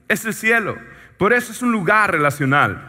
Es 0.08 0.26
el 0.26 0.34
cielo. 0.34 0.78
Por 1.18 1.34
eso 1.34 1.52
es 1.52 1.62
un 1.62 1.72
lugar 1.72 2.12
relacional. 2.12 2.82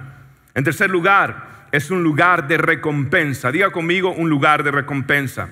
En 0.54 0.64
tercer 0.64 0.90
lugar, 0.90 1.49
es 1.72 1.90
un 1.90 2.02
lugar 2.02 2.48
de 2.48 2.58
recompensa. 2.58 3.52
Diga 3.52 3.70
conmigo 3.70 4.12
un 4.12 4.28
lugar 4.28 4.62
de 4.62 4.70
recompensa. 4.70 5.48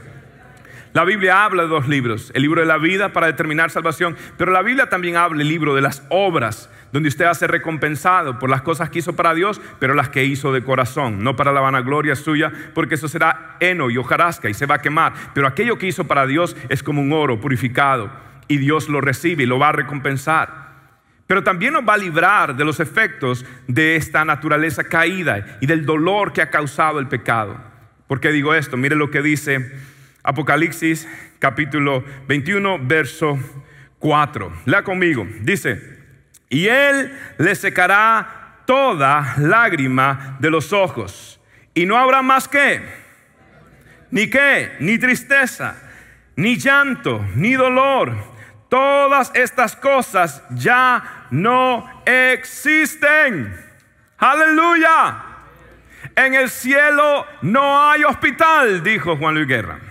La 0.95 1.05
Biblia 1.05 1.45
habla 1.45 1.65
de 1.65 1.69
dos 1.69 1.87
libros, 1.87 2.33
el 2.35 2.43
libro 2.43 2.63
de 2.63 2.67
la 2.67 2.79
vida 2.79 3.13
para 3.13 3.27
determinar 3.27 3.71
salvación, 3.71 4.17
pero 4.39 4.53
la 4.53 4.63
Biblia 4.63 4.89
también 4.89 5.17
habla 5.17 5.39
del 5.39 5.49
libro 5.49 5.75
de 5.75 5.83
las 5.83 6.03
obras, 6.09 6.71
donde 6.93 7.11
usted 7.11 7.27
hace 7.27 7.47
recompensado 7.47 8.39
por 8.39 8.49
las 8.49 8.63
cosas 8.63 8.89
que 8.89 9.01
hizo 9.01 9.15
para 9.15 9.35
Dios, 9.35 9.61
pero 9.79 9.93
las 9.93 10.09
que 10.09 10.25
hizo 10.25 10.51
de 10.51 10.65
corazón, 10.65 11.23
no 11.23 11.37
para 11.37 11.53
la 11.53 11.61
vanagloria 11.61 12.17
suya, 12.17 12.51
porque 12.75 12.95
eso 12.95 13.07
será 13.07 13.57
heno 13.61 13.91
y 13.91 13.99
hojarasca 13.99 14.49
y 14.49 14.55
se 14.55 14.65
va 14.65 14.77
a 14.77 14.83
quemar, 14.83 15.13
pero 15.35 15.47
aquello 15.47 15.77
que 15.77 15.87
hizo 15.87 16.05
para 16.05 16.27
Dios 16.27 16.57
es 16.71 16.83
como 16.83 17.03
un 17.03 17.13
oro 17.13 17.39
purificado 17.39 18.11
y 18.49 18.57
Dios 18.57 18.89
lo 18.89 19.03
recibe 19.03 19.43
y 19.43 19.47
lo 19.47 19.59
va 19.59 19.69
a 19.69 19.73
recompensar 19.73 20.68
pero 21.29 21.45
también 21.45 21.75
nos 21.75 21.87
va 21.87 21.93
a 21.93 21.99
librar 21.99 22.57
de 22.57 22.65
los 22.65 22.81
efectos 22.81 23.45
de 23.67 23.97
esta 23.97 24.25
naturaleza 24.25 24.83
caída 24.83 25.59
y 25.61 25.67
del 25.67 25.85
dolor 25.85 26.33
que 26.33 26.41
ha 26.41 26.49
causado 26.49 26.99
el 26.99 27.07
pecado. 27.07 27.61
¿Por 28.07 28.19
qué 28.19 28.33
digo 28.33 28.55
esto? 28.55 28.79
Mire 28.79 28.97
lo 28.97 29.11
que 29.11 29.21
dice 29.21 29.73
Apocalipsis 30.23 31.07
capítulo 31.39 32.03
21, 32.27 32.79
verso 32.81 33.39
4. 33.99 34.53
Lea 34.65 34.83
conmigo. 34.83 35.29
Dice, 35.43 35.99
y 36.49 36.67
él 36.67 37.13
le 37.37 37.55
secará 37.55 38.63
toda 38.67 39.35
lágrima 39.37 40.39
de 40.41 40.51
los 40.51 40.73
ojos. 40.73 41.41
Y 41.75 41.85
no 41.85 41.99
habrá 41.99 42.23
más 42.23 42.49
que, 42.49 42.81
ni 44.11 44.31
qué, 44.31 44.77
ni 44.81 44.97
tristeza, 44.97 45.77
ni 46.37 46.57
llanto, 46.57 47.23
ni 47.35 47.53
dolor 47.53 48.38
Todas 48.69 49.31
estas 49.35 49.75
cosas 49.77 50.43
ya 50.51 51.27
no 51.31 51.89
existen. 52.05 53.65
Aleluya. 54.19 55.25
En 56.15 56.35
el 56.35 56.51
cielo 56.51 57.27
no 57.43 57.89
hay 57.89 58.05
hospital, 58.05 58.83
dijo 58.83 59.17
Juan 59.17 59.35
Luis 59.35 59.49
Guerra. 59.49 59.88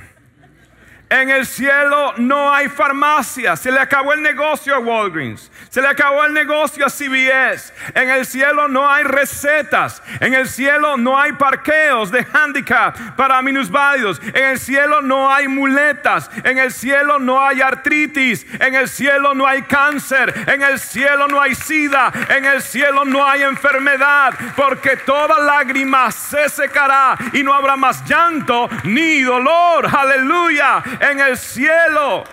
En 1.10 1.30
el 1.30 1.46
cielo 1.46 2.14
no 2.18 2.54
hay 2.54 2.68
farmacia. 2.68 3.56
Se 3.56 3.72
le 3.72 3.80
acabó 3.80 4.12
el 4.12 4.22
negocio 4.22 4.76
a 4.76 4.80
Walgreens. 4.80 5.50
Se 5.70 5.82
le 5.82 5.88
acabó 5.88 6.26
el 6.26 6.34
negocio 6.34 6.86
a 6.86 6.90
CVS. 6.90 7.74
En 7.94 8.10
el 8.10 8.26
cielo 8.26 8.68
no 8.68 8.90
hay 8.90 9.06
recetas. 9.06 10.04
En 10.20 10.34
el 10.34 10.50
cielo 10.50 10.98
no 10.98 11.18
hay 11.18 11.32
parqueos 11.32 12.12
de 12.12 12.28
handicap 12.34 13.16
para 13.16 13.42
minusválidos. 13.42 14.20
En 14.22 14.44
el 14.44 14.60
cielo 14.60 15.02
no 15.02 15.32
hay 15.32 15.48
muletas. 15.48 16.30
En 16.44 16.58
el 16.58 16.74
cielo 16.74 17.20
no 17.20 17.42
hay 17.42 17.62
artritis. 17.62 18.46
En 18.60 18.76
el 18.76 18.90
cielo 18.90 19.34
no 19.34 19.48
hay 19.48 19.62
cáncer. 19.62 20.34
En 20.48 20.62
el 20.62 20.78
cielo 20.78 21.30
no 21.30 21.42
hay 21.42 21.56
sida. 21.56 22.12
En 22.36 22.44
el 22.44 22.62
cielo 22.62 23.06
no 23.06 23.26
hay 23.26 23.44
enfermedad. 23.44 24.34
Porque 24.58 24.98
toda 24.98 25.40
lágrima 25.40 26.12
se 26.12 26.50
secará 26.50 27.18
y 27.32 27.44
no 27.44 27.54
habrá 27.54 27.78
más 27.78 28.04
llanto 28.04 28.70
ni 28.84 29.22
dolor. 29.22 29.88
Aleluya 29.88 30.84
en 31.00 31.20
el 31.20 31.38
cielo. 31.38 32.24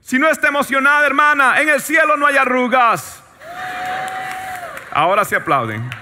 Si 0.00 0.18
no 0.18 0.28
está 0.28 0.48
emocionada, 0.48 1.06
hermana, 1.06 1.60
en 1.60 1.68
el 1.68 1.80
cielo 1.80 2.16
no 2.16 2.26
hay 2.26 2.36
arrugas. 2.36 3.22
Ahora 4.90 5.24
se 5.24 5.36
aplauden 5.36 5.97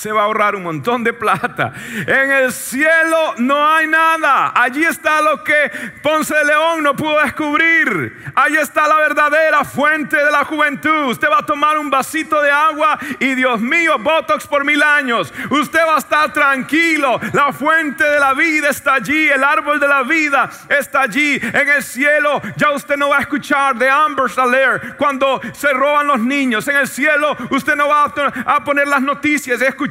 se 0.00 0.10
va 0.12 0.22
a 0.22 0.24
ahorrar 0.24 0.56
un 0.56 0.62
montón 0.62 1.04
de 1.04 1.12
plata. 1.12 1.74
En 2.06 2.32
el 2.32 2.52
cielo 2.54 3.34
no 3.36 3.68
hay 3.68 3.86
nada. 3.86 4.50
Allí 4.54 4.82
está 4.82 5.20
lo 5.20 5.44
que 5.44 5.70
Ponce 6.02 6.34
de 6.34 6.44
León 6.46 6.82
no 6.82 6.96
pudo 6.96 7.20
descubrir. 7.22 8.32
Allí 8.34 8.56
está 8.56 8.88
la 8.88 8.96
verdadera 8.96 9.62
fuente 9.62 10.16
de 10.16 10.30
la 10.30 10.42
juventud. 10.46 11.10
Usted 11.10 11.28
va 11.28 11.40
a 11.40 11.46
tomar 11.46 11.78
un 11.78 11.90
vasito 11.90 12.40
de 12.40 12.50
agua 12.50 12.98
y 13.18 13.34
Dios 13.34 13.60
mío, 13.60 13.98
Botox 13.98 14.46
por 14.46 14.64
mil 14.64 14.82
años. 14.82 15.34
Usted 15.50 15.80
va 15.86 15.96
a 15.96 15.98
estar 15.98 16.32
tranquilo. 16.32 17.20
La 17.34 17.52
fuente 17.52 18.02
de 18.02 18.18
la 18.18 18.32
vida 18.32 18.70
está 18.70 18.94
allí. 18.94 19.28
El 19.28 19.44
árbol 19.44 19.78
de 19.78 19.86
la 19.86 20.02
vida 20.02 20.48
está 20.66 21.02
allí. 21.02 21.38
En 21.42 21.68
el 21.68 21.82
cielo 21.82 22.40
ya 22.56 22.70
usted 22.70 22.96
no 22.96 23.10
va 23.10 23.18
a 23.18 23.20
escuchar 23.20 23.76
de 23.76 23.90
Amber 23.90 24.30
Saler 24.30 24.96
cuando 24.96 25.42
se 25.52 25.70
roban 25.74 26.06
los 26.06 26.20
niños. 26.20 26.66
En 26.68 26.76
el 26.76 26.88
cielo 26.88 27.36
usted 27.50 27.76
no 27.76 27.88
va 27.88 28.04
a 28.46 28.64
poner 28.64 28.88
las 28.88 29.02
noticias. 29.02 29.60
Escuchar 29.60 29.89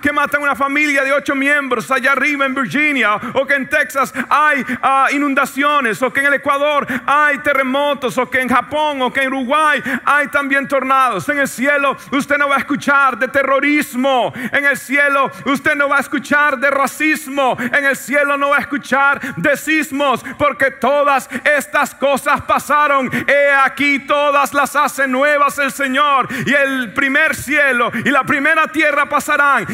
que 0.00 0.12
matan 0.12 0.42
una 0.42 0.54
familia 0.54 1.04
de 1.04 1.12
ocho 1.12 1.34
miembros 1.34 1.90
allá 1.90 2.12
arriba 2.12 2.46
en 2.46 2.54
Virginia, 2.54 3.14
o 3.34 3.46
que 3.46 3.54
en 3.54 3.68
Texas 3.68 4.12
hay 4.28 4.64
ah, 4.82 5.08
inundaciones, 5.12 6.02
o 6.02 6.12
que 6.12 6.20
en 6.20 6.26
el 6.26 6.34
Ecuador 6.34 6.86
hay 7.06 7.38
terremotos, 7.38 8.18
o 8.18 8.28
que 8.28 8.40
en 8.40 8.48
Japón, 8.48 9.02
o 9.02 9.12
que 9.12 9.22
en 9.22 9.28
Uruguay 9.28 9.82
hay 10.04 10.28
también 10.28 10.66
tornados. 10.66 11.28
En 11.28 11.38
el 11.38 11.48
cielo 11.48 11.96
usted 12.12 12.38
no 12.38 12.48
va 12.48 12.56
a 12.56 12.58
escuchar 12.58 13.18
de 13.18 13.28
terrorismo. 13.28 14.32
En 14.52 14.64
el 14.64 14.76
cielo 14.76 15.30
usted 15.44 15.74
no 15.74 15.88
va 15.88 15.98
a 15.98 16.00
escuchar 16.00 16.58
de 16.58 16.70
racismo. 16.70 17.56
En 17.58 17.84
el 17.84 17.96
cielo 17.96 18.36
no 18.36 18.50
va 18.50 18.58
a 18.58 18.60
escuchar 18.60 19.20
de 19.36 19.56
sismos, 19.56 20.24
porque 20.38 20.70
todas 20.70 21.28
estas 21.44 21.94
cosas 21.94 22.42
pasaron. 22.42 23.10
He 23.26 23.52
aquí 23.52 24.00
todas 24.00 24.52
las 24.52 24.74
hace 24.76 25.06
nuevas 25.06 25.58
el 25.58 25.72
Señor. 25.72 26.28
Y 26.46 26.52
el 26.52 26.92
primer 26.92 27.34
cielo 27.34 27.90
y 28.04 28.10
la 28.10 28.24
primera 28.24 28.66
tierra 28.68 29.08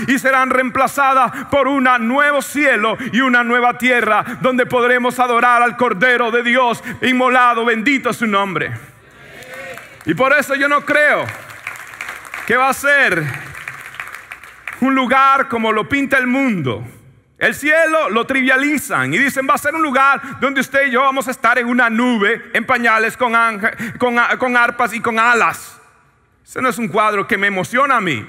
y 0.07 0.19
serán 0.19 0.51
reemplazadas 0.51 1.47
por 1.51 1.69
un 1.69 1.89
nuevo 2.01 2.43
cielo 2.43 2.97
y 3.13 3.21
una 3.21 3.45
nueva 3.45 3.79
tierra 3.79 4.25
donde 4.41 4.67
podremos 4.67 5.19
adorar 5.19 5.63
al 5.63 5.77
Cordero 5.77 6.31
de 6.31 6.43
Dios 6.43 6.83
inmolado, 7.03 7.65
bendito 7.65 8.13
su 8.13 8.27
nombre. 8.27 8.73
Y 10.05 10.15
por 10.15 10.33
eso 10.33 10.55
yo 10.55 10.69
no 10.69 10.85
creo 10.85 11.25
que 12.47 12.57
va 12.57 12.69
a 12.69 12.75
ser 12.75 13.25
un 14.81 14.95
lugar 14.95 15.49
como 15.49 15.73
lo 15.73 15.89
pinta 15.89 16.19
el 16.19 16.27
mundo. 16.27 16.85
El 17.39 17.55
cielo 17.55 18.09
lo 18.11 18.25
trivializan 18.25 19.13
y 19.13 19.19
dicen 19.19 19.47
va 19.49 19.55
a 19.55 19.59
ser 19.59 19.75
un 19.75 19.83
lugar 19.83 20.41
donde 20.41 20.61
usted 20.61 20.87
y 20.87 20.91
yo 20.91 21.03
vamos 21.03 21.27
a 21.29 21.33
estar 21.33 21.59
en 21.59 21.67
una 21.67 21.91
nube 21.91 22.51
en 22.53 22.65
pañales 22.65 23.17
con, 23.17 23.33
con, 23.99 24.17
con 24.39 24.57
arpas 24.57 24.93
y 24.95 25.01
con 25.01 25.19
alas. 25.19 25.81
Ese 26.45 26.61
no 26.61 26.69
es 26.69 26.79
un 26.79 26.89
cuadro 26.89 27.27
que 27.27 27.39
me 27.39 27.47
emociona 27.47 27.97
a 27.97 28.01
mí. 28.01 28.27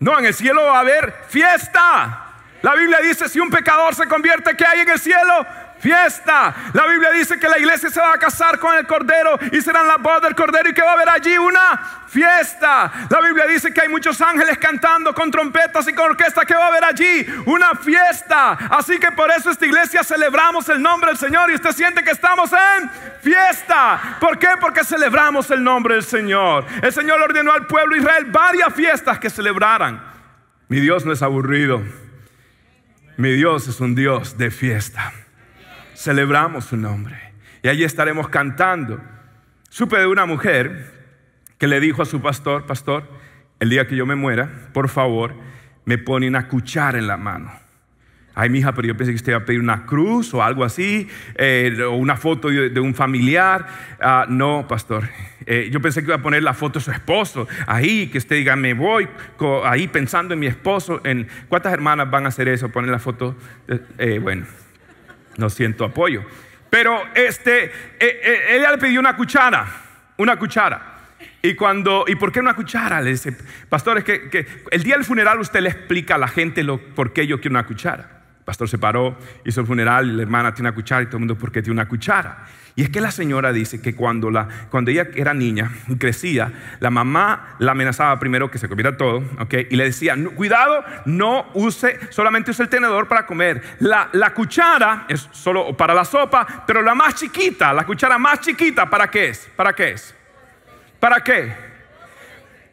No, 0.00 0.18
en 0.18 0.26
el 0.26 0.34
cielo 0.34 0.64
va 0.64 0.78
a 0.78 0.80
haber 0.80 1.14
fiesta. 1.28 2.20
La 2.62 2.74
Biblia 2.74 2.98
dice, 3.02 3.28
si 3.28 3.40
un 3.40 3.50
pecador 3.50 3.94
se 3.94 4.06
convierte, 4.06 4.56
¿qué 4.56 4.64
hay 4.66 4.80
en 4.80 4.88
el 4.88 4.98
cielo? 4.98 5.46
Fiesta. 5.84 6.54
La 6.72 6.86
Biblia 6.86 7.10
dice 7.10 7.38
que 7.38 7.46
la 7.46 7.58
iglesia 7.58 7.90
se 7.90 8.00
va 8.00 8.14
a 8.14 8.16
casar 8.16 8.58
con 8.58 8.74
el 8.74 8.86
Cordero 8.86 9.38
y 9.52 9.60
serán 9.60 9.86
la 9.86 9.98
voz 9.98 10.22
del 10.22 10.34
Cordero 10.34 10.70
y 10.70 10.72
que 10.72 10.80
va 10.80 10.92
a 10.92 10.94
haber 10.94 11.10
allí 11.10 11.36
una 11.36 12.06
fiesta. 12.08 12.90
La 13.10 13.20
Biblia 13.20 13.44
dice 13.46 13.70
que 13.70 13.82
hay 13.82 13.88
muchos 13.88 14.18
ángeles 14.22 14.56
cantando 14.56 15.14
con 15.14 15.30
trompetas 15.30 15.86
y 15.86 15.92
con 15.92 16.12
orquesta 16.12 16.46
que 16.46 16.54
va 16.54 16.64
a 16.64 16.68
haber 16.68 16.84
allí 16.84 17.26
una 17.44 17.74
fiesta. 17.74 18.52
Así 18.70 18.98
que 18.98 19.12
por 19.12 19.30
eso 19.30 19.50
esta 19.50 19.66
iglesia 19.66 20.02
celebramos 20.02 20.66
el 20.70 20.80
nombre 20.80 21.10
del 21.10 21.18
Señor 21.18 21.50
y 21.50 21.56
usted 21.56 21.72
siente 21.72 22.02
que 22.02 22.12
estamos 22.12 22.50
en 22.50 22.90
fiesta. 23.20 24.16
¿Por 24.20 24.38
qué? 24.38 24.48
Porque 24.58 24.84
celebramos 24.84 25.50
el 25.50 25.62
nombre 25.62 25.96
del 25.96 26.04
Señor. 26.04 26.64
El 26.80 26.94
Señor 26.94 27.20
ordenó 27.20 27.52
al 27.52 27.66
pueblo 27.66 27.94
de 27.94 28.00
Israel 28.00 28.24
varias 28.30 28.72
fiestas 28.72 29.18
que 29.18 29.28
celebraran. 29.28 30.02
Mi 30.68 30.80
Dios 30.80 31.04
no 31.04 31.12
es 31.12 31.20
aburrido. 31.20 31.82
Mi 33.18 33.32
Dios 33.32 33.68
es 33.68 33.80
un 33.80 33.94
Dios 33.94 34.38
de 34.38 34.50
fiesta 34.50 35.12
celebramos 35.94 36.66
su 36.66 36.76
nombre. 36.76 37.16
Y 37.62 37.68
allí 37.68 37.84
estaremos 37.84 38.28
cantando. 38.28 39.00
Supe 39.70 39.98
de 39.98 40.06
una 40.06 40.26
mujer 40.26 40.92
que 41.58 41.66
le 41.66 41.80
dijo 41.80 42.02
a 42.02 42.06
su 42.06 42.20
pastor, 42.20 42.66
pastor, 42.66 43.08
el 43.60 43.70
día 43.70 43.86
que 43.86 43.96
yo 43.96 44.06
me 44.06 44.14
muera, 44.14 44.68
por 44.72 44.88
favor, 44.88 45.34
me 45.84 45.98
pone 45.98 46.28
una 46.28 46.48
cuchara 46.48 46.98
en 46.98 47.06
la 47.06 47.16
mano. 47.16 47.52
Ay, 48.36 48.50
mi 48.50 48.58
hija, 48.58 48.74
pero 48.74 48.88
yo 48.88 48.96
pensé 48.96 49.12
que 49.12 49.16
usted 49.16 49.32
iba 49.32 49.38
a 49.38 49.44
pedir 49.44 49.60
una 49.60 49.86
cruz 49.86 50.34
o 50.34 50.42
algo 50.42 50.64
así, 50.64 51.08
eh, 51.36 51.76
o 51.86 51.92
una 51.92 52.16
foto 52.16 52.48
de, 52.48 52.80
un 52.80 52.94
familiar. 52.94 53.66
Ah, 54.00 54.26
no, 54.28 54.66
pastor. 54.66 55.08
Eh, 55.46 55.68
yo 55.70 55.80
pensé 55.80 56.00
que 56.00 56.06
iba 56.06 56.16
a 56.16 56.22
poner 56.22 56.42
la 56.42 56.52
foto 56.52 56.80
de 56.80 56.84
su 56.84 56.90
esposo 56.90 57.46
ahí, 57.66 58.08
que 58.08 58.18
usted 58.18 58.36
diga, 58.36 58.56
me 58.56 58.74
voy 58.74 59.08
ahí 59.64 59.86
pensando 59.86 60.34
en 60.34 60.40
mi 60.40 60.46
esposo. 60.46 61.00
En, 61.04 61.28
¿Cuántas 61.48 61.72
hermanas 61.72 62.10
van 62.10 62.24
a 62.24 62.28
hacer 62.28 62.48
eso? 62.48 62.70
Poner 62.70 62.90
la 62.90 62.98
foto. 62.98 63.36
Eh, 63.98 64.18
bueno, 64.20 64.46
no 65.36 65.50
siento 65.50 65.84
apoyo. 65.84 66.24
Pero 66.70 67.02
este, 67.14 67.64
eh, 67.64 67.70
eh, 68.00 68.56
ella 68.56 68.72
le 68.72 68.78
pidió 68.78 68.98
una 68.98 69.16
cuchara, 69.16 69.66
una 70.16 70.36
cuchara. 70.36 70.94
Y 71.40 71.54
cuando, 71.54 72.04
¿y 72.08 72.16
por 72.16 72.32
qué 72.32 72.40
una 72.40 72.54
cuchara? 72.54 73.00
Le 73.00 73.10
dice, 73.10 73.36
pastor, 73.68 73.98
es 73.98 74.04
que, 74.04 74.46
el 74.70 74.82
día 74.82 74.96
del 74.96 75.04
funeral 75.04 75.38
usted 75.40 75.60
le 75.60 75.68
explica 75.68 76.16
a 76.16 76.18
la 76.18 76.28
gente 76.28 76.62
lo, 76.62 76.78
por 76.78 77.12
qué 77.12 77.26
yo 77.26 77.40
quiero 77.40 77.52
una 77.52 77.66
cuchara. 77.66 78.22
El 78.38 78.44
pastor 78.44 78.68
se 78.68 78.78
paró, 78.78 79.16
hizo 79.44 79.60
el 79.60 79.66
funeral, 79.66 80.08
y 80.08 80.12
la 80.12 80.22
hermana 80.22 80.52
tiene 80.52 80.68
una 80.68 80.74
cuchara 80.74 81.02
y 81.02 81.06
todo 81.06 81.18
el 81.18 81.20
mundo, 81.20 81.36
¿por 81.36 81.52
qué 81.52 81.62
tiene 81.62 81.74
una 81.74 81.86
cuchara? 81.86 82.44
Y 82.76 82.82
es 82.82 82.90
que 82.90 83.00
la 83.00 83.12
señora 83.12 83.52
dice 83.52 83.80
que 83.80 83.94
cuando, 83.94 84.30
la, 84.30 84.48
cuando 84.68 84.90
ella 84.90 85.06
era 85.14 85.32
niña 85.32 85.70
y 85.86 85.96
crecía, 85.96 86.52
la 86.80 86.90
mamá 86.90 87.54
la 87.60 87.70
amenazaba 87.70 88.18
primero 88.18 88.50
que 88.50 88.58
se 88.58 88.68
comiera 88.68 88.96
todo, 88.96 89.18
¿ok? 89.38 89.54
Y 89.70 89.76
le 89.76 89.84
decía, 89.84 90.16
cuidado, 90.34 90.84
no 91.04 91.50
use, 91.54 92.00
solamente 92.10 92.50
use 92.50 92.64
el 92.64 92.68
tenedor 92.68 93.06
para 93.06 93.26
comer. 93.26 93.62
La, 93.78 94.08
la 94.12 94.34
cuchara 94.34 95.06
es 95.08 95.28
solo 95.30 95.76
para 95.76 95.94
la 95.94 96.04
sopa, 96.04 96.64
pero 96.66 96.82
la 96.82 96.96
más 96.96 97.14
chiquita, 97.14 97.72
la 97.72 97.86
cuchara 97.86 98.18
más 98.18 98.40
chiquita, 98.40 98.90
¿para 98.90 99.08
qué 99.08 99.28
es? 99.28 99.48
¿Para 99.54 99.72
qué 99.72 99.92
es? 99.92 100.12
¿Para 100.98 101.22
qué? 101.22 101.54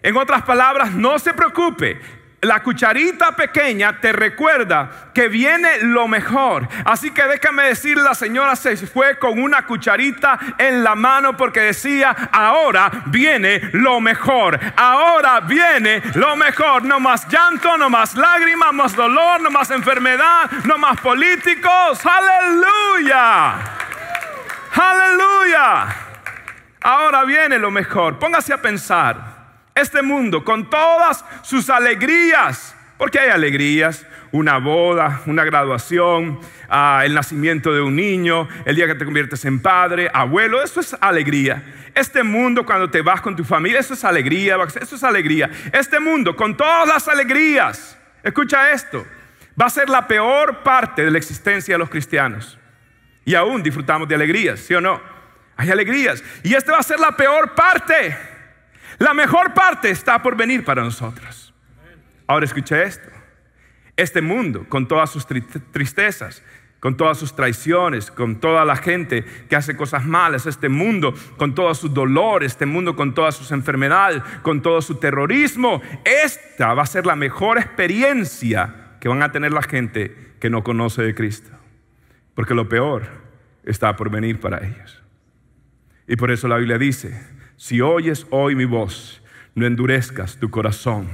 En 0.01 0.17
otras 0.17 0.41
palabras, 0.41 0.93
no 0.93 1.19
se 1.19 1.31
preocupe 1.31 2.20
la 2.41 2.63
cucharita 2.63 3.33
pequeña 3.33 3.99
te 3.99 4.11
recuerda 4.11 4.89
que 5.13 5.27
viene 5.27 5.79
lo 5.83 6.07
mejor. 6.07 6.67
Así 6.85 7.11
que 7.11 7.23
déjame 7.27 7.63
decir, 7.63 7.97
la 7.97 8.15
señora 8.15 8.55
se 8.55 8.75
fue 8.77 9.19
con 9.19 9.39
una 9.39 9.65
cucharita 9.65 10.39
en 10.57 10.83
la 10.83 10.95
mano 10.95 11.37
porque 11.37 11.59
decía, 11.61 12.09
ahora 12.31 12.89
viene 13.07 13.69
lo 13.73 14.01
mejor. 14.01 14.59
Ahora 14.75 15.41
viene 15.41 16.01
lo 16.15 16.35
mejor. 16.35 16.83
No 16.83 16.99
más 16.99 17.27
llanto, 17.27 17.77
no 17.77 17.89
más 17.89 18.15
lágrimas, 18.15 18.73
más 18.73 18.95
dolor, 18.95 19.39
no 19.41 19.51
más 19.51 19.69
enfermedad, 19.69 20.49
no 20.65 20.79
más 20.79 20.99
políticos. 20.99 21.99
Aleluya. 22.03 23.53
Aleluya. 24.73 25.95
Ahora 26.81 27.23
viene 27.23 27.59
lo 27.59 27.69
mejor. 27.69 28.17
Póngase 28.17 28.51
a 28.51 28.61
pensar 28.61 29.30
este 29.81 30.01
mundo 30.01 30.43
con 30.43 30.69
todas 30.69 31.25
sus 31.43 31.69
alegrías, 31.69 32.75
porque 32.97 33.19
hay 33.19 33.29
alegrías, 33.29 34.05
una 34.31 34.57
boda, 34.57 35.21
una 35.25 35.43
graduación, 35.43 36.39
ah, 36.69 37.01
el 37.03 37.13
nacimiento 37.13 37.73
de 37.73 37.81
un 37.81 37.95
niño, 37.95 38.47
el 38.65 38.75
día 38.75 38.87
que 38.87 38.95
te 38.95 39.05
conviertes 39.05 39.43
en 39.45 39.61
padre, 39.61 40.09
abuelo, 40.13 40.63
eso 40.63 40.79
es 40.79 40.95
alegría. 41.01 41.63
Este 41.93 42.23
mundo 42.23 42.65
cuando 42.65 42.89
te 42.89 43.01
vas 43.01 43.19
con 43.21 43.35
tu 43.35 43.43
familia, 43.43 43.79
eso 43.79 43.93
es 43.93 44.05
alegría, 44.05 44.57
eso 44.79 44.95
es 44.95 45.03
alegría. 45.03 45.49
Este 45.73 45.99
mundo 45.99 46.35
con 46.35 46.55
todas 46.55 46.87
las 46.87 47.07
alegrías, 47.07 47.97
escucha 48.23 48.71
esto, 48.71 49.05
va 49.59 49.65
a 49.65 49.69
ser 49.69 49.89
la 49.89 50.07
peor 50.07 50.63
parte 50.63 51.03
de 51.03 51.11
la 51.11 51.17
existencia 51.17 51.73
de 51.73 51.79
los 51.79 51.89
cristianos. 51.89 52.57
Y 53.25 53.35
aún 53.35 53.61
disfrutamos 53.61 54.07
de 54.07 54.15
alegrías, 54.15 54.59
¿sí 54.59 54.73
o 54.73 54.81
no? 54.81 55.01
Hay 55.57 55.69
alegrías. 55.69 56.23
Y 56.43 56.55
esta 56.55 56.71
va 56.71 56.79
a 56.79 56.83
ser 56.83 56.99
la 56.99 57.11
peor 57.11 57.53
parte. 57.53 58.17
La 59.01 59.15
mejor 59.15 59.55
parte 59.55 59.89
está 59.89 60.21
por 60.21 60.37
venir 60.37 60.63
para 60.63 60.83
nosotros. 60.83 61.51
Ahora 62.27 62.45
escuche 62.45 62.83
esto. 62.83 63.09
Este 63.97 64.21
mundo, 64.21 64.67
con 64.69 64.87
todas 64.87 65.09
sus 65.09 65.25
tristezas, 65.25 66.43
con 66.79 66.95
todas 66.95 67.17
sus 67.17 67.35
traiciones, 67.35 68.11
con 68.11 68.39
toda 68.39 68.63
la 68.63 68.75
gente 68.75 69.25
que 69.49 69.55
hace 69.55 69.75
cosas 69.75 70.05
malas, 70.05 70.45
este 70.45 70.69
mundo 70.69 71.15
con 71.37 71.55
todo 71.55 71.73
su 71.73 71.89
dolor, 71.89 72.43
este 72.43 72.67
mundo 72.67 72.95
con 72.95 73.15
todas 73.15 73.33
sus 73.33 73.51
enfermedades, 73.51 74.21
con 74.43 74.61
todo 74.61 74.83
su 74.83 74.93
terrorismo. 74.99 75.81
Esta 76.05 76.75
va 76.75 76.83
a 76.83 76.85
ser 76.85 77.07
la 77.07 77.15
mejor 77.15 77.57
experiencia 77.57 78.97
que 78.99 79.09
van 79.09 79.23
a 79.23 79.31
tener 79.31 79.51
la 79.51 79.63
gente 79.63 80.35
que 80.39 80.51
no 80.51 80.63
conoce 80.63 81.01
de 81.01 81.15
Cristo. 81.15 81.49
Porque 82.35 82.53
lo 82.53 82.69
peor 82.69 83.07
está 83.63 83.95
por 83.95 84.11
venir 84.11 84.39
para 84.39 84.63
ellos. 84.63 85.01
Y 86.07 86.17
por 86.17 86.29
eso 86.29 86.47
la 86.47 86.57
Biblia 86.57 86.77
dice, 86.77 87.40
si 87.61 87.79
oyes 87.79 88.25
hoy 88.31 88.55
mi 88.55 88.65
voz, 88.65 89.21
no 89.53 89.67
endurezcas 89.67 90.37
tu 90.37 90.49
corazón, 90.49 91.07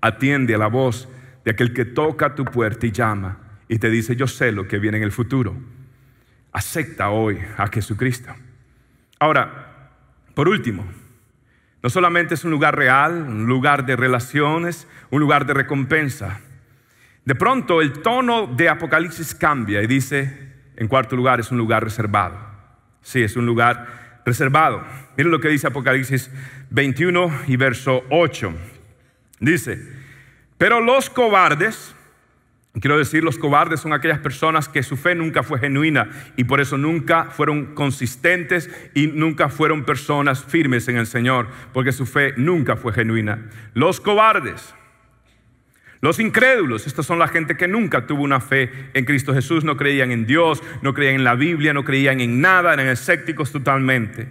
atiende 0.00 0.54
a 0.54 0.58
la 0.58 0.68
voz 0.68 1.10
de 1.44 1.50
aquel 1.50 1.74
que 1.74 1.84
toca 1.84 2.34
tu 2.34 2.46
puerta 2.46 2.86
y 2.86 2.90
llama 2.90 3.60
y 3.68 3.78
te 3.78 3.90
dice, 3.90 4.16
yo 4.16 4.26
sé 4.26 4.50
lo 4.50 4.66
que 4.66 4.78
viene 4.78 4.96
en 4.96 5.02
el 5.02 5.12
futuro. 5.12 5.54
Acepta 6.52 7.10
hoy 7.10 7.38
a 7.58 7.66
Jesucristo. 7.66 8.34
Ahora, 9.18 9.90
por 10.32 10.48
último, 10.48 10.86
no 11.82 11.90
solamente 11.90 12.32
es 12.32 12.46
un 12.46 12.50
lugar 12.50 12.78
real, 12.78 13.26
un 13.28 13.46
lugar 13.46 13.84
de 13.84 13.94
relaciones, 13.94 14.88
un 15.10 15.20
lugar 15.20 15.44
de 15.44 15.52
recompensa. 15.52 16.40
De 17.26 17.34
pronto 17.34 17.82
el 17.82 18.00
tono 18.00 18.46
de 18.46 18.70
Apocalipsis 18.70 19.34
cambia 19.34 19.82
y 19.82 19.86
dice, 19.86 20.54
en 20.76 20.88
cuarto 20.88 21.14
lugar, 21.14 21.40
es 21.40 21.50
un 21.50 21.58
lugar 21.58 21.84
reservado. 21.84 22.38
Sí, 23.02 23.22
es 23.22 23.36
un 23.36 23.44
lugar 23.44 23.99
reservado. 24.24 24.84
Miren 25.16 25.30
lo 25.30 25.40
que 25.40 25.48
dice 25.48 25.66
Apocalipsis 25.66 26.30
21 26.70 27.42
y 27.46 27.56
verso 27.56 28.04
8. 28.10 28.52
Dice, 29.40 29.80
pero 30.58 30.80
los 30.80 31.10
cobardes, 31.10 31.94
Quiero 32.78 32.96
decir, 32.96 33.24
los 33.24 33.36
cobardes 33.36 33.80
son 33.80 33.92
aquellas 33.92 34.20
personas 34.20 34.68
que 34.68 34.84
su 34.84 34.96
fe 34.96 35.16
nunca 35.16 35.42
fue 35.42 35.58
genuina 35.58 36.08
y 36.36 36.44
por 36.44 36.60
eso 36.60 36.78
nunca 36.78 37.24
fueron 37.24 37.74
consistentes 37.74 38.70
y 38.94 39.08
nunca 39.08 39.48
fueron 39.48 39.84
personas 39.84 40.44
firmes 40.44 40.86
en 40.86 40.96
el 40.96 41.08
Señor, 41.08 41.48
porque 41.72 41.90
su 41.90 42.06
fe 42.06 42.32
nunca 42.36 42.76
fue 42.76 42.92
genuina. 42.92 43.50
Los 43.74 44.00
cobardes, 44.00 44.72
los 46.00 46.18
incrédulos, 46.18 46.86
estas 46.86 47.06
son 47.06 47.18
la 47.18 47.28
gente 47.28 47.56
que 47.56 47.68
nunca 47.68 48.06
tuvo 48.06 48.22
una 48.22 48.40
fe 48.40 48.90
en 48.94 49.04
Cristo 49.04 49.34
Jesús, 49.34 49.64
no 49.64 49.76
creían 49.76 50.10
en 50.10 50.26
Dios, 50.26 50.62
no 50.82 50.94
creían 50.94 51.16
en 51.16 51.24
la 51.24 51.34
Biblia, 51.34 51.72
no 51.72 51.84
creían 51.84 52.20
en 52.20 52.40
nada, 52.40 52.72
eran 52.72 52.86
escépticos 52.86 53.52
totalmente. 53.52 54.28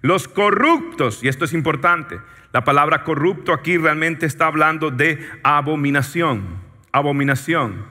Los 0.00 0.26
corruptos, 0.26 1.22
y 1.22 1.28
esto 1.28 1.44
es 1.44 1.52
importante, 1.52 2.18
la 2.52 2.64
palabra 2.64 3.04
corrupto 3.04 3.52
aquí 3.52 3.78
realmente 3.78 4.26
está 4.26 4.46
hablando 4.46 4.90
de 4.90 5.24
abominación 5.42 6.72
abominación. 6.92 7.86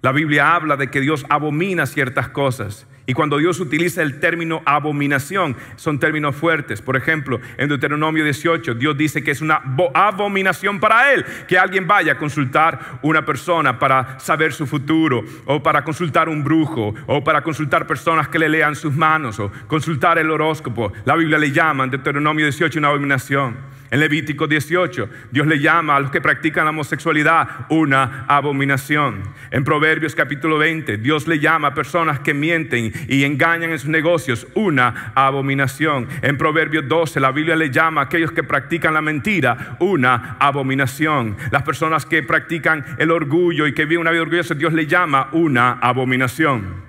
La 0.00 0.12
Biblia 0.12 0.54
habla 0.54 0.76
de 0.76 0.88
que 0.88 1.00
Dios 1.00 1.26
abomina 1.28 1.86
ciertas 1.86 2.28
cosas. 2.28 2.86
Y 3.06 3.12
cuando 3.12 3.36
Dios 3.36 3.60
utiliza 3.60 4.00
el 4.02 4.18
término 4.18 4.62
abominación, 4.64 5.56
son 5.76 5.98
términos 5.98 6.34
fuertes. 6.34 6.80
Por 6.80 6.96
ejemplo, 6.96 7.38
en 7.58 7.68
Deuteronomio 7.68 8.24
18, 8.24 8.74
Dios 8.74 8.96
dice 8.96 9.22
que 9.22 9.30
es 9.30 9.42
una 9.42 9.60
abominación 9.92 10.80
para 10.80 11.12
Él 11.12 11.24
que 11.46 11.58
alguien 11.58 11.86
vaya 11.86 12.12
a 12.12 12.18
consultar 12.18 12.98
una 13.02 13.24
persona 13.26 13.78
para 13.78 14.18
saber 14.20 14.54
su 14.54 14.66
futuro, 14.66 15.22
o 15.44 15.62
para 15.62 15.84
consultar 15.84 16.30
un 16.30 16.42
brujo, 16.42 16.94
o 17.06 17.22
para 17.22 17.42
consultar 17.42 17.86
personas 17.86 18.28
que 18.28 18.38
le 18.38 18.48
lean 18.48 18.74
sus 18.74 18.94
manos, 18.94 19.38
o 19.38 19.52
consultar 19.66 20.18
el 20.18 20.30
horóscopo. 20.30 20.92
La 21.04 21.14
Biblia 21.14 21.38
le 21.38 21.50
llama 21.50 21.84
en 21.84 21.90
Deuteronomio 21.90 22.46
18 22.46 22.78
una 22.78 22.88
abominación. 22.88 23.74
En 23.90 24.00
Levítico 24.00 24.46
18, 24.46 25.08
Dios 25.30 25.46
le 25.46 25.60
llama 25.60 25.96
a 25.96 26.00
los 26.00 26.10
que 26.10 26.20
practican 26.20 26.64
la 26.64 26.70
homosexualidad 26.70 27.66
una 27.68 28.24
abominación. 28.26 29.22
En 29.50 29.62
Proverbios 29.62 30.14
capítulo 30.14 30.58
20, 30.58 30.96
Dios 30.98 31.28
le 31.28 31.38
llama 31.38 31.68
a 31.68 31.74
personas 31.74 32.20
que 32.20 32.34
mienten 32.34 32.92
y 33.08 33.24
engañan 33.24 33.70
en 33.70 33.78
sus 33.78 33.90
negocios 33.90 34.46
una 34.54 35.12
abominación. 35.14 36.08
En 36.22 36.38
Proverbios 36.38 36.88
12, 36.88 37.20
la 37.20 37.30
Biblia 37.30 37.56
le 37.56 37.70
llama 37.70 38.00
a 38.00 38.04
aquellos 38.04 38.32
que 38.32 38.42
practican 38.42 38.94
la 38.94 39.02
mentira 39.02 39.76
una 39.78 40.36
abominación. 40.40 41.36
Las 41.50 41.62
personas 41.62 42.06
que 42.06 42.22
practican 42.22 42.84
el 42.98 43.10
orgullo 43.10 43.66
y 43.66 43.74
que 43.74 43.84
viven 43.84 44.00
una 44.00 44.10
vida 44.10 44.22
orgullosa, 44.22 44.54
Dios 44.54 44.72
le 44.72 44.86
llama 44.86 45.28
una 45.32 45.72
abominación. 45.72 46.82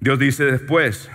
Dios 0.00 0.18
dice 0.18 0.44
después, 0.44 1.10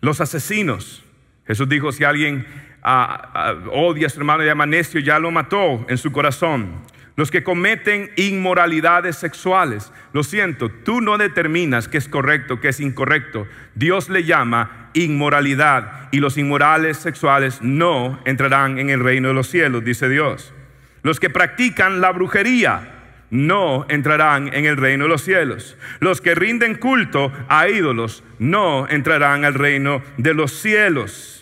los 0.00 0.20
asesinos, 0.20 1.04
Jesús 1.48 1.68
dijo, 1.68 1.90
si 1.90 2.04
alguien 2.04 2.46
ah, 2.82 3.30
ah, 3.34 3.54
odia 3.72 4.06
a 4.06 4.10
su 4.10 4.20
hermano 4.20 4.44
y 4.44 4.46
llama 4.46 4.66
necio, 4.66 5.00
ya 5.00 5.18
lo 5.18 5.32
mató 5.32 5.84
en 5.88 5.98
su 5.98 6.12
corazón. 6.12 6.82
Los 7.16 7.32
que 7.32 7.42
cometen 7.42 8.12
inmoralidades 8.14 9.16
sexuales, 9.16 9.92
lo 10.12 10.22
siento, 10.22 10.70
tú 10.70 11.00
no 11.00 11.18
determinas 11.18 11.88
qué 11.88 11.98
es 11.98 12.06
correcto, 12.06 12.60
qué 12.60 12.68
es 12.68 12.78
incorrecto. 12.78 13.48
Dios 13.74 14.08
le 14.08 14.22
llama 14.22 14.90
inmoralidad 14.92 16.08
y 16.12 16.18
los 16.20 16.38
inmorales 16.38 16.96
sexuales 16.98 17.60
no 17.60 18.20
entrarán 18.24 18.78
en 18.78 18.90
el 18.90 19.00
reino 19.00 19.28
de 19.28 19.34
los 19.34 19.48
cielos, 19.48 19.82
dice 19.84 20.08
Dios. 20.08 20.54
Los 21.02 21.18
que 21.18 21.30
practican 21.30 22.00
la 22.00 22.12
brujería, 22.12 22.98
no 23.30 23.86
entrarán 23.88 24.54
en 24.54 24.64
el 24.64 24.76
reino 24.76 25.04
de 25.04 25.10
los 25.10 25.22
cielos. 25.22 25.76
Los 26.00 26.20
que 26.20 26.34
rinden 26.34 26.76
culto 26.76 27.32
a 27.48 27.68
ídolos 27.68 28.22
no 28.38 28.88
entrarán 28.88 29.44
al 29.44 29.54
reino 29.54 30.02
de 30.16 30.34
los 30.34 30.52
cielos. 30.52 31.37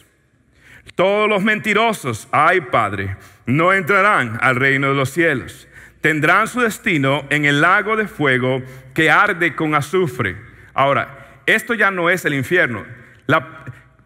Todos 0.96 1.28
los 1.28 1.44
mentirosos, 1.44 2.26
ay 2.32 2.62
Padre, 2.62 3.16
no 3.44 3.74
entrarán 3.74 4.38
al 4.40 4.56
reino 4.56 4.88
de 4.88 4.94
los 4.94 5.10
cielos. 5.10 5.68
Tendrán 6.00 6.48
su 6.48 6.60
destino 6.60 7.26
en 7.28 7.44
el 7.44 7.60
lago 7.60 7.96
de 7.96 8.08
fuego 8.08 8.62
que 8.94 9.10
arde 9.10 9.54
con 9.54 9.74
azufre. 9.74 10.36
Ahora, 10.72 11.42
esto 11.44 11.74
ya 11.74 11.90
no 11.90 12.08
es 12.08 12.24
el 12.24 12.32
infierno. 12.32 12.86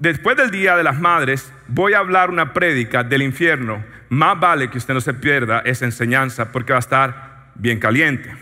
después 0.01 0.37
del 0.37 0.51
Día 0.51 0.77
de 0.77 0.83
las 0.83 0.99
Madres 0.99 1.53
voy 1.69 1.93
a 1.93 1.99
hablar 1.99 2.29
una 2.29 2.53
prédica 2.53 3.05
del 3.05 3.23
infierno. 3.23 3.85
Más 4.09 4.41
vale 4.41 4.69
que 4.69 4.79
usted 4.79 4.95
no 4.95 5.01
se 5.01 5.15
pierda 5.15 5.63
esa 5.65 5.85
enseñanza 5.85 6.51
porque 6.51 6.73
va 6.73 6.79
a 6.79 6.81
estar 6.81 7.53
bien 7.55 7.79
caliente. 7.79 8.35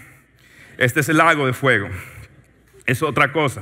Este 0.78 1.00
es 1.00 1.08
el 1.11 1.18
lago 1.18 1.46
de 1.46 1.52
fuego. 1.52 1.90
Es 2.87 3.02
otra 3.02 3.30
cosa, 3.30 3.61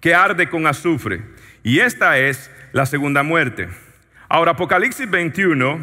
que 0.00 0.14
arde 0.14 0.48
con 0.48 0.66
azufre. 0.66 1.20
Y 1.62 1.80
esta 1.80 2.16
es 2.16 2.50
la 2.72 2.86
segunda 2.86 3.22
muerte. 3.22 3.68
Ahora, 4.34 4.52
Apocalipsis 4.52 5.10
21, 5.10 5.78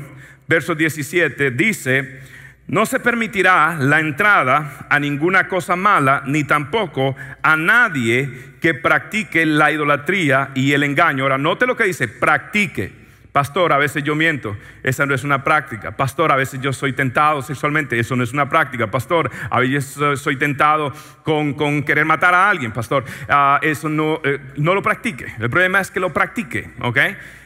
verso 0.47 0.73
17, 0.73 1.51
dice, 1.51 2.19
no 2.65 2.87
se 2.87 2.99
permitirá 2.99 3.77
la 3.79 3.99
entrada 3.99 4.87
a 4.89 4.99
ninguna 4.99 5.47
cosa 5.47 5.75
mala, 5.75 6.23
ni 6.25 6.43
tampoco 6.45 7.15
a 7.43 7.55
nadie 7.55 8.55
que 8.59 8.73
practique 8.73 9.45
la 9.45 9.71
idolatría 9.71 10.49
y 10.55 10.73
el 10.73 10.81
engaño. 10.81 11.25
Ahora, 11.25 11.37
note 11.37 11.67
lo 11.67 11.77
que 11.77 11.83
dice, 11.83 12.07
practique. 12.07 12.91
Pastor, 13.31 13.71
a 13.73 13.77
veces 13.77 14.03
yo 14.03 14.15
miento, 14.15 14.57
esa 14.81 15.05
no 15.05 15.13
es 15.13 15.23
una 15.23 15.43
práctica. 15.43 15.95
Pastor, 15.95 16.31
a 16.31 16.35
veces 16.35 16.59
yo 16.61 16.73
soy 16.73 16.93
tentado 16.93 17.41
sexualmente, 17.43 17.99
eso 17.99 18.15
no 18.15 18.23
es 18.23 18.33
una 18.33 18.49
práctica. 18.49 18.89
Pastor, 18.89 19.29
a 19.49 19.59
veces 19.59 20.19
soy 20.19 20.35
tentado 20.37 20.91
con, 21.23 21.83
querer 21.83 22.05
matar 22.05 22.33
a 22.33 22.49
alguien. 22.49 22.71
Pastor, 22.71 23.05
ah, 23.29 23.59
eso 23.61 23.87
no, 23.87 24.19
eh, 24.23 24.39
no 24.57 24.73
lo 24.73 24.81
practique. 24.81 25.35
El 25.39 25.49
problema 25.49 25.79
es 25.79 25.91
que 25.91 25.99
lo 25.99 26.11
practique, 26.11 26.71
¿ok? 26.81 26.97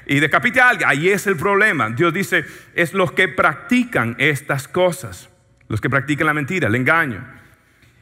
y 0.05 0.19
decapite 0.19 0.61
a 0.61 0.69
alguien. 0.69 0.89
Ahí 0.89 1.09
es 1.09 1.27
el 1.27 1.37
problema. 1.37 1.89
Dios 1.89 2.13
dice, 2.13 2.45
es 2.73 2.93
los 2.93 3.11
que 3.11 3.27
practican 3.27 4.15
estas 4.19 4.67
cosas, 4.67 5.29
los 5.67 5.81
que 5.81 5.89
practican 5.89 6.27
la 6.27 6.33
mentira, 6.33 6.67
el 6.67 6.75
engaño. 6.75 7.25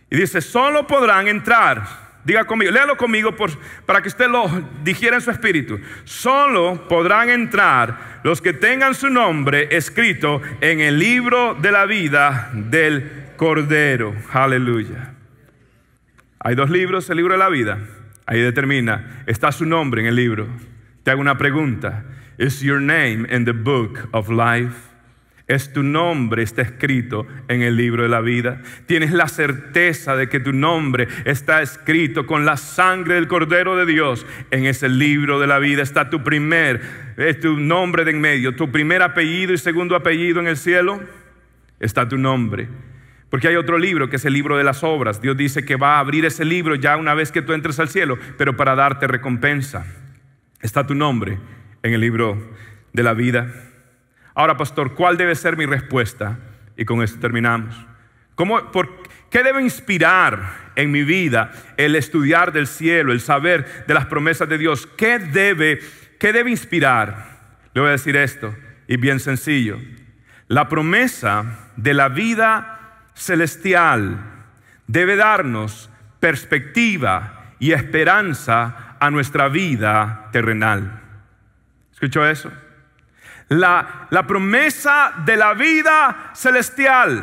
Y 0.10 0.17
dice, 0.17 0.41
solo 0.41 0.88
podrán 0.88 1.28
entrar. 1.28 2.11
Diga 2.24 2.46
conmigo, 2.46 2.72
léalo 2.72 2.98
conmigo 2.98 3.36
para 3.86 4.02
que 4.02 4.10
usted 4.10 4.30
lo 4.30 4.48
digiera 4.84 5.16
en 5.16 5.22
su 5.22 5.32
espíritu. 5.32 5.80
Solo 6.04 6.88
podrán 6.88 7.30
entrar 7.30 8.22
los 8.24 8.42
que 8.42 8.54
tengan 8.54 8.94
su 8.94 9.10
nombre 9.10 9.76
escrito 9.76 10.42
en 10.62 10.82
el 10.82 11.00
libro 11.00 11.56
de 11.56 11.72
la 11.72 11.86
vida 11.86 12.52
del 12.54 13.34
Cordero. 13.38 14.14
Aleluya. 14.32 15.16
Hay 16.40 16.56
dos 16.56 16.70
libros, 16.70 17.10
el 17.10 17.18
libro 17.18 17.34
de 17.34 17.40
la 17.40 17.50
vida. 17.50 17.80
Ahí 18.28 18.40
determina, 18.40 19.24
está 19.26 19.52
su 19.52 19.66
nombre 19.66 20.02
en 20.02 20.08
el 20.08 20.16
libro. 20.16 20.48
Te 21.04 21.12
hago 21.12 21.22
una 21.22 21.38
pregunta. 21.38 22.06
Is 22.38 22.62
your 22.62 22.80
name 22.80 23.28
in 23.30 23.46
the 23.46 23.52
book 23.52 24.10
of 24.12 24.30
life? 24.30 24.91
¿Es 25.52 25.74
tu 25.74 25.84
nombre 25.84 26.44
está 26.44 26.62
escrito 26.62 27.28
en 27.50 27.62
el 27.62 27.76
libro 27.76 28.04
de 28.04 28.08
la 28.08 28.22
vida? 28.22 28.62
¿Tienes 28.86 29.12
la 29.12 29.28
certeza 29.28 30.16
de 30.16 30.30
que 30.30 30.40
tu 30.40 30.54
nombre 30.54 31.10
está 31.26 31.62
escrito 31.62 32.26
con 32.26 32.46
la 32.46 32.56
sangre 32.56 33.16
del 33.16 33.28
Cordero 33.28 33.76
de 33.76 33.86
Dios 33.86 34.26
en 34.50 34.66
ese 34.66 34.88
libro 34.88 35.42
de 35.42 35.48
la 35.48 35.60
vida? 35.60 35.82
Está 35.82 36.10
tu 36.10 36.24
primer, 36.24 36.80
es 37.18 37.42
tu 37.42 37.60
nombre 37.60 38.06
de 38.06 38.12
en 38.12 38.22
medio, 38.22 38.56
tu 38.56 38.72
primer 38.72 39.02
apellido 39.02 39.52
y 39.52 39.58
segundo 39.58 39.98
apellido 39.98 40.40
en 40.40 40.48
el 40.48 40.56
cielo. 40.56 41.02
Está 41.82 42.08
tu 42.08 42.18
nombre. 42.18 42.70
Porque 43.30 43.50
hay 43.50 43.58
otro 43.58 43.78
libro 43.78 44.10
que 44.10 44.16
es 44.16 44.24
el 44.24 44.32
libro 44.32 44.56
de 44.56 44.64
las 44.64 44.86
obras. 44.86 45.22
Dios 45.22 45.36
dice 45.36 45.66
que 45.66 45.76
va 45.76 45.98
a 45.98 46.00
abrir 46.00 46.24
ese 46.24 46.46
libro 46.46 46.76
ya 46.76 46.96
una 46.96 47.14
vez 47.14 47.30
que 47.30 47.42
tú 47.42 47.52
entres 47.52 47.78
al 47.82 47.90
cielo, 47.90 48.18
pero 48.38 48.56
para 48.56 48.74
darte 48.74 49.06
recompensa 49.06 49.86
está 50.62 50.88
tu 50.88 50.96
nombre 50.96 51.40
en 51.84 51.94
el 51.94 52.00
libro 52.00 52.42
de 52.94 53.04
la 53.04 53.14
vida. 53.14 53.71
Ahora, 54.42 54.58
pastor, 54.58 54.96
¿cuál 54.96 55.18
debe 55.18 55.36
ser 55.36 55.56
mi 55.56 55.68
respuesta? 55.68 56.39
Y 56.76 56.84
con 56.84 57.04
esto 57.04 57.20
terminamos. 57.20 57.76
¿Cómo, 58.34 58.72
por, 58.72 58.89
¿Qué 59.30 59.44
debe 59.44 59.62
inspirar 59.62 60.72
en 60.76 60.89
mi 60.89 61.04
vida 61.04 61.52
el 61.78 61.96
estudiar 61.96 62.52
del 62.52 62.66
cielo, 62.66 63.12
el 63.12 63.22
saber 63.22 63.86
de 63.86 63.94
las 63.94 64.08
promesas 64.08 64.50
de 64.50 64.58
Dios. 64.58 64.88
¿Qué 64.98 65.20
debe, 65.20 65.80
qué 66.20 66.34
debe 66.34 66.50
inspirar? 66.50 67.38
Le 67.76 67.82
voy 67.82 67.89
a 67.89 67.92
decir 67.92 68.16
esto, 68.16 68.56
y 68.88 68.98
bien 68.98 69.20
sencillo. 69.20 69.78
La 70.48 70.68
promesa 70.70 71.70
de 71.76 71.94
la 71.94 72.10
vida 72.10 73.10
celestial 73.14 74.18
debe 74.88 75.18
darnos 75.18 75.92
perspectiva 76.20 77.54
y 77.60 77.74
esperanza 77.74 78.96
a 79.00 79.12
nuestra 79.12 79.50
vida 79.50 80.30
terrenal. 80.32 81.00
¿Escuchó 81.94 82.26
eso? 82.28 82.52
La, 83.52 84.08
promesa 84.26 85.12
de 85.26 85.36
la 85.36 85.54
vida 85.54 86.32
celestial 86.34 87.22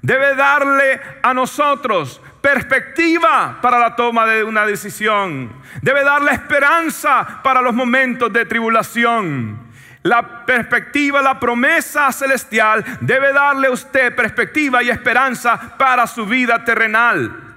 debe 0.00 0.36
darle 0.36 1.00
a 1.20 1.34
nosotros 1.34 2.20
perspectiva 2.40 3.58
para 3.60 3.80
la 3.80 3.96
toma 3.96 4.24
de 4.24 4.44
una 4.44 4.64
decisión. 4.64 5.52
Debe 5.82 6.04
darle 6.04 6.30
esperanza 6.30 7.40
para 7.42 7.60
los 7.60 7.74
momentos 7.74 8.32
de 8.32 8.46
tribulación. 8.46 9.72
La 10.04 10.46
perspectiva, 10.46 11.20
la 11.22 11.40
promesa 11.40 12.12
celestial 12.12 12.84
debe 13.00 13.32
darle 13.32 13.66
a 13.66 13.72
usted 13.72 14.14
perspectiva 14.14 14.80
y 14.84 14.90
esperanza 14.90 15.76
para 15.76 16.06
su 16.06 16.24
vida 16.24 16.62
terrenal. 16.64 17.56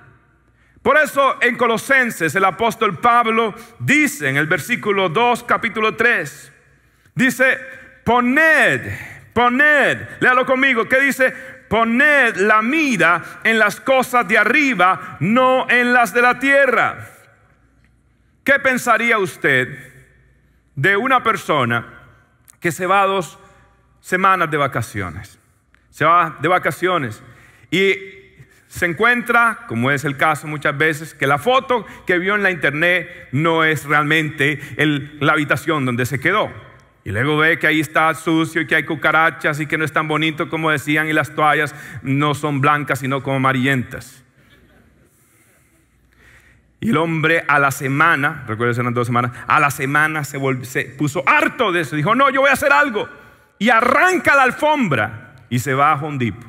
Por 0.81 0.97
eso 0.97 1.37
en 1.39 1.55
Colosenses 1.55 2.33
el 2.33 2.45
apóstol 2.45 2.97
Pablo 2.97 3.53
dice 3.77 4.27
en 4.27 4.37
el 4.37 4.47
versículo 4.47 5.07
2, 5.07 5.43
capítulo 5.43 5.95
3, 5.95 6.51
dice, 7.13 7.80
poned, 8.03 8.81
poned, 9.33 9.97
léalo 10.19 10.45
conmigo, 10.45 10.87
¿qué 10.87 10.99
dice? 10.99 11.31
Poned 11.69 12.35
la 12.37 12.61
mira 12.61 13.21
en 13.43 13.57
las 13.57 13.79
cosas 13.79 14.27
de 14.27 14.37
arriba, 14.37 15.17
no 15.19 15.69
en 15.69 15.93
las 15.93 16.13
de 16.13 16.21
la 16.21 16.39
tierra. 16.39 17.07
¿Qué 18.43 18.59
pensaría 18.59 19.17
usted 19.19 19.77
de 20.75 20.97
una 20.97 21.23
persona 21.23 21.85
que 22.59 22.71
se 22.71 22.85
va 22.85 23.05
dos 23.05 23.39
semanas 24.01 24.49
de 24.51 24.57
vacaciones? 24.57 25.39
Se 25.89 26.05
va 26.05 26.37
de 26.41 26.47
vacaciones 26.47 27.21
y 27.69 27.95
se 28.67 28.85
encuentra, 28.85 29.65
como 29.67 29.91
es 29.91 30.05
el 30.05 30.17
caso 30.17 30.47
muchas 30.47 30.77
veces, 30.77 31.13
que 31.13 31.27
la 31.27 31.37
foto 31.37 31.85
que 32.07 32.17
vio 32.17 32.35
en 32.35 32.43
la 32.43 32.51
internet 32.51 33.27
no 33.31 33.63
es 33.63 33.85
realmente 33.85 34.59
la 35.19 35.33
habitación 35.33 35.85
donde 35.85 36.05
se 36.05 36.19
quedó. 36.19 36.70
Y 37.03 37.11
luego 37.11 37.37
ve 37.37 37.57
que 37.57 37.67
ahí 37.67 37.79
está 37.79 38.13
sucio 38.13 38.61
y 38.61 38.67
que 38.67 38.75
hay 38.75 38.85
cucarachas 38.85 39.59
y 39.59 39.65
que 39.65 39.77
no 39.77 39.85
es 39.85 39.91
tan 39.91 40.07
bonito 40.07 40.49
como 40.49 40.69
decían 40.69 41.07
y 41.07 41.13
las 41.13 41.33
toallas 41.33 41.73
no 42.03 42.35
son 42.35 42.61
blancas 42.61 42.99
sino 42.99 43.23
como 43.23 43.37
amarillentas. 43.37 44.23
Y 46.79 46.89
el 46.89 46.97
hombre 46.97 47.43
a 47.47 47.59
la 47.59 47.71
semana, 47.71 48.43
recuerden 48.47 48.81
eran 48.81 48.93
dos 48.93 49.07
semanas, 49.07 49.31
a 49.47 49.59
la 49.59 49.69
semana 49.69 50.23
se, 50.23 50.39
se 50.63 50.85
puso 50.85 51.23
harto 51.27 51.71
de 51.71 51.81
eso. 51.81 51.95
Dijo, 51.95 52.15
no, 52.15 52.29
yo 52.31 52.41
voy 52.41 52.49
a 52.49 52.53
hacer 52.53 52.73
algo. 52.73 53.07
Y 53.59 53.69
arranca 53.69 54.35
la 54.35 54.43
alfombra 54.43 55.35
y 55.49 55.59
se 55.59 55.75
va 55.75 55.91
a 55.91 55.95
Hondipo. 55.95 56.47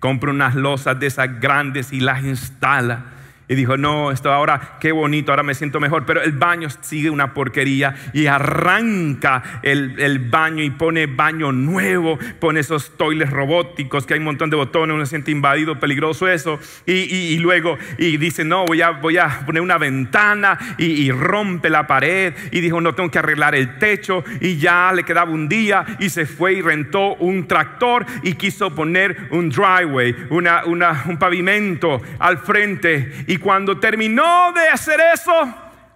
Compra 0.00 0.30
unas 0.32 0.56
losas 0.56 0.98
de 0.98 1.06
esas 1.06 1.40
grandes 1.40 1.92
y 1.92 2.00
las 2.00 2.24
instala 2.24 3.04
y 3.52 3.54
dijo, 3.54 3.76
no, 3.76 4.10
esto 4.10 4.32
ahora, 4.32 4.78
qué 4.80 4.92
bonito, 4.92 5.30
ahora 5.30 5.42
me 5.42 5.54
siento 5.54 5.78
mejor. 5.78 6.06
Pero 6.06 6.22
el 6.22 6.32
baño 6.32 6.68
sigue 6.80 7.10
una 7.10 7.34
porquería 7.34 7.94
y 8.14 8.26
arranca 8.26 9.60
el, 9.62 10.18
baño 10.30 10.62
y 10.64 10.70
pone 10.70 11.06
baño 11.06 11.52
nuevo, 11.52 12.18
pone 12.40 12.60
esos 12.60 12.96
toiles 12.96 13.28
robóticos 13.28 14.06
que 14.06 14.14
hay 14.14 14.20
un 14.20 14.24
montón 14.24 14.48
de 14.48 14.56
botones, 14.56 14.94
uno 14.94 15.04
se 15.04 15.10
siente 15.10 15.30
invadido, 15.30 15.78
peligroso 15.78 16.28
eso. 16.28 16.58
Y, 16.86 17.36
luego, 17.38 17.76
y 17.98 18.16
dice, 18.16 18.42
no, 18.42 18.64
voy 18.64 18.80
a, 18.80 18.90
voy 18.92 19.18
a 19.18 19.42
poner 19.44 19.60
una 19.60 19.76
ventana 19.76 20.58
y, 20.78 21.10
rompe 21.10 21.68
la 21.68 21.86
pared. 21.86 22.32
Y 22.52 22.60
dijo, 22.60 22.80
no, 22.80 22.94
tengo 22.94 23.10
que 23.10 23.18
arreglar 23.18 23.54
el 23.54 23.78
techo. 23.78 24.24
Y 24.40 24.56
ya 24.56 24.92
le 24.94 25.04
quedaba 25.04 25.30
un 25.30 25.46
día 25.46 25.84
y 25.98 26.08
se 26.08 26.24
fue 26.24 26.54
y 26.54 26.62
rentó 26.62 27.16
un 27.16 27.46
tractor 27.46 28.06
y 28.22 28.32
quiso 28.32 28.74
poner 28.74 29.28
un 29.30 29.50
driveway, 29.50 30.16
una, 30.30 30.62
un 30.64 31.18
pavimento 31.18 32.00
al 32.18 32.38
frente. 32.38 33.12
Y 33.26 33.36
cuando 33.42 33.78
terminó 33.78 34.52
de 34.52 34.68
hacer 34.68 34.98
eso, 35.14 35.32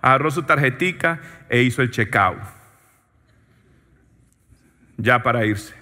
agarró 0.02 0.30
su 0.30 0.42
tarjetica 0.42 1.20
e 1.48 1.62
hizo 1.62 1.82
el 1.82 1.90
checkout. 1.90 2.38
Ya 4.98 5.22
para 5.22 5.44
irse. 5.44 5.74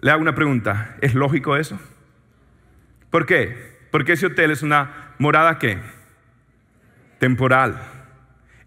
Le 0.00 0.10
hago 0.10 0.20
una 0.20 0.34
pregunta, 0.34 0.96
¿es 1.00 1.14
lógico 1.14 1.56
eso? 1.56 1.78
¿Por 3.10 3.26
qué? 3.26 3.78
Porque 3.90 4.12
ese 4.12 4.26
hotel 4.26 4.50
es 4.50 4.62
una 4.62 5.14
morada? 5.18 5.58
Temporal. 7.18 7.80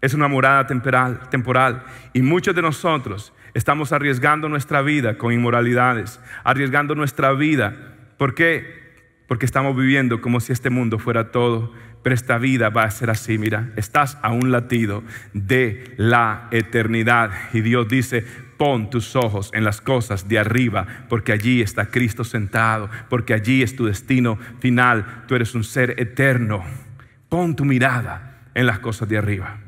Es 0.00 0.14
una 0.14 0.28
morada 0.28 0.66
temporal, 0.66 1.28
temporal. 1.30 1.82
Y 2.12 2.22
muchos 2.22 2.54
de 2.54 2.62
nosotros 2.62 3.32
estamos 3.54 3.92
arriesgando 3.92 4.48
nuestra 4.48 4.82
vida 4.82 5.18
con 5.18 5.32
inmoralidades, 5.32 6.20
arriesgando 6.44 6.94
nuestra 6.94 7.32
vida. 7.32 7.74
¿Por 8.16 8.34
qué? 8.34 8.86
Porque 9.26 9.46
estamos 9.46 9.76
viviendo 9.76 10.20
como 10.20 10.40
si 10.40 10.52
este 10.52 10.70
mundo 10.70 10.98
fuera 10.98 11.32
todo 11.32 11.72
pero 12.06 12.14
esta 12.14 12.38
vida 12.38 12.68
va 12.68 12.84
a 12.84 12.90
ser 12.92 13.10
así, 13.10 13.36
mira, 13.36 13.70
estás 13.74 14.16
a 14.22 14.30
un 14.30 14.52
latido 14.52 15.02
de 15.32 15.92
la 15.96 16.46
eternidad. 16.52 17.32
Y 17.52 17.62
Dios 17.62 17.88
dice, 17.88 18.24
pon 18.56 18.90
tus 18.90 19.16
ojos 19.16 19.50
en 19.52 19.64
las 19.64 19.80
cosas 19.80 20.28
de 20.28 20.38
arriba, 20.38 20.86
porque 21.08 21.32
allí 21.32 21.62
está 21.62 21.90
Cristo 21.90 22.22
sentado, 22.22 22.88
porque 23.08 23.34
allí 23.34 23.60
es 23.60 23.74
tu 23.74 23.86
destino 23.86 24.38
final. 24.60 25.24
Tú 25.26 25.34
eres 25.34 25.56
un 25.56 25.64
ser 25.64 26.00
eterno. 26.00 26.64
Pon 27.28 27.56
tu 27.56 27.64
mirada 27.64 28.38
en 28.54 28.66
las 28.66 28.78
cosas 28.78 29.08
de 29.08 29.18
arriba. 29.18 29.58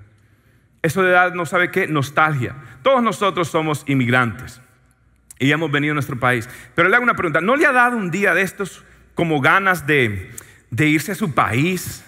Eso 0.80 1.02
de 1.02 1.10
edad 1.10 1.34
no 1.34 1.44
sabe 1.44 1.72
qué, 1.72 1.88
nostalgia. 1.88 2.54
Todos 2.84 3.02
nosotros 3.02 3.48
somos 3.48 3.82
inmigrantes 3.88 4.60
y 5.40 5.50
hemos 5.50 5.72
venido 5.72 5.90
a 5.90 5.94
nuestro 5.94 6.20
país. 6.20 6.48
Pero 6.76 6.88
le 6.88 6.94
hago 6.94 7.02
una 7.02 7.16
pregunta, 7.16 7.40
¿no 7.40 7.56
le 7.56 7.66
ha 7.66 7.72
dado 7.72 7.96
un 7.96 8.12
día 8.12 8.32
de 8.32 8.42
estos 8.42 8.84
como 9.16 9.40
ganas 9.40 9.88
de, 9.88 10.30
de 10.70 10.86
irse 10.86 11.10
a 11.10 11.16
su 11.16 11.34
país? 11.34 12.04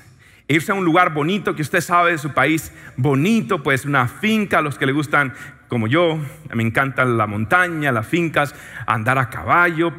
Irse 0.50 0.72
a 0.72 0.74
un 0.74 0.84
lugar 0.84 1.14
bonito 1.14 1.54
que 1.54 1.62
usted 1.62 1.80
sabe 1.80 2.10
de 2.12 2.18
su 2.18 2.32
país, 2.32 2.72
bonito, 2.96 3.62
pues 3.62 3.84
una 3.84 4.08
finca, 4.08 4.60
los 4.60 4.76
que 4.76 4.86
le 4.86 4.92
gustan 4.92 5.32
como 5.68 5.86
yo, 5.86 6.18
me 6.52 6.64
encanta 6.64 7.04
la 7.04 7.28
montaña, 7.28 7.92
las 7.92 8.06
fincas, 8.06 8.54
andar 8.86 9.18
a 9.18 9.30
caballo, 9.30 9.92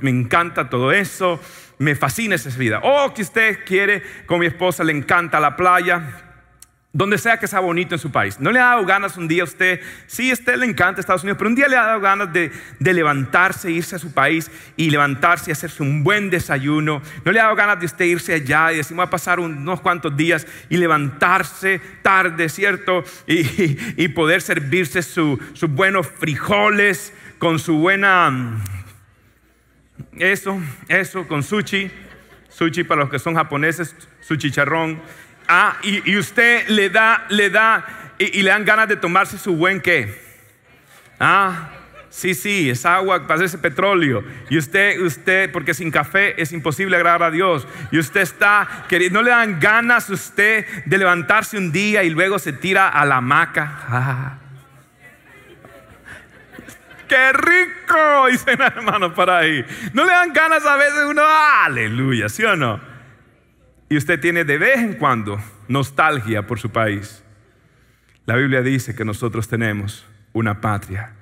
me 0.00 0.10
encanta 0.10 0.70
todo 0.70 0.90
eso, 0.92 1.38
me 1.78 1.94
fascina 1.94 2.36
esa 2.36 2.48
vida. 2.58 2.80
O 2.82 3.12
que 3.12 3.20
usted 3.20 3.58
quiere, 3.66 4.02
con 4.24 4.40
mi 4.40 4.46
esposa 4.46 4.82
le 4.82 4.92
encanta 4.92 5.38
la 5.38 5.54
playa, 5.54 6.33
donde 6.94 7.18
sea 7.18 7.38
que 7.38 7.48
sea 7.48 7.58
bonito 7.58 7.96
en 7.96 7.98
su 7.98 8.12
país. 8.12 8.38
¿No 8.38 8.52
le 8.52 8.60
ha 8.60 8.66
dado 8.66 8.86
ganas 8.86 9.16
un 9.16 9.26
día 9.26 9.42
a 9.42 9.44
usted? 9.44 9.80
Sí, 10.06 10.30
a 10.30 10.34
usted 10.34 10.56
le 10.56 10.64
encanta 10.64 11.00
Estados 11.00 11.24
Unidos, 11.24 11.38
pero 11.38 11.50
un 11.50 11.56
día 11.56 11.66
le 11.66 11.76
ha 11.76 11.86
dado 11.86 12.00
ganas 12.00 12.32
de, 12.32 12.52
levantarse, 12.78 13.68
irse 13.68 13.96
a 13.96 13.98
su 13.98 14.12
país 14.12 14.48
y 14.76 14.90
levantarse 14.90 15.50
y 15.50 15.52
hacerse 15.52 15.82
un 15.82 16.04
buen 16.04 16.30
desayuno. 16.30 17.02
¿No 17.24 17.32
le 17.32 17.40
ha 17.40 17.44
dado 17.44 17.56
ganas 17.56 17.80
de 17.80 17.86
usted 17.86 18.04
irse 18.04 18.34
allá 18.34 18.72
y 18.72 18.76
decir, 18.76 18.96
voy 18.96 19.04
a 19.04 19.10
pasar 19.10 19.40
unos 19.40 19.80
cuantos 19.80 20.16
días 20.16 20.46
y 20.68 20.76
levantarse 20.76 21.80
tarde, 22.02 22.48
¿cierto? 22.48 23.02
Y, 23.26 24.08
poder 24.14 24.40
servirse 24.40 25.02
sus 25.02 25.38
buenos 25.68 26.06
frijoles 26.06 27.12
con 27.38 27.58
su 27.58 27.76
buena... 27.76 28.62
Eso, 30.12 30.60
eso, 30.86 31.26
con 31.26 31.42
sushi. 31.42 31.90
Sushi 32.50 32.84
para 32.84 33.00
los 33.00 33.10
que 33.10 33.18
son 33.18 33.34
japoneses, 33.34 33.96
su 34.20 34.36
chicharrón 34.36 35.02
Ah, 35.48 35.76
y, 35.82 36.16
usted 36.16 36.68
le 36.68 36.88
da, 36.88 37.26
le 37.28 37.50
da, 37.50 37.84
y, 38.18 38.42
le 38.42 38.50
dan 38.50 38.64
ganas 38.64 38.88
de 38.88 38.96
tomarse 38.96 39.38
su 39.38 39.54
buen 39.56 39.80
qué. 39.80 40.22
Ah, 41.20 41.70
sí, 42.08 42.34
sí, 42.34 42.70
es 42.70 42.86
agua 42.86 43.26
para 43.26 43.44
ese 43.44 43.58
petróleo. 43.58 44.24
Y 44.48 44.56
usted, 44.56 45.00
usted, 45.00 45.52
porque 45.52 45.74
sin 45.74 45.90
café 45.90 46.40
es 46.40 46.52
imposible 46.52 46.96
agradar 46.96 47.24
a 47.24 47.30
Dios. 47.30 47.66
Y 47.90 47.98
usted 47.98 48.22
está, 48.22 48.86
no 49.10 49.22
le 49.22 49.30
dan 49.30 49.60
ganas 49.60 50.08
a 50.08 50.14
usted 50.14 50.66
de 50.86 50.98
levantarse 50.98 51.58
un 51.58 51.72
día 51.72 52.02
y 52.04 52.10
luego 52.10 52.38
se 52.38 52.52
tira 52.52 52.88
a 52.88 53.04
la 53.04 53.16
hamaca. 53.16 53.80
Ah. 53.88 54.38
¡Qué 57.06 57.32
rico! 57.32 58.26
Dicen 58.30 58.60
hermanos 58.62 59.12
para 59.12 59.38
ahí. 59.38 59.64
No 59.92 60.04
le 60.04 60.10
dan 60.10 60.32
ganas 60.32 60.64
a 60.64 60.76
veces 60.76 61.04
uno, 61.06 61.22
aleluya, 61.62 62.30
¿sí 62.30 62.44
o 62.44 62.56
no? 62.56 62.93
Y 63.94 63.96
usted 63.96 64.18
tiene 64.18 64.42
de 64.42 64.58
vez 64.58 64.80
en 64.80 64.94
cuando 64.94 65.40
nostalgia 65.68 66.48
por 66.48 66.58
su 66.58 66.70
país. 66.70 67.22
La 68.26 68.34
Biblia 68.34 68.60
dice 68.60 68.96
que 68.96 69.04
nosotros 69.04 69.46
tenemos 69.46 70.04
una 70.32 70.60
patria. 70.60 71.12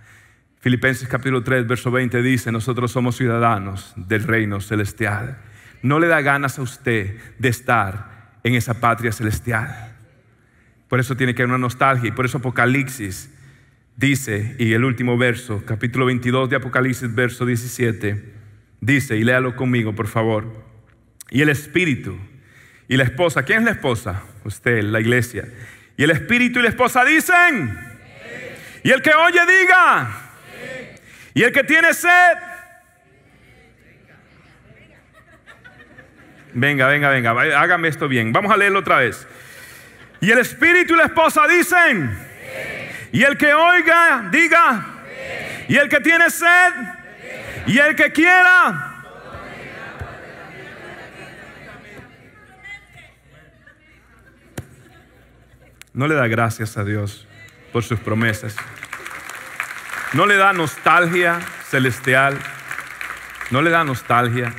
Filipenses 0.59 1.07
capítulo 1.07 1.43
3, 1.43 1.67
verso 1.67 1.91
20 1.91 2.23
dice, 2.23 2.51
nosotros 2.51 2.91
somos 2.91 3.19
ciudadanos 3.19 3.93
del 3.95 4.23
reino 4.23 4.59
celestial. 4.63 5.37
No 5.83 6.01
le 6.01 6.07
da 6.07 6.23
ganas 6.23 6.59
a 6.59 6.63
usted 6.63 7.19
de 7.39 7.49
estar 7.51 8.39
en 8.43 8.55
esa 8.55 8.81
patria 8.81 9.13
celestial. 9.13 9.95
Por 10.89 10.99
eso 10.99 11.15
tiene 11.15 11.35
que 11.35 11.43
haber 11.43 11.51
una 11.51 11.59
nostalgia 11.59 12.09
y 12.09 12.13
por 12.13 12.25
eso 12.25 12.39
Apocalipsis 12.39 13.35
dice, 13.99 14.57
y 14.59 14.73
el 14.73 14.85
último 14.85 15.19
verso, 15.19 15.63
capítulo 15.67 16.07
22 16.07 16.49
de 16.49 16.57
Apocalipsis, 16.57 17.15
verso 17.15 17.45
17, 17.45 18.33
dice, 18.81 19.19
y 19.19 19.25
léalo 19.25 19.57
conmigo, 19.57 19.95
por 19.95 20.07
favor. 20.07 20.65
y 21.31 21.43
el 21.43 21.51
Espíritu 21.51 22.17
y 22.93 22.97
la 22.99 23.05
esposa. 23.05 23.43
¿Quién 23.43 23.61
es 23.61 23.65
la 23.65 23.71
esposa? 23.71 24.23
Usted, 24.45 24.83
la 24.83 25.01
iglesia. 25.01 25.49
Y 25.97 26.05
el 26.05 26.11
Espíritu 26.11 26.59
y 26.59 26.63
la 26.63 26.69
esposa 26.69 27.07
dicen. 27.07 27.75
Y 28.83 28.91
el 28.91 29.01
que 29.01 29.15
oye 29.15 29.41
diga. 29.47 30.11
Y 31.33 31.43
el 31.43 31.53
que 31.53 31.65
tiene 31.65 31.95
sed. 31.95 32.37
Venga, 36.53 36.87
venga, 36.87 37.09
venga, 37.09 37.31
hágame 37.59 37.89
esto 37.89 38.09
bien. 38.09 38.31
Vamos 38.31 38.53
a 38.53 38.59
leerlo 38.59 38.81
otra 38.81 38.99
vez. 38.99 39.27
Y 40.21 40.31
el 40.31 40.41
Espíritu 40.41 40.93
y 40.93 40.99
la 40.99 41.05
esposa 41.05 41.49
dicen. 41.49 42.15
Y 43.11 43.23
el 43.23 43.39
que 43.39 43.55
oiga, 43.55 44.29
diga. 44.31 44.85
Y 45.67 45.79
el 45.79 45.89
que 45.89 46.01
tiene 46.01 46.29
sed. 46.29 46.75
Y 47.69 47.79
el 47.79 47.97
que 47.97 48.13
quiera. 48.13 48.92
No 55.95 56.09
le 56.09 56.15
da 56.15 56.27
gracias 56.27 56.77
a 56.77 56.85
Dios 56.85 57.27
por 57.73 57.83
sus 57.83 58.01
promesas. 58.01 58.57
No 60.15 60.27
le 60.27 60.37
da 60.37 60.53
nostalgia 60.53 61.41
celestial. 61.69 62.39
No 63.51 63.63
le 63.63 63.71
da 63.71 63.85
nostalgia. 63.85 64.55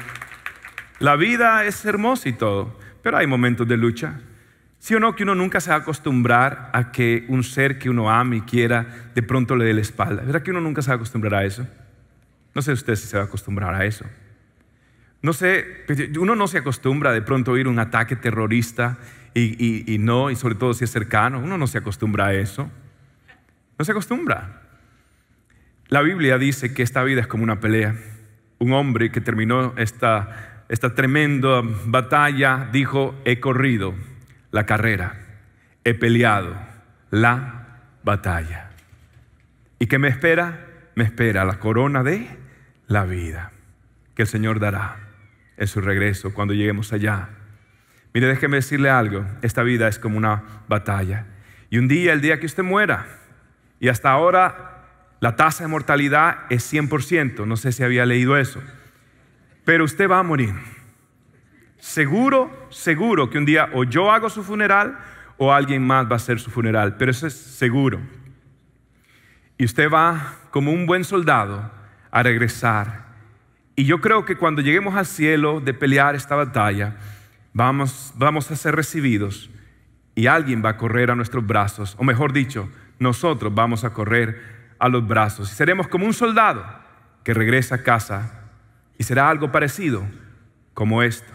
La 0.99 1.15
vida 1.15 1.65
es 1.65 1.83
hermosa 1.85 2.29
y 2.29 2.33
todo, 2.33 2.79
pero 3.01 3.17
hay 3.17 3.27
momentos 3.27 3.67
de 3.67 3.77
lucha. 3.77 4.19
¿Sí 4.79 4.93
o 4.95 4.99
no 4.99 5.15
que 5.15 5.23
uno 5.23 5.33
nunca 5.33 5.61
se 5.61 5.69
va 5.69 5.77
a 5.77 5.79
acostumbrar 5.79 6.69
a 6.73 6.91
que 6.91 7.25
un 7.29 7.43
ser 7.43 7.79
que 7.79 7.89
uno 7.89 8.11
ama 8.11 8.35
y 8.35 8.41
quiera 8.41 8.85
de 9.15 9.23
pronto 9.23 9.55
le 9.55 9.65
dé 9.65 9.73
la 9.73 9.81
espalda? 9.81 10.21
¿Verdad 10.23 10.43
que 10.43 10.51
uno 10.51 10.61
nunca 10.61 10.81
se 10.81 10.89
va 10.89 10.93
a 10.93 10.95
acostumbrar 10.97 11.35
a 11.35 11.45
eso? 11.45 11.65
No 12.53 12.61
sé 12.61 12.73
usted 12.73 12.95
si 12.95 13.07
se 13.07 13.17
va 13.17 13.23
a 13.23 13.25
acostumbrar 13.25 13.73
a 13.73 13.85
eso. 13.85 14.05
No 15.21 15.33
sé, 15.33 15.65
pues, 15.87 16.09
uno 16.17 16.35
no 16.35 16.47
se 16.47 16.57
acostumbra 16.57 17.13
de 17.13 17.21
pronto 17.21 17.51
a 17.51 17.53
oír 17.53 17.67
un 17.67 17.79
ataque 17.79 18.15
terrorista 18.17 18.97
y, 19.35 19.97
no, 19.99 20.29
y 20.29 20.35
sobre 20.35 20.55
todo 20.55 20.73
si 20.73 20.83
es 20.83 20.91
cercano, 20.91 21.39
uno 21.39 21.57
no 21.57 21.67
se 21.67 21.79
acostumbra 21.79 22.27
a 22.27 22.33
eso. 22.33 22.69
No 23.77 23.85
se 23.85 23.91
acostumbra. 23.91 24.61
La 25.87 26.01
Biblia 26.01 26.37
dice 26.37 26.73
que 26.73 26.83
esta 26.83 27.03
vida 27.03 27.21
es 27.21 27.27
como 27.27 27.43
una 27.43 27.59
pelea. 27.59 27.95
Un 28.59 28.73
hombre 28.73 29.11
que 29.11 29.21
terminó 29.21 29.73
esta, 29.77 30.65
esta 30.69 30.95
tremenda 30.95 31.61
batalla 31.85 32.69
dijo, 32.71 33.15
he 33.25 33.39
corrido 33.39 33.93
la 34.51 34.65
carrera, 34.65 35.17
he 35.83 35.93
peleado 35.93 36.55
la 37.09 37.79
batalla. 38.03 38.69
¿Y 39.79 39.87
qué 39.87 39.99
me 39.99 40.07
espera? 40.07 40.67
Me 40.95 41.03
espera 41.03 41.43
la 41.43 41.59
corona 41.59 42.03
de 42.03 42.27
la 42.87 43.05
vida 43.05 43.51
que 44.15 44.23
el 44.23 44.27
Señor 44.27 44.59
dará 44.59 44.97
en 45.57 45.67
su 45.67 45.81
regreso 45.81 46.33
cuando 46.33 46.53
lleguemos 46.53 46.93
allá. 46.93 47.29
Mire, 48.13 48.27
déjeme 48.27 48.57
decirle 48.57 48.89
algo, 48.89 49.25
esta 49.41 49.63
vida 49.63 49.87
es 49.87 49.97
como 49.97 50.17
una 50.17 50.43
batalla. 50.67 51.25
Y 51.69 51.79
un 51.79 51.87
día, 51.87 52.13
el 52.13 52.21
día 52.21 52.39
que 52.39 52.45
usted 52.45 52.63
muera, 52.63 53.07
y 53.79 53.89
hasta 53.89 54.11
ahora 54.11 54.83
la 55.19 55.35
tasa 55.35 55.63
de 55.63 55.69
mortalidad 55.69 56.39
es 56.49 56.71
100%, 56.71 57.47
no 57.47 57.57
sé 57.57 57.71
si 57.71 57.83
había 57.83 58.05
leído 58.05 58.37
eso, 58.37 58.61
pero 59.65 59.83
usted 59.83 60.09
va 60.09 60.19
a 60.19 60.23
morir. 60.23 60.53
Seguro, 61.79 62.67
seguro 62.69 63.29
que 63.29 63.37
un 63.37 63.45
día 63.45 63.69
o 63.73 63.83
yo 63.83 64.11
hago 64.11 64.29
su 64.29 64.43
funeral 64.43 64.99
o 65.37 65.51
alguien 65.51 65.85
más 65.85 66.05
va 66.05 66.13
a 66.13 66.15
hacer 66.15 66.39
su 66.39 66.51
funeral, 66.51 66.97
pero 66.97 67.11
eso 67.11 67.25
es 67.27 67.33
seguro. 67.33 67.99
Y 69.57 69.65
usted 69.65 69.89
va 69.89 70.35
como 70.51 70.71
un 70.71 70.85
buen 70.85 71.03
soldado 71.03 71.71
a 72.11 72.23
regresar. 72.23 73.05
Y 73.75 73.85
yo 73.85 74.01
creo 74.01 74.23
que 74.23 74.35
cuando 74.35 74.61
lleguemos 74.61 74.95
al 74.95 75.05
cielo 75.05 75.59
de 75.59 75.73
pelear 75.73 76.15
esta 76.15 76.35
batalla, 76.35 76.95
vamos, 77.53 78.13
vamos 78.15 78.49
a 78.51 78.55
ser 78.55 78.75
recibidos 78.75 79.49
y 80.15 80.27
alguien 80.27 80.63
va 80.63 80.69
a 80.69 80.77
correr 80.77 81.11
a 81.11 81.15
nuestros 81.15 81.45
brazos, 81.45 81.95
o 81.97 82.03
mejor 82.03 82.33
dicho, 82.33 82.69
nosotros 82.99 83.53
vamos 83.53 83.83
a 83.83 83.93
correr 83.93 84.75
a 84.79 84.89
los 84.89 85.07
brazos 85.07 85.51
y 85.51 85.55
seremos 85.55 85.87
como 85.87 86.05
un 86.05 86.13
soldado 86.13 86.65
que 87.23 87.33
regresa 87.33 87.75
a 87.75 87.83
casa 87.83 88.41
y 88.97 89.03
será 89.03 89.29
algo 89.29 89.51
parecido 89.51 90.03
como 90.73 91.03
esto. 91.03 91.31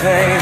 Pain. 0.00 0.39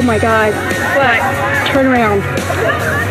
Oh 0.00 0.02
my 0.02 0.18
god. 0.18 0.54
What? 0.96 1.66
Turn 1.68 1.84
around. 1.84 3.09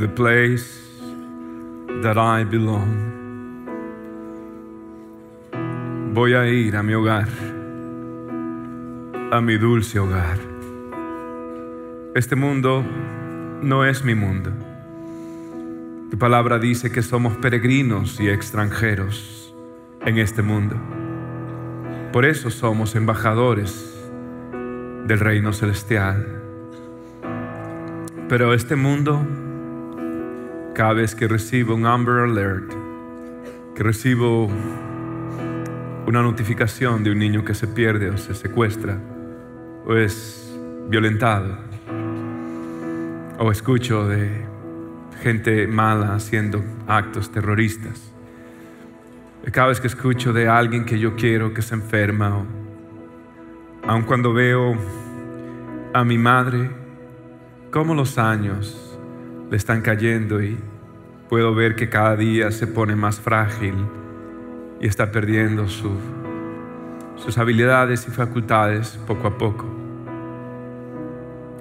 The 0.00 0.08
place 0.08 0.80
that 2.02 2.16
I 2.16 2.42
belong. 2.44 3.10
Voy 6.14 6.32
a 6.32 6.46
ir 6.48 6.74
a 6.74 6.82
mi 6.82 6.94
hogar, 6.94 7.28
a 9.30 9.42
mi 9.42 9.58
dulce 9.58 9.98
hogar. 9.98 10.38
Este 12.14 12.34
mundo 12.34 12.82
no 13.60 13.84
es 13.84 14.02
mi 14.02 14.14
mundo. 14.14 14.50
Tu 16.10 16.18
palabra 16.18 16.58
dice 16.58 16.90
que 16.90 17.02
somos 17.02 17.36
peregrinos 17.36 18.18
y 18.20 18.30
extranjeros 18.30 19.54
en 20.06 20.16
este 20.16 20.40
mundo. 20.40 20.76
Por 22.10 22.24
eso 22.24 22.48
somos 22.48 22.96
embajadores 22.96 24.02
del 25.06 25.20
reino 25.20 25.52
celestial. 25.52 26.40
Pero 28.30 28.54
este 28.54 28.76
mundo, 28.76 29.20
cada 30.74 30.92
vez 30.92 31.14
que 31.14 31.26
recibo 31.28 31.74
un 31.74 31.86
Amber 31.86 32.20
Alert, 32.20 32.72
que 33.74 33.82
recibo 33.82 34.48
una 36.06 36.22
notificación 36.22 37.04
de 37.04 37.10
un 37.10 37.18
niño 37.18 37.44
que 37.44 37.54
se 37.54 37.66
pierde 37.66 38.10
o 38.10 38.18
se 38.18 38.34
secuestra 38.34 38.98
o 39.86 39.94
es 39.94 40.58
violentado, 40.88 41.58
o 43.38 43.50
escucho 43.50 44.06
de 44.08 44.44
gente 45.22 45.66
mala 45.66 46.14
haciendo 46.14 46.62
actos 46.86 47.30
terroristas. 47.30 48.12
Cada 49.52 49.68
vez 49.68 49.80
que 49.80 49.86
escucho 49.86 50.32
de 50.32 50.48
alguien 50.48 50.84
que 50.84 50.98
yo 50.98 51.16
quiero 51.16 51.54
que 51.54 51.62
se 51.62 51.74
enferma, 51.74 52.36
o 52.38 52.46
aun 53.86 54.02
cuando 54.02 54.32
veo 54.32 54.76
a 55.92 56.04
mi 56.04 56.18
madre, 56.18 56.70
cómo 57.70 57.94
los 57.94 58.18
años 58.18 58.89
le 59.50 59.56
están 59.56 59.82
cayendo 59.82 60.42
y 60.42 60.56
puedo 61.28 61.54
ver 61.54 61.74
que 61.74 61.88
cada 61.88 62.16
día 62.16 62.50
se 62.50 62.66
pone 62.66 62.94
más 62.96 63.20
frágil 63.20 63.74
y 64.80 64.86
está 64.86 65.10
perdiendo 65.10 65.68
su- 65.68 65.98
sus 67.16 67.36
habilidades 67.36 68.06
y 68.08 68.10
facultades 68.10 68.98
poco 69.06 69.26
a 69.28 69.36
poco. 69.36 69.66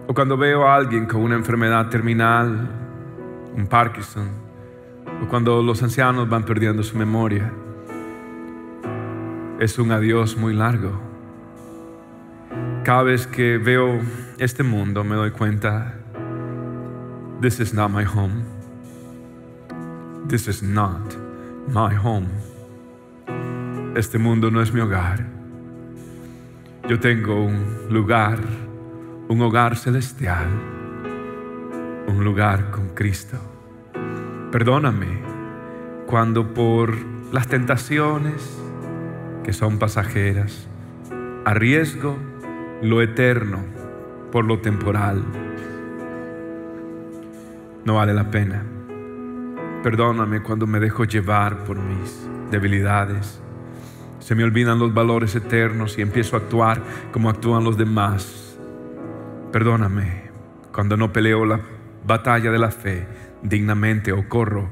O 0.07 0.13
cuando 0.13 0.37
veo 0.37 0.67
a 0.67 0.75
alguien 0.75 1.05
con 1.05 1.21
una 1.21 1.35
enfermedad 1.35 1.89
terminal, 1.89 2.69
un 3.55 3.67
Parkinson, 3.67 4.27
o 5.23 5.27
cuando 5.27 5.61
los 5.61 5.83
ancianos 5.83 6.29
van 6.29 6.43
perdiendo 6.43 6.81
su 6.81 6.97
memoria, 6.97 7.51
es 9.59 9.77
un 9.77 9.91
adiós 9.91 10.37
muy 10.37 10.53
largo. 10.53 10.99
Cada 12.83 13.03
vez 13.03 13.27
que 13.27 13.57
veo 13.57 13.99
este 14.37 14.63
mundo 14.63 15.03
me 15.03 15.15
doy 15.15 15.31
cuenta, 15.31 15.98
this 17.41 17.59
is 17.59 17.73
not 17.73 17.89
my 17.89 18.03
home. 18.03 18.43
This 20.27 20.47
is 20.47 20.61
not 20.61 21.15
my 21.67 21.93
home. 21.95 22.27
Este 23.95 24.17
mundo 24.17 24.51
no 24.51 24.61
es 24.61 24.73
mi 24.73 24.81
hogar. 24.81 25.25
Yo 26.87 26.99
tengo 26.99 27.45
un 27.45 27.87
lugar, 27.89 28.39
un 29.29 29.41
hogar 29.41 29.77
celestial, 29.77 30.47
un 32.07 32.23
lugar 32.23 32.71
con 32.71 32.89
Cristo. 32.89 33.37
Perdóname 34.51 35.19
cuando 36.07 36.53
por 36.53 36.95
las 37.31 37.47
tentaciones 37.47 38.57
que 39.43 39.53
son 39.53 39.79
pasajeras, 39.79 40.67
arriesgo 41.45 42.17
lo 42.81 43.01
eterno 43.01 43.59
por 44.31 44.45
lo 44.45 44.59
temporal. 44.59 45.48
No 47.85 47.95
vale 47.95 48.13
la 48.13 48.29
pena. 48.29 48.63
Perdóname 49.83 50.41
cuando 50.43 50.67
me 50.67 50.79
dejo 50.79 51.05
llevar 51.05 51.63
por 51.63 51.77
mis 51.77 52.27
debilidades. 52.51 53.41
Se 54.19 54.35
me 54.35 54.43
olvidan 54.43 54.79
los 54.79 54.93
valores 54.93 55.35
eternos 55.35 55.97
y 55.97 56.01
empiezo 56.01 56.35
a 56.35 56.39
actuar 56.39 56.81
como 57.11 57.29
actúan 57.29 57.63
los 57.63 57.77
demás. 57.77 58.59
Perdóname 59.51 60.29
cuando 60.73 60.97
no 60.97 61.13
peleo 61.13 61.45
la 61.45 61.61
batalla 62.05 62.51
de 62.51 62.59
la 62.59 62.71
fe 62.71 63.07
dignamente 63.41 64.11
o 64.11 64.27
corro 64.27 64.69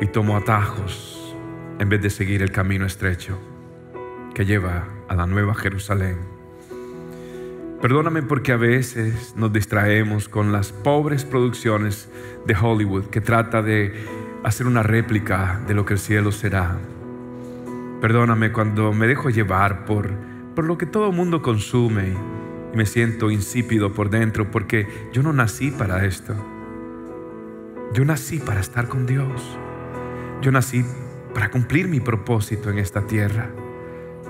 y 0.00 0.06
tomo 0.06 0.36
atajos 0.36 1.36
en 1.78 1.88
vez 1.88 2.02
de 2.02 2.10
seguir 2.10 2.42
el 2.42 2.50
camino 2.50 2.86
estrecho 2.86 3.38
que 4.34 4.44
lleva 4.44 4.88
a 5.08 5.14
la 5.14 5.26
nueva 5.26 5.54
Jerusalén. 5.54 6.37
Perdóname 7.80 8.22
porque 8.22 8.50
a 8.50 8.56
veces 8.56 9.34
nos 9.36 9.52
distraemos 9.52 10.28
con 10.28 10.50
las 10.50 10.72
pobres 10.72 11.24
producciones 11.24 12.08
de 12.44 12.56
Hollywood 12.60 13.04
que 13.04 13.20
trata 13.20 13.62
de 13.62 13.94
hacer 14.42 14.66
una 14.66 14.82
réplica 14.82 15.60
de 15.68 15.74
lo 15.74 15.84
que 15.84 15.92
el 15.92 16.00
cielo 16.00 16.32
será. 16.32 16.76
Perdóname 18.00 18.50
cuando 18.50 18.92
me 18.92 19.06
dejo 19.06 19.30
llevar 19.30 19.84
por, 19.84 20.10
por 20.56 20.64
lo 20.64 20.76
que 20.76 20.86
todo 20.86 21.10
el 21.10 21.14
mundo 21.14 21.40
consume 21.40 22.14
y 22.72 22.76
me 22.76 22.84
siento 22.84 23.30
insípido 23.30 23.92
por 23.92 24.10
dentro 24.10 24.50
porque 24.50 24.88
yo 25.12 25.22
no 25.22 25.32
nací 25.32 25.70
para 25.70 26.04
esto. 26.04 26.34
Yo 27.94 28.04
nací 28.04 28.40
para 28.40 28.58
estar 28.58 28.88
con 28.88 29.06
Dios. 29.06 29.56
Yo 30.42 30.50
nací 30.50 30.84
para 31.32 31.52
cumplir 31.52 31.86
mi 31.86 32.00
propósito 32.00 32.70
en 32.70 32.78
esta 32.78 33.06
tierra. 33.06 33.50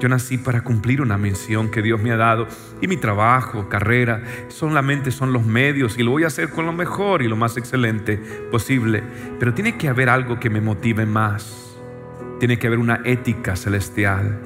Yo 0.00 0.08
nací 0.08 0.38
para 0.38 0.62
cumplir 0.62 1.02
una 1.02 1.18
misión 1.18 1.70
que 1.70 1.82
Dios 1.82 2.00
me 2.00 2.12
ha 2.12 2.16
dado 2.16 2.46
y 2.80 2.86
mi 2.86 2.96
trabajo, 2.96 3.68
carrera, 3.68 4.22
solamente 4.48 5.10
son 5.10 5.32
los 5.32 5.44
medios 5.44 5.98
y 5.98 6.04
lo 6.04 6.12
voy 6.12 6.24
a 6.24 6.28
hacer 6.28 6.50
con 6.50 6.66
lo 6.66 6.72
mejor 6.72 7.22
y 7.22 7.28
lo 7.28 7.36
más 7.36 7.56
excelente 7.56 8.16
posible. 8.50 9.02
Pero 9.40 9.54
tiene 9.54 9.76
que 9.76 9.88
haber 9.88 10.08
algo 10.08 10.38
que 10.38 10.50
me 10.50 10.60
motive 10.60 11.04
más. 11.04 11.76
Tiene 12.38 12.58
que 12.58 12.68
haber 12.68 12.78
una 12.78 13.00
ética 13.04 13.56
celestial. 13.56 14.38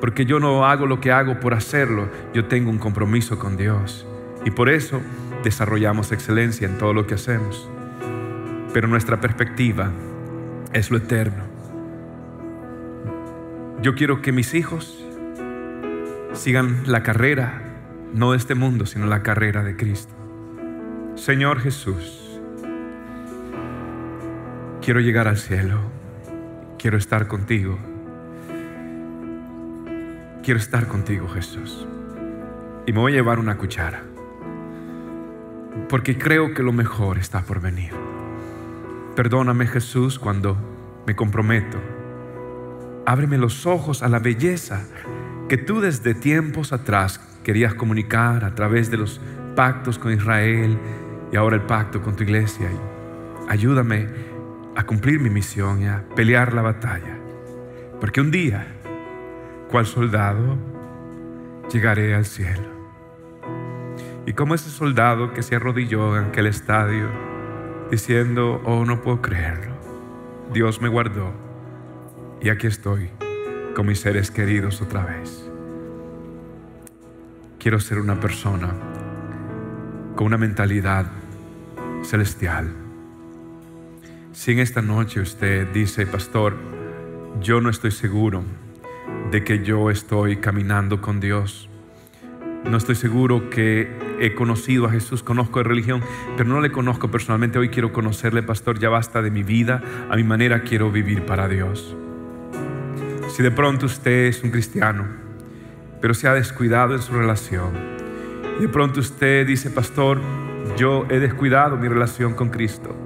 Porque 0.00 0.26
yo 0.26 0.40
no 0.40 0.66
hago 0.66 0.86
lo 0.86 1.00
que 1.00 1.12
hago 1.12 1.38
por 1.38 1.54
hacerlo. 1.54 2.08
Yo 2.34 2.46
tengo 2.46 2.70
un 2.70 2.78
compromiso 2.78 3.38
con 3.38 3.56
Dios. 3.56 4.06
Y 4.44 4.50
por 4.50 4.68
eso 4.68 5.00
desarrollamos 5.44 6.10
excelencia 6.10 6.66
en 6.66 6.78
todo 6.78 6.92
lo 6.92 7.06
que 7.06 7.14
hacemos. 7.14 7.68
Pero 8.72 8.88
nuestra 8.88 9.20
perspectiva 9.20 9.92
es 10.72 10.90
lo 10.90 10.98
eterno. 10.98 11.47
Yo 13.80 13.94
quiero 13.94 14.22
que 14.22 14.32
mis 14.32 14.54
hijos 14.54 15.04
sigan 16.32 16.82
la 16.86 17.04
carrera, 17.04 17.62
no 18.12 18.32
de 18.32 18.36
este 18.36 18.56
mundo, 18.56 18.86
sino 18.86 19.06
la 19.06 19.22
carrera 19.22 19.62
de 19.62 19.76
Cristo. 19.76 20.12
Señor 21.14 21.60
Jesús, 21.60 22.40
quiero 24.82 24.98
llegar 24.98 25.28
al 25.28 25.36
cielo, 25.36 25.78
quiero 26.76 26.96
estar 26.96 27.28
contigo. 27.28 27.78
Quiero 30.42 30.58
estar 30.58 30.88
contigo, 30.88 31.28
Jesús. 31.28 31.86
Y 32.86 32.92
me 32.92 32.98
voy 32.98 33.12
a 33.12 33.16
llevar 33.16 33.38
una 33.38 33.58
cuchara, 33.58 34.02
porque 35.88 36.18
creo 36.18 36.52
que 36.52 36.64
lo 36.64 36.72
mejor 36.72 37.18
está 37.18 37.42
por 37.42 37.60
venir. 37.60 37.92
Perdóname, 39.14 39.66
Jesús, 39.66 40.18
cuando 40.18 40.56
me 41.06 41.14
comprometo. 41.14 41.97
Ábreme 43.08 43.38
los 43.38 43.64
ojos 43.64 44.02
a 44.02 44.08
la 44.10 44.18
belleza 44.18 44.82
que 45.48 45.56
tú 45.56 45.80
desde 45.80 46.12
tiempos 46.12 46.74
atrás 46.74 47.18
querías 47.42 47.72
comunicar 47.72 48.44
a 48.44 48.54
través 48.54 48.90
de 48.90 48.98
los 48.98 49.18
pactos 49.56 49.98
con 49.98 50.12
Israel 50.12 50.78
y 51.32 51.36
ahora 51.38 51.56
el 51.56 51.62
pacto 51.62 52.02
con 52.02 52.16
tu 52.16 52.24
iglesia. 52.24 52.68
Ayúdame 53.48 54.08
a 54.76 54.84
cumplir 54.84 55.20
mi 55.20 55.30
misión 55.30 55.80
y 55.80 55.86
a 55.86 56.04
pelear 56.14 56.52
la 56.52 56.60
batalla. 56.60 57.16
Porque 57.98 58.20
un 58.20 58.30
día, 58.30 58.66
cual 59.70 59.86
soldado, 59.86 60.58
llegaré 61.72 62.14
al 62.14 62.26
cielo. 62.26 62.68
Y 64.26 64.34
como 64.34 64.54
ese 64.54 64.68
soldado 64.68 65.32
que 65.32 65.42
se 65.42 65.56
arrodilló 65.56 66.18
en 66.18 66.26
aquel 66.26 66.46
estadio 66.46 67.08
diciendo, 67.90 68.60
oh, 68.66 68.84
no 68.84 69.00
puedo 69.00 69.22
creerlo, 69.22 69.72
Dios 70.52 70.82
me 70.82 70.88
guardó 70.88 71.47
y 72.40 72.50
aquí 72.50 72.66
estoy 72.66 73.10
con 73.74 73.86
mis 73.86 74.00
seres 74.00 74.30
queridos 74.30 74.80
otra 74.80 75.04
vez. 75.04 75.44
Quiero 77.58 77.80
ser 77.80 77.98
una 77.98 78.20
persona 78.20 78.74
con 80.14 80.26
una 80.26 80.38
mentalidad 80.38 81.06
celestial. 82.02 82.72
Si 84.32 84.52
en 84.52 84.60
esta 84.60 84.82
noche 84.82 85.20
usted 85.20 85.68
dice, 85.72 86.06
pastor, 86.06 86.56
yo 87.40 87.60
no 87.60 87.70
estoy 87.70 87.90
seguro 87.90 88.44
de 89.30 89.44
que 89.44 89.64
yo 89.64 89.90
estoy 89.90 90.36
caminando 90.36 91.00
con 91.00 91.20
Dios. 91.20 91.68
No 92.64 92.76
estoy 92.76 92.94
seguro 92.94 93.50
que 93.50 93.88
he 94.20 94.34
conocido 94.34 94.86
a 94.86 94.90
Jesús, 94.90 95.22
conozco 95.22 95.60
de 95.60 95.64
religión, 95.64 96.02
pero 96.36 96.48
no 96.48 96.60
le 96.60 96.70
conozco 96.70 97.10
personalmente. 97.10 97.58
Hoy 97.58 97.68
quiero 97.68 97.92
conocerle, 97.92 98.42
pastor, 98.42 98.78
ya 98.78 98.88
basta 98.88 99.22
de 99.22 99.30
mi 99.30 99.42
vida, 99.42 99.82
a 100.10 100.16
mi 100.16 100.24
manera 100.24 100.62
quiero 100.62 100.90
vivir 100.90 101.24
para 101.24 101.48
Dios. 101.48 101.96
Si 103.38 103.44
de 103.44 103.52
pronto 103.52 103.86
usted 103.86 104.26
es 104.26 104.42
un 104.42 104.50
cristiano, 104.50 105.06
pero 106.00 106.12
se 106.12 106.26
ha 106.26 106.34
descuidado 106.34 106.96
en 106.96 107.00
su 107.00 107.12
relación, 107.12 107.70
y 108.58 108.62
de 108.62 108.68
pronto 108.68 108.98
usted 108.98 109.46
dice, 109.46 109.70
pastor, 109.70 110.20
yo 110.76 111.06
he 111.08 111.20
descuidado 111.20 111.76
mi 111.76 111.86
relación 111.86 112.34
con 112.34 112.50
Cristo, 112.50 112.96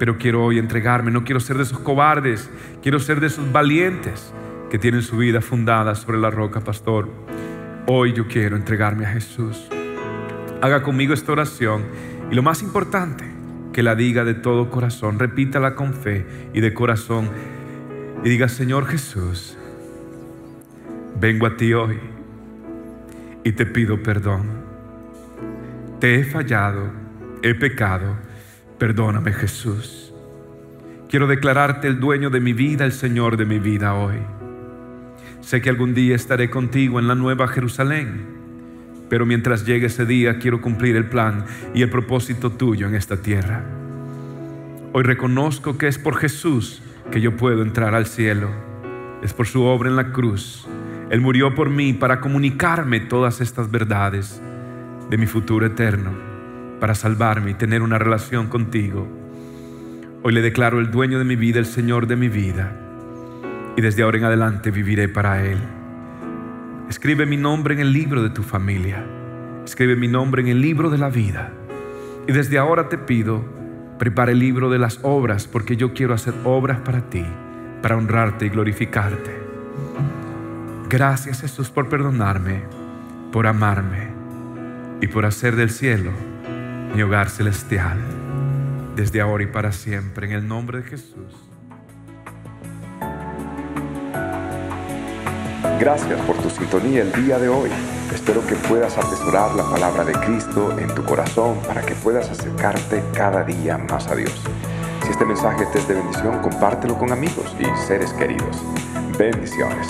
pero 0.00 0.18
quiero 0.18 0.44
hoy 0.44 0.58
entregarme, 0.58 1.12
no 1.12 1.22
quiero 1.22 1.38
ser 1.38 1.58
de 1.58 1.62
esos 1.62 1.78
cobardes, 1.78 2.50
quiero 2.82 2.98
ser 2.98 3.20
de 3.20 3.28
esos 3.28 3.52
valientes 3.52 4.34
que 4.68 4.80
tienen 4.80 5.02
su 5.02 5.18
vida 5.18 5.40
fundada 5.40 5.94
sobre 5.94 6.18
la 6.18 6.30
roca, 6.30 6.62
pastor. 6.62 7.08
Hoy 7.86 8.12
yo 8.14 8.26
quiero 8.26 8.56
entregarme 8.56 9.06
a 9.06 9.12
Jesús. 9.12 9.68
Haga 10.60 10.82
conmigo 10.82 11.14
esta 11.14 11.30
oración 11.30 11.84
y 12.32 12.34
lo 12.34 12.42
más 12.42 12.64
importante, 12.64 13.30
que 13.72 13.84
la 13.84 13.94
diga 13.94 14.24
de 14.24 14.34
todo 14.34 14.70
corazón, 14.70 15.20
repítala 15.20 15.76
con 15.76 15.94
fe 15.94 16.26
y 16.52 16.60
de 16.60 16.74
corazón 16.74 17.28
y 18.22 18.28
diga, 18.28 18.48
Señor 18.48 18.86
Jesús, 18.86 19.56
vengo 21.18 21.46
a 21.46 21.56
ti 21.56 21.72
hoy 21.72 21.98
y 23.44 23.52
te 23.52 23.66
pido 23.66 24.02
perdón. 24.02 24.46
Te 26.00 26.16
he 26.16 26.24
fallado, 26.24 26.90
he 27.42 27.54
pecado, 27.54 28.16
perdóname 28.78 29.32
Jesús. 29.32 30.12
Quiero 31.08 31.26
declararte 31.26 31.88
el 31.88 31.98
dueño 31.98 32.30
de 32.30 32.40
mi 32.40 32.52
vida, 32.52 32.84
el 32.84 32.92
Señor 32.92 33.36
de 33.36 33.44
mi 33.44 33.58
vida 33.58 33.94
hoy. 33.94 34.18
Sé 35.40 35.60
que 35.60 35.70
algún 35.70 35.94
día 35.94 36.14
estaré 36.14 36.50
contigo 36.50 37.00
en 37.00 37.08
la 37.08 37.14
nueva 37.14 37.48
Jerusalén, 37.48 38.26
pero 39.08 39.26
mientras 39.26 39.66
llegue 39.66 39.86
ese 39.86 40.06
día 40.06 40.38
quiero 40.38 40.60
cumplir 40.60 40.94
el 40.96 41.08
plan 41.08 41.44
y 41.74 41.82
el 41.82 41.90
propósito 41.90 42.52
tuyo 42.52 42.86
en 42.86 42.94
esta 42.94 43.16
tierra. 43.16 43.64
Hoy 44.92 45.02
reconozco 45.02 45.78
que 45.78 45.88
es 45.88 45.98
por 45.98 46.16
Jesús 46.16 46.82
que 47.10 47.20
yo 47.20 47.36
puedo 47.36 47.62
entrar 47.62 47.94
al 47.94 48.06
cielo. 48.06 48.50
Es 49.22 49.32
por 49.32 49.46
su 49.46 49.62
obra 49.62 49.88
en 49.88 49.96
la 49.96 50.12
cruz. 50.12 50.66
Él 51.10 51.20
murió 51.20 51.54
por 51.54 51.70
mí 51.70 51.92
para 51.92 52.20
comunicarme 52.20 53.00
todas 53.00 53.40
estas 53.40 53.70
verdades 53.70 54.40
de 55.10 55.18
mi 55.18 55.26
futuro 55.26 55.66
eterno, 55.66 56.12
para 56.78 56.94
salvarme 56.94 57.50
y 57.50 57.54
tener 57.54 57.82
una 57.82 57.98
relación 57.98 58.48
contigo. 58.48 59.08
Hoy 60.22 60.32
le 60.32 60.42
declaro 60.42 60.78
el 60.78 60.90
dueño 60.90 61.18
de 61.18 61.24
mi 61.24 61.36
vida, 61.36 61.58
el 61.58 61.66
Señor 61.66 62.06
de 62.06 62.16
mi 62.16 62.28
vida 62.28 62.80
y 63.76 63.82
desde 63.82 64.02
ahora 64.02 64.18
en 64.18 64.24
adelante 64.24 64.70
viviré 64.70 65.08
para 65.08 65.42
Él. 65.44 65.58
Escribe 66.88 67.26
mi 67.26 67.36
nombre 67.36 67.74
en 67.74 67.80
el 67.80 67.92
libro 67.92 68.22
de 68.22 68.30
tu 68.30 68.42
familia. 68.42 69.04
Escribe 69.64 69.96
mi 69.96 70.08
nombre 70.08 70.42
en 70.42 70.48
el 70.48 70.60
libro 70.60 70.90
de 70.90 70.98
la 70.98 71.08
vida. 71.08 71.52
Y 72.26 72.32
desde 72.32 72.58
ahora 72.58 72.88
te 72.88 72.98
pido, 72.98 73.44
prepara 74.00 74.32
el 74.32 74.38
libro 74.38 74.70
de 74.70 74.78
las 74.78 74.98
obras, 75.02 75.46
porque 75.46 75.76
yo 75.76 75.92
quiero 75.92 76.14
hacer 76.14 76.32
obras 76.44 76.80
para 76.80 77.02
ti, 77.10 77.22
para 77.82 77.98
honrarte 77.98 78.46
y 78.46 78.48
glorificarte. 78.48 79.38
Gracias 80.88 81.42
Jesús 81.42 81.68
por 81.68 81.90
perdonarme, 81.90 82.62
por 83.30 83.46
amarme 83.46 84.08
y 85.02 85.06
por 85.06 85.26
hacer 85.26 85.54
del 85.54 85.68
cielo 85.68 86.12
mi 86.94 87.02
hogar 87.02 87.28
celestial, 87.28 87.98
desde 88.96 89.20
ahora 89.20 89.44
y 89.44 89.48
para 89.48 89.70
siempre, 89.70 90.26
en 90.28 90.32
el 90.32 90.48
nombre 90.48 90.78
de 90.78 90.84
Jesús. 90.84 91.36
Gracias 95.78 96.20
por 96.22 96.38
tu 96.38 96.48
sintonía 96.48 97.02
el 97.02 97.12
día 97.12 97.38
de 97.38 97.50
hoy. 97.50 97.68
Espero 98.12 98.44
que 98.44 98.56
puedas 98.56 98.98
atesorar 98.98 99.54
la 99.54 99.62
palabra 99.64 100.04
de 100.04 100.12
Cristo 100.12 100.76
en 100.78 100.92
tu 100.94 101.04
corazón 101.04 101.58
para 101.66 101.80
que 101.82 101.94
puedas 101.94 102.28
acercarte 102.28 103.02
cada 103.14 103.44
día 103.44 103.78
más 103.78 104.08
a 104.08 104.16
Dios. 104.16 104.34
Si 105.04 105.10
este 105.10 105.24
mensaje 105.24 105.64
te 105.66 105.78
es 105.78 105.86
de 105.86 105.94
bendición, 105.94 106.40
compártelo 106.40 106.98
con 106.98 107.12
amigos 107.12 107.54
y 107.58 107.86
seres 107.86 108.12
queridos. 108.12 108.56
Bendiciones. 109.16 109.86